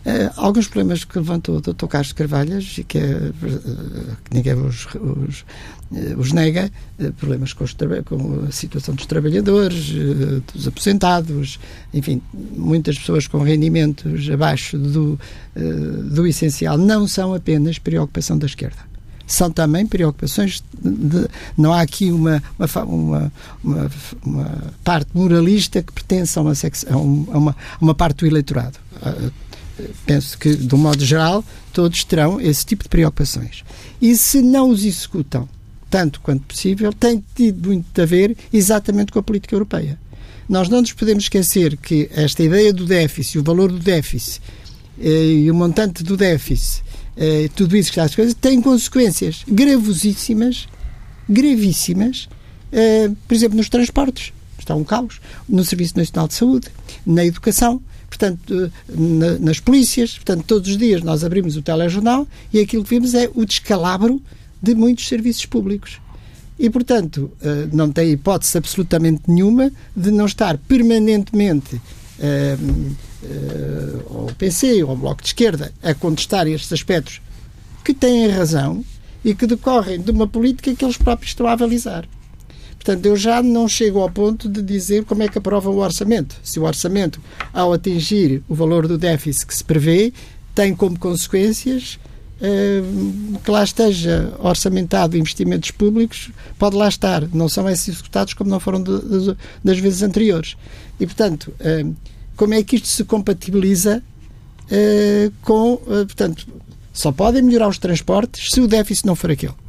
Uh, 0.09 0.33
alguns 0.37 0.67
problemas 0.67 1.05
que 1.05 1.19
levantou 1.19 1.59
o 1.59 1.61
Dr. 1.61 1.87
Carlos 1.87 2.13
Carvalhas 2.15 2.77
e 2.79 2.85
que, 2.85 2.97
é, 2.97 3.03
uh, 3.05 4.17
que 4.25 4.35
ninguém 4.35 4.55
os, 4.55 4.87
os, 4.95 5.41
uh, 5.91 6.17
os 6.19 6.33
nega, 6.33 6.73
problemas 7.19 7.53
com, 7.53 7.65
os, 7.65 7.77
com, 8.07 8.47
a 8.49 8.51
situação 8.51 8.95
dos 8.95 9.05
trabalhadores, 9.05 9.93
dos 10.55 10.67
aposentados, 10.67 11.61
enfim, 11.93 12.23
muitas 12.33 12.99
pessoas 12.99 13.27
com 13.27 13.43
rendimentos 13.43 14.31
abaixo 14.31 14.79
do, 14.79 15.21
do 15.55 16.27
essencial, 16.27 16.79
não 16.79 17.07
são 17.07 17.35
apenas 17.35 17.79
preocupação 17.79 18.39
da 18.39 18.47
esquerda 18.47 18.89
são 19.27 19.51
também 19.51 19.87
preocupações 19.87 20.65
de, 20.83 21.29
não 21.55 21.75
há 21.75 21.83
aqui 21.83 22.11
uma 22.11 22.43
uma, 22.59 23.33
uma, 23.63 23.91
uma, 24.25 24.75
parte 24.83 25.11
moralista 25.13 25.83
que 25.83 25.93
pertence 25.93 26.39
a 26.39 26.41
uma, 26.41 26.55
a 26.55 26.97
uma, 26.97 27.53
a 27.53 27.79
uma 27.79 27.95
parte 27.95 28.21
do 28.21 28.27
eleitorado 28.27 28.79
penso 30.07 30.39
que, 30.39 30.55
de 30.55 30.75
um 30.75 30.79
modo 30.79 31.05
geral, 31.05 31.45
todos 31.73 32.05
terão 32.05 32.41
esse 32.41 32.65
tipo 32.65 32.83
de 32.83 32.89
preocupações. 32.89 33.65
E 34.01 34.17
se 34.17 34.41
não 34.43 34.71
os 34.71 34.85
executam 34.85 35.49
tanto 35.91 36.21
quanto 36.21 36.43
possível, 36.43 36.93
tem 36.93 37.25
tido 37.35 37.69
muito 37.69 38.01
a 38.01 38.05
ver 38.05 38.37
exatamente 38.53 39.13
com 39.13 39.19
a 39.19 39.23
política 39.23 39.55
europeia. 39.55 39.99
Nós 40.49 40.69
não 40.69 40.81
nos 40.81 40.93
podemos 40.93 41.25
esquecer 41.25 41.77
que 41.77 42.09
esta 42.13 42.43
ideia 42.43 42.73
do 42.73 42.87
déficit, 42.87 43.39
o 43.39 43.43
valor 43.43 43.71
do 43.71 43.79
déficit 43.79 44.41
eh, 44.99 45.43
e 45.45 45.51
o 45.51 45.55
montante 45.55 46.03
do 46.03 46.17
déficit, 46.17 46.83
eh, 47.17 47.51
tudo 47.55 47.77
isso 47.77 47.91
que 47.91 47.93
está 47.93 48.05
às 48.05 48.15
coisas, 48.15 48.35
tem 48.35 48.61
consequências 48.61 49.45
gravosíssimas, 49.47 50.67
gravíssimas, 51.29 52.29
eh, 52.73 53.11
por 53.27 53.35
exemplo, 53.35 53.57
nos 53.57 53.69
transportes. 53.69 54.33
Está 54.59 54.75
um 54.75 54.85
caos. 54.85 55.21
No 55.49 55.65
Serviço 55.65 55.97
Nacional 55.97 56.29
de 56.29 56.35
Saúde, 56.35 56.69
na 57.07 57.25
educação, 57.25 57.81
portanto, 58.09 58.73
na, 58.89 59.39
nas 59.39 59.61
polícias, 59.61 60.15
portanto, 60.15 60.45
todos 60.47 60.71
os 60.71 60.77
dias 60.77 61.03
nós 61.03 61.23
abrimos 61.23 61.57
o 61.57 61.63
telejornal 61.63 62.27
e 62.53 62.61
aquilo 62.61 62.83
que 62.83 62.91
vimos 62.91 63.15
é 63.15 63.31
o 63.35 63.45
descalabro 63.45 64.21
de 64.61 64.75
muitos 64.75 65.07
serviços 65.07 65.47
públicos. 65.47 66.01
E, 66.59 66.69
portanto, 66.69 67.31
eh, 67.41 67.69
não 67.73 67.93
tem 67.93 68.11
hipótese 68.11 68.59
absolutamente 68.59 69.23
nenhuma 69.29 69.71
de 69.95 70.11
não 70.11 70.27
estar 70.27 70.59
permanentemente 70.59 71.81
eh, 72.19 72.57
eh, 73.23 74.01
ao 74.11 74.27
PC 74.37 74.83
ou 74.83 74.91
ao 74.91 74.97
Bloco 74.97 75.23
de 75.23 75.29
Esquerda 75.29 75.73
a 75.81 75.95
contestar 75.95 76.49
estes 76.49 76.73
aspectos 76.73 77.21
que 77.85 77.95
têm 77.95 78.29
razão 78.29 78.85
e 79.25 79.35
que 79.35 79.47
decorrem 79.47 80.01
de 80.01 80.11
uma 80.11 80.27
política 80.27 80.75
que 80.75 80.85
eles 80.85 80.97
próprios 80.97 81.31
estão 81.31 81.47
a 81.47 81.53
avalizar. 81.53 82.09
Portanto, 82.89 83.05
eu 83.05 83.17
já 83.17 83.43
não 83.43 83.69
chego 83.69 84.01
ao 84.01 84.09
ponto 84.09 84.49
de 84.49 84.63
dizer 84.63 85.05
como 85.05 85.23
é 85.23 85.29
que 85.29 85.37
aprova 85.37 85.69
o 85.69 85.77
orçamento. 85.77 86.37
Se 86.43 86.59
o 86.59 86.63
orçamento, 86.63 87.21
ao 87.53 87.75
atingir 87.75 88.43
o 88.49 88.55
valor 88.55 88.89
do 88.89 88.97
déficit 88.97 89.47
que 89.47 89.55
se 89.55 89.63
prevê, 89.63 90.11
tem 90.55 90.75
como 90.75 90.99
consequências 90.99 91.99
uh, 92.41 93.39
que 93.45 93.51
lá 93.51 93.63
esteja 93.63 94.33
orçamentado 94.39 95.19
investimentos 95.19 95.71
públicos, 95.71 96.31
pode 96.59 96.77
lá 96.77 96.89
estar. 96.89 97.29
Não 97.35 97.47
são 97.47 97.69
esses 97.69 97.89
executados 97.89 98.33
como 98.33 98.49
não 98.49 98.59
foram 98.59 98.83
das 98.83 99.79
vezes 99.79 100.03
anteriores. 100.03 100.57
E, 100.99 101.05
portanto, 101.05 101.53
uh, 101.61 101.95
como 102.37 102.55
é 102.55 102.63
que 102.63 102.77
isto 102.77 102.89
se 102.89 103.05
compatibiliza 103.05 104.03
uh, 104.65 105.33
com. 105.43 105.77
portanto, 105.77 106.49
só 106.91 107.13
podem 107.13 107.43
melhorar 107.43 107.69
os 107.69 107.77
transportes 107.77 108.49
se 108.51 108.63
o 108.63 108.67
déficit 108.67 109.07
não 109.07 109.15
for 109.15 109.31
aquele. 109.31 109.68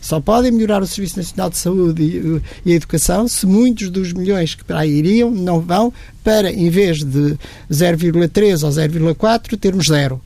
Só 0.00 0.20
podem 0.20 0.50
melhorar 0.50 0.82
o 0.82 0.86
Serviço 0.86 1.18
Nacional 1.18 1.50
de 1.50 1.58
Saúde 1.58 2.02
e, 2.02 2.70
e, 2.70 2.72
Educação 2.72 3.28
se 3.28 3.46
muitos 3.46 3.90
dos 3.90 4.12
milhões 4.12 4.54
que 4.54 4.64
para 4.64 4.80
aí 4.80 4.90
iriam 4.90 5.30
não 5.30 5.60
vão 5.60 5.92
para, 6.24 6.50
em 6.50 6.70
vez 6.70 7.04
de 7.04 7.36
0,3 7.70 8.64
ou 8.64 8.70
0,4, 8.70 9.58
termos 9.58 9.86
zero. 9.86 10.20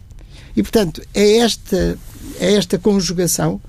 E, 0.57 0.63
portanto, 0.63 1.03
é 1.13 1.39
esta, 1.39 1.99
é 2.39 2.55
esta 2.55 2.79
conjugação 2.79 3.61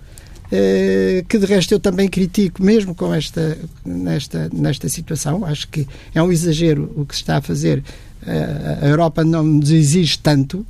eh, 0.52 1.24
que, 1.28 1.38
de 1.38 1.46
resto, 1.46 1.74
eu 1.74 1.80
também 1.80 2.08
critico, 2.08 2.64
mesmo 2.64 2.94
com 2.94 3.14
esta, 3.14 3.58
nesta, 3.84 4.50
nesta 4.54 4.88
situação. 4.90 5.44
Acho 5.46 5.68
que 5.68 5.88
é 6.14 6.22
um 6.22 6.32
exagero 6.32 6.92
o 6.96 7.06
que 7.06 7.16
se 7.16 7.22
está 7.22 7.38
a 7.38 7.42
fazer. 7.42 7.84
Eh, 8.26 8.80
a 8.82 8.88
Europa 8.88 9.24
não 9.24 9.44
nos 9.44 9.72
exige 9.72 10.18
tanto, 10.20 10.66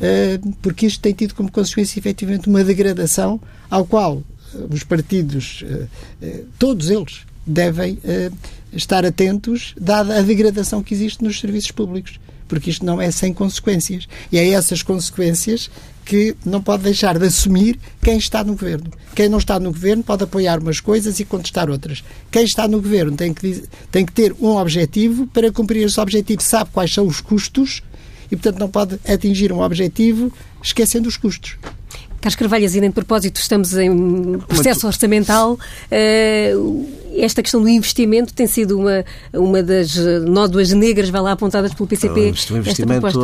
eh, 0.00 0.38
porque 0.60 0.86
isto 0.86 1.00
tem 1.00 1.14
tido 1.14 1.34
como 1.34 1.50
consequência, 1.50 1.98
efetivamente, 1.98 2.48
uma 2.48 2.62
degradação 2.62 3.40
ao 3.70 3.84
qual 3.84 4.22
os 4.70 4.82
partidos, 4.82 5.64
eh, 5.66 5.86
eh, 6.22 6.42
todos 6.58 6.90
eles, 6.90 7.20
devem 7.46 7.98
eh, 8.04 8.30
estar 8.72 9.04
atentos, 9.06 9.74
dada 9.80 10.18
a 10.18 10.22
degradação 10.22 10.82
que 10.82 10.94
existe 10.94 11.22
nos 11.22 11.38
serviços 11.38 11.70
públicos. 11.70 12.18
Porque 12.48 12.70
isto 12.70 12.84
não 12.84 13.00
é 13.00 13.10
sem 13.10 13.32
consequências. 13.32 14.08
E 14.30 14.38
é 14.38 14.50
essas 14.50 14.80
consequências 14.80 15.68
que 16.04 16.36
não 16.44 16.62
pode 16.62 16.84
deixar 16.84 17.18
de 17.18 17.26
assumir 17.26 17.78
quem 18.00 18.16
está 18.16 18.44
no 18.44 18.52
governo. 18.52 18.88
Quem 19.14 19.28
não 19.28 19.38
está 19.38 19.58
no 19.58 19.72
governo 19.72 20.04
pode 20.04 20.22
apoiar 20.22 20.60
umas 20.60 20.78
coisas 20.78 21.18
e 21.18 21.24
contestar 21.24 21.68
outras. 21.68 22.04
Quem 22.30 22.44
está 22.44 22.68
no 22.68 22.80
governo 22.80 23.16
tem 23.16 23.34
que, 23.34 23.64
tem 23.90 24.06
que 24.06 24.12
ter 24.12 24.32
um 24.40 24.56
objetivo, 24.56 25.26
para 25.26 25.50
cumprir 25.50 25.84
esse 25.84 25.98
objetivo 25.98 26.40
sabe 26.40 26.70
quais 26.72 26.94
são 26.94 27.04
os 27.04 27.20
custos 27.20 27.82
e, 28.30 28.36
portanto, 28.36 28.60
não 28.60 28.68
pode 28.68 29.00
atingir 29.04 29.52
um 29.52 29.60
objetivo 29.60 30.32
esquecendo 30.62 31.08
os 31.08 31.16
custos. 31.16 31.56
Carlos 32.20 32.36
Carvalhas, 32.36 32.74
e 32.74 32.80
nem 32.80 32.90
de 32.90 32.94
propósito 32.94 33.36
estamos 33.36 33.76
em 33.76 34.38
processo 34.48 34.86
orçamental, 34.86 35.58
eh, 35.90 36.52
esta 37.16 37.42
questão 37.42 37.62
do 37.62 37.68
investimento 37.68 38.34
tem 38.34 38.46
sido 38.46 38.78
uma, 38.78 39.04
uma 39.32 39.62
das 39.62 39.96
nódoas 40.26 40.72
negras, 40.72 41.08
vai 41.08 41.20
lá, 41.20 41.32
apontadas 41.32 41.72
pelo 41.74 41.86
PCP. 41.88 42.32
O 42.50 42.56
investimento 42.56 43.20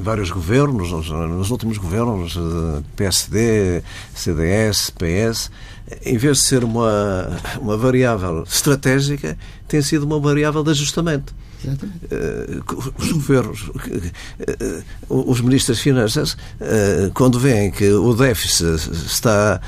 em 0.00 0.02
vários 0.02 0.30
governos, 0.30 0.90
nos 1.10 1.50
últimos 1.50 1.76
governos, 1.76 2.36
eh, 2.36 2.82
PSD, 2.96 3.82
CDS, 4.14 4.90
PS, 4.90 5.50
em 6.04 6.16
vez 6.16 6.38
de 6.38 6.42
ser 6.44 6.64
uma, 6.64 7.38
uma 7.60 7.76
variável 7.76 8.42
estratégica, 8.44 9.36
tem 9.68 9.82
sido 9.82 10.04
uma 10.04 10.18
variável 10.18 10.62
de 10.62 10.70
ajustamento. 10.70 11.34
Uh, 11.68 12.92
os 12.98 13.12
governos, 13.12 13.68
uh, 13.68 14.84
os 15.08 15.40
ministros 15.40 15.76
das 15.76 15.82
Finanças, 15.82 16.32
uh, 16.32 17.10
quando 17.14 17.38
veem 17.38 17.70
que 17.70 17.90
o 17.90 18.14
déficit 18.14 18.76
está 19.06 19.60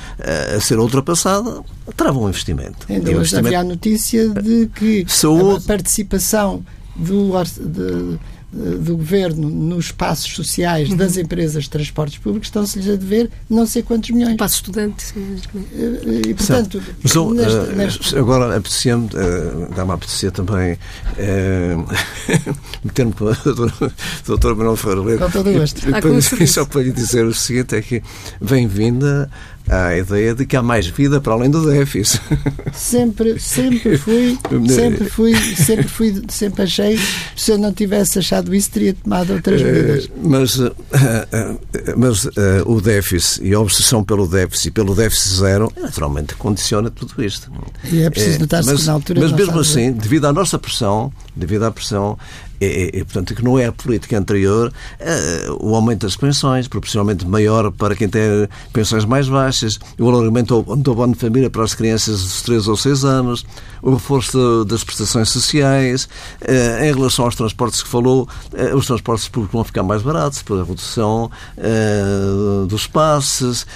a 0.56 0.60
ser 0.60 0.78
ultrapassado, 0.78 1.64
travam 1.96 2.24
o 2.24 2.28
investimento. 2.28 2.86
Ainda 2.88 3.04
hoje 3.04 3.16
investimento... 3.16 3.46
havia 3.48 3.60
a 3.60 3.64
notícia 3.64 4.28
de 4.28 4.66
que 4.74 5.04
Saúde... 5.08 5.64
a 5.64 5.68
participação 5.68 6.64
do, 6.96 7.32
de, 7.44 8.18
do 8.52 8.98
governo 8.98 9.48
nos 9.48 9.90
passos 9.90 10.34
sociais 10.34 10.90
uhum. 10.90 10.96
das 10.96 11.16
empresas 11.16 11.64
de 11.64 11.70
transportes 11.70 12.18
públicos 12.18 12.48
estão-se-lhes 12.48 12.88
a 12.88 12.96
dever 12.96 13.30
não 13.48 13.64
sei 13.64 13.82
quantos 13.82 14.10
milhões. 14.10 14.36
Passo 14.36 14.56
estudante. 14.56 15.06
Eh, 15.16 16.28
e, 16.28 16.34
portanto, 16.34 16.82
Mas, 17.02 17.14
neste... 17.74 18.18
agora 18.18 18.56
apetecia-me, 18.56 19.06
uh, 19.06 19.74
dá-me 19.74 19.92
a 19.92 19.94
apetecer 19.94 20.32
também 20.32 20.74
uh, 20.74 21.86
meter-me 22.84 23.12
com 23.12 23.24
o 23.24 23.92
doutor 24.26 24.54
Manuel 24.54 24.76
Ferreira. 24.76 25.18
Com 25.18 25.30
todo 25.30 25.48
o 25.48 25.52
gosto. 25.54 25.80
Só 26.46 26.66
para 26.66 26.82
lhe 26.82 26.92
dizer 26.92 27.24
o 27.24 27.32
seguinte, 27.32 27.74
é 27.74 27.80
que 27.80 28.02
bem-vinda 28.38 29.30
à 29.68 29.96
ideia 29.96 30.34
de 30.34 30.44
que 30.44 30.56
há 30.56 30.62
mais 30.62 30.86
vida 30.86 31.20
para 31.20 31.32
além 31.32 31.50
do 31.50 31.64
déficit. 31.66 32.20
Sempre, 32.72 33.38
sempre 33.38 33.96
fui, 33.96 34.38
sempre 34.68 35.08
fui, 35.08 35.34
sempre 35.34 35.88
fui, 35.88 36.22
sempre 36.28 36.62
achei, 36.62 36.98
se 37.36 37.52
eu 37.52 37.58
não 37.58 37.72
tivesse 37.72 38.18
achado 38.18 38.54
isso, 38.54 38.70
teria 38.70 38.94
tomado 38.94 39.32
outras 39.32 39.60
eh, 39.60 39.64
medidas. 39.64 40.10
Mas, 40.22 40.60
eh, 40.60 40.72
eh, 41.32 41.94
mas 41.96 42.28
o 42.66 42.80
déficit 42.80 43.44
e 43.44 43.54
a 43.54 43.60
obsessão 43.60 44.04
pelo 44.04 44.26
déficit, 44.26 44.72
pelo 44.72 44.94
déficit 44.94 45.36
zero, 45.36 45.72
naturalmente 45.80 46.34
condiciona 46.34 46.90
tudo 46.90 47.22
isto. 47.24 47.50
E 47.90 48.02
é 48.02 48.10
preciso 48.10 48.40
notar-se 48.40 48.74
que 48.74 48.84
na 48.84 48.92
altura. 48.92 49.20
Mas 49.20 49.32
mesmo 49.32 49.58
assim, 49.58 49.92
devido 49.92 50.26
à 50.26 50.32
nossa 50.32 50.58
pressão, 50.58 51.12
devido 51.34 51.64
à 51.64 51.70
pressão, 51.70 52.18
e, 52.64 52.98
e, 52.98 53.04
portanto, 53.04 53.34
que 53.34 53.44
não 53.44 53.58
é 53.58 53.66
a 53.66 53.72
política 53.72 54.18
anterior, 54.18 54.72
uh, 55.00 55.66
o 55.66 55.74
aumento 55.74 56.06
das 56.06 56.16
pensões, 56.16 56.68
proporcionalmente 56.68 57.26
maior 57.26 57.70
para 57.72 57.94
quem 57.96 58.08
tem 58.08 58.48
pensões 58.72 59.04
mais 59.04 59.28
baixas, 59.28 59.78
o 59.98 60.08
alargamento 60.08 60.62
do 60.76 60.92
abono 60.92 61.14
de 61.14 61.18
família 61.18 61.50
para 61.50 61.64
as 61.64 61.74
crianças 61.74 62.22
dos 62.22 62.42
3 62.42 62.68
ou 62.68 62.76
6 62.76 63.04
anos, 63.04 63.46
o 63.82 63.94
reforço 63.94 64.64
das 64.64 64.84
prestações 64.84 65.28
sociais, 65.30 66.08
uh, 66.42 66.84
em 66.84 66.92
relação 66.94 67.24
aos 67.24 67.34
transportes 67.34 67.82
que 67.82 67.88
falou, 67.88 68.28
uh, 68.52 68.76
os 68.76 68.86
transportes 68.86 69.28
públicos 69.28 69.52
vão 69.52 69.64
ficar 69.64 69.82
mais 69.82 70.02
baratos 70.02 70.42
pela 70.42 70.64
redução 70.64 71.30
dos 72.68 72.86
passes 72.86 73.66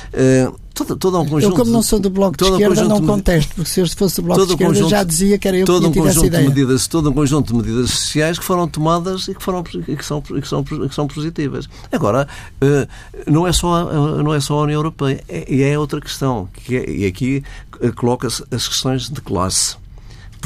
todo, 0.76 0.96
todo 0.96 1.18
um 1.20 1.26
conjunto. 1.26 1.52
Eu, 1.52 1.56
como 1.56 1.70
não 1.70 1.82
sou 1.82 1.98
do 1.98 2.10
Bloco 2.10 2.36
de 2.36 2.44
Esquerda, 2.44 2.84
um 2.84 2.88
não 2.88 3.06
contesto, 3.06 3.54
porque 3.54 3.70
se 3.70 3.80
eu 3.80 3.88
fosse 3.88 4.16
do 4.16 4.22
Bloco 4.22 4.46
de 4.46 4.52
Esquerda 4.52 4.74
conjunto, 4.74 4.90
já 4.90 5.02
dizia 5.02 5.38
que 5.38 5.48
era 5.48 5.56
eu 5.56 5.64
todo 5.64 5.86
que 5.86 5.92
tinha 5.92 6.04
um 6.04 6.08
essa 6.08 6.26
ideia. 6.26 6.42
De 6.42 6.48
medidas, 6.48 6.86
todo 6.86 7.10
um 7.10 7.12
conjunto 7.12 7.52
de 7.52 7.58
medidas 7.58 7.90
sociais 7.90 8.38
que 8.38 8.44
foram 8.44 8.68
tomadas 8.68 9.28
e 9.28 9.34
que, 9.34 9.42
foram, 9.42 9.64
e 9.88 9.96
que, 9.96 10.04
são, 10.04 10.22
e 10.30 10.40
que, 10.40 10.48
são, 10.48 10.62
que 10.62 10.94
são 10.94 11.06
positivas. 11.06 11.68
Agora, 11.90 12.28
eh, 12.60 12.86
não 13.26 13.46
é 13.46 13.52
só, 13.52 14.22
não 14.22 14.34
é 14.34 14.40
só 14.40 14.60
a 14.60 14.62
União 14.62 14.78
Europeia, 14.78 15.24
é, 15.28 15.70
é 15.70 15.78
outra 15.78 16.00
questão, 16.00 16.48
que 16.52 16.76
é, 16.76 16.90
e 16.90 17.06
aqui 17.06 17.42
eh, 17.80 17.90
coloca-se 17.90 18.44
as 18.50 18.68
questões 18.68 19.08
de 19.08 19.20
classe. 19.20 19.76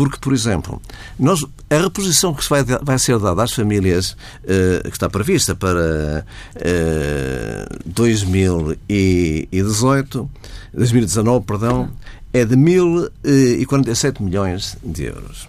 Porque, 0.00 0.16
por 0.18 0.32
exemplo, 0.32 0.80
nós, 1.18 1.44
a 1.68 1.76
reposição 1.76 2.32
que 2.32 2.48
vai, 2.48 2.64
vai 2.64 2.98
ser 2.98 3.18
dada 3.18 3.42
às 3.42 3.52
famílias, 3.52 4.12
uh, 4.12 4.16
que 4.84 4.96
está 4.96 5.10
prevista 5.10 5.54
para 5.54 6.24
uh, 6.56 7.78
2018, 7.84 10.30
2019, 10.72 11.44
perdão, 11.44 11.90
é 12.32 12.46
de 12.46 12.56
1.047 12.56 14.22
milhões 14.22 14.78
de 14.82 15.04
euros. 15.04 15.46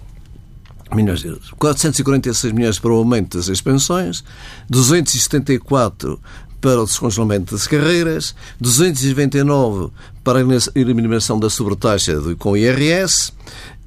Milhões 0.94 1.22
de 1.22 1.30
euros. 1.30 1.52
446 1.52 2.52
milhões 2.52 2.78
para 2.78 2.92
o 2.92 2.98
aumento 2.98 3.38
das 3.38 3.62
pensões, 3.62 4.22
274 4.70 6.20
para 6.60 6.82
o 6.82 6.86
descongelamento 6.86 7.56
das 7.56 7.68
carreiras, 7.68 8.36
299 8.60 9.94
para 10.26 10.40
a 10.40 10.42
eliminação 10.76 11.40
da 11.40 11.50
sobretaxa 11.50 12.18
com 12.38 12.58
IRS, 12.58 13.32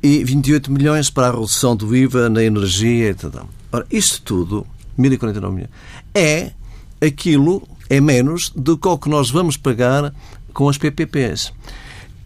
e 0.05 0.23
28 0.23 0.71
milhões 0.71 1.09
para 1.09 1.29
a 1.29 1.31
redução 1.31 1.75
do 1.75 1.97
IVA 1.97 2.29
na 2.29 2.45
energia. 2.45 3.09
Etc. 3.09 3.25
Ora, 3.73 3.87
isto 3.91 4.21
tudo, 4.21 4.67
1.049 4.99 5.51
milhões, 5.51 5.71
é 6.15 6.53
aquilo, 7.01 7.67
é 7.89 8.03
menos 8.03 8.51
do 8.55 8.77
que 8.77 8.87
o 8.87 8.99
que 8.99 9.09
nós 9.09 9.31
vamos 9.31 9.57
pagar 9.57 10.15
com 10.53 10.69
as 10.69 10.77
PPPs. 10.77 11.55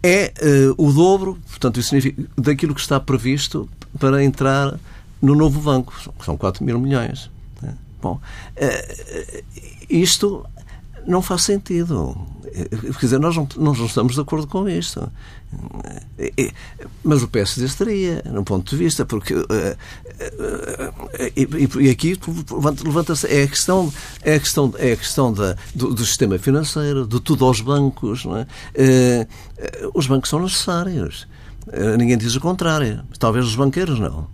É 0.03 0.33
uh, 0.77 0.85
o 0.85 0.91
dobro, 0.91 1.39
portanto, 1.47 1.79
isso 1.79 1.89
significa, 1.89 2.29
daquilo 2.37 2.75
que 2.75 2.81
está 2.81 2.99
previsto 2.99 3.69
para 3.97 4.21
entrar 4.25 4.77
no 5.21 5.33
novo 5.33 5.61
banco, 5.61 5.93
são 6.23 6.35
4 6.35 6.63
mil 6.65 6.79
milhões. 6.81 7.31
Né? 7.61 7.73
Bom, 8.01 8.19
uh, 8.57 9.43
isto 9.89 10.45
não 11.09 11.21
faz 11.21 11.41
sentido. 11.41 12.15
Quer 12.51 12.99
dizer, 12.99 13.19
nós 13.19 13.35
não, 13.35 13.47
nós 13.57 13.77
não 13.77 13.85
estamos 13.85 14.13
de 14.13 14.21
acordo 14.21 14.47
com 14.47 14.67
isto. 14.69 15.11
Mas 17.03 17.23
o 17.23 17.27
PSD 17.27 17.65
estaria, 17.65 18.21
num 18.25 18.43
ponto 18.43 18.69
de 18.69 18.75
vista, 18.75 19.05
porque. 19.05 19.33
Eh, 19.33 19.77
eh, 20.19 21.31
e, 21.35 21.89
aqui 21.89 22.17
levanta-se. 22.83 23.27
É 23.27 23.43
a 23.43 23.47
questão, 23.47 23.91
é 24.21 24.35
a 24.35 24.39
questão, 24.39 24.73
é 24.77 24.91
a 24.91 24.97
questão 24.97 25.33
da, 25.33 25.55
do, 25.73 25.93
do 25.93 26.05
sistema 26.05 26.37
financeiro, 26.37 27.07
de 27.07 27.19
tudo 27.19 27.45
aos 27.45 27.61
bancos. 27.61 28.25
É? 28.25 28.47
Eh, 28.75 29.27
os 29.93 30.07
bancos 30.07 30.29
são 30.29 30.39
necessários. 30.41 31.27
Ninguém 31.97 32.17
diz 32.17 32.35
o 32.35 32.39
contrário. 32.39 33.03
Talvez 33.19 33.45
os 33.45 33.55
banqueiros 33.55 33.99
não. 33.99 34.27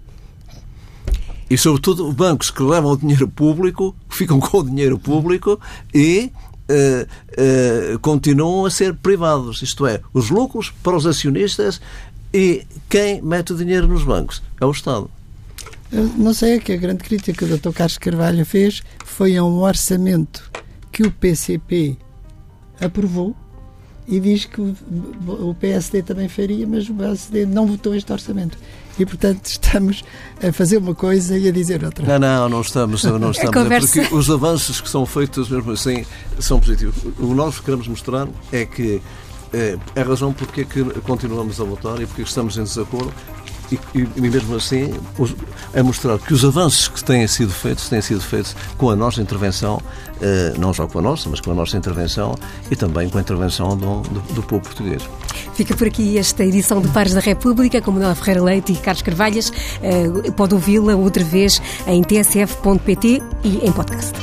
E, 1.49 1.57
sobretudo, 1.57 2.11
bancos 2.11 2.49
que 2.49 2.63
levam 2.63 2.91
o 2.91 2.97
dinheiro 2.97 3.27
público, 3.27 3.95
ficam 4.09 4.39
com 4.41 4.59
o 4.59 4.63
dinheiro 4.63 4.97
público 4.97 5.59
e 5.93 6.31
Uh, 6.67 7.99
continuam 7.99 8.65
a 8.65 8.71
ser 8.71 8.95
privados, 8.95 9.61
isto 9.61 9.85
é, 9.85 10.01
os 10.11 10.31
lucros 10.31 10.73
para 10.81 10.95
os 10.95 11.05
acionistas 11.05 11.79
e 12.33 12.65
quem 12.89 13.21
mete 13.21 13.53
o 13.53 13.55
dinheiro 13.55 13.87
nos 13.87 14.03
bancos 14.03 14.41
é 14.59 14.65
o 14.65 14.71
Estado. 14.71 15.09
Eu 15.91 16.05
não 16.17 16.33
sei, 16.33 16.55
é 16.55 16.59
que 16.59 16.73
a 16.73 16.77
grande 16.77 17.03
crítica 17.03 17.33
que 17.33 17.53
o 17.53 17.57
Dr. 17.57 17.71
Carlos 17.71 17.97
Carvalho 17.97 18.45
fez 18.45 18.81
foi 19.05 19.37
a 19.37 19.43
um 19.43 19.61
orçamento 19.61 20.51
que 20.91 21.03
o 21.03 21.11
PCP 21.11 21.97
aprovou 22.81 23.35
e 24.07 24.19
diz 24.19 24.45
que 24.45 24.61
o 24.61 25.55
PSD 25.59 26.03
também 26.03 26.27
faria, 26.27 26.65
mas 26.67 26.89
o 26.89 26.93
PSD 26.93 27.45
não 27.45 27.65
votou 27.67 27.95
este 27.95 28.11
orçamento 28.11 28.57
e, 28.97 29.05
portanto, 29.05 29.45
estamos 29.45 30.03
a 30.41 30.51
fazer 30.51 30.77
uma 30.77 30.95
coisa 30.95 31.37
e 31.37 31.47
a 31.47 31.51
dizer 31.51 31.83
outra. 31.83 32.05
Não, 32.05 32.19
não, 32.19 32.49
não 32.49 32.61
estamos, 32.61 33.03
não 33.03 33.31
estamos. 33.31 33.53
conversa... 33.53 33.99
é 33.99 34.03
porque 34.03 34.15
os 34.15 34.29
avanços 34.29 34.81
que 34.81 34.89
são 34.89 35.05
feitos, 35.05 35.49
mesmo 35.49 35.71
assim, 35.71 36.05
são 36.39 36.59
positivos. 36.59 36.95
O 37.19 37.27
que 37.27 37.33
nós 37.33 37.59
queremos 37.59 37.87
mostrar 37.87 38.27
é 38.51 38.65
que 38.65 39.01
é, 39.53 39.77
é 39.95 40.01
a 40.01 40.03
razão 40.03 40.33
porque 40.33 40.61
é 40.61 40.63
que 40.65 40.83
continuamos 41.01 41.59
a 41.61 41.63
votar 41.63 42.01
e 42.01 42.05
porque 42.05 42.23
estamos 42.23 42.57
em 42.57 42.63
desacordo 42.63 43.13
e, 43.71 43.79
e, 43.93 44.21
mesmo 44.21 44.55
assim 44.55 44.93
a 45.73 45.83
mostrar 45.83 46.17
que 46.19 46.33
os 46.33 46.43
avanços 46.45 46.87
que 46.87 47.03
têm 47.03 47.27
sido 47.27 47.51
feitos 47.51 47.89
têm 47.89 48.01
sido 48.01 48.21
feitos 48.21 48.55
com 48.77 48.89
a 48.89 48.95
nossa 48.95 49.21
intervenção, 49.21 49.81
eh, 50.21 50.53
não 50.57 50.73
só 50.73 50.87
com 50.87 50.99
a 50.99 51.01
nossa, 51.01 51.29
mas 51.29 51.39
com 51.41 51.51
a 51.51 51.53
nossa 51.53 51.77
intervenção 51.77 52.35
e 52.69 52.75
também 52.75 53.09
com 53.09 53.17
a 53.17 53.21
intervenção 53.21 53.75
do, 53.75 54.01
do, 54.01 54.33
do 54.33 54.43
povo 54.43 54.61
português. 54.61 55.01
Fica 55.53 55.75
por 55.75 55.87
aqui 55.87 56.17
esta 56.17 56.43
edição 56.43 56.81
de 56.81 56.87
Pares 56.89 57.13
da 57.13 57.19
República 57.19 57.81
com 57.81 57.91
Manuel 57.91 58.15
Ferreira 58.15 58.43
Leite 58.43 58.73
e 58.73 58.75
Carlos 58.75 59.01
Carvalhas. 59.01 59.51
Eh, 59.81 60.31
pode 60.31 60.53
ouvi-la 60.53 60.95
outra 60.95 61.23
vez 61.23 61.61
em 61.87 62.01
tsf.pt 62.01 63.21
e 63.43 63.57
em 63.65 63.71
podcast. 63.71 64.13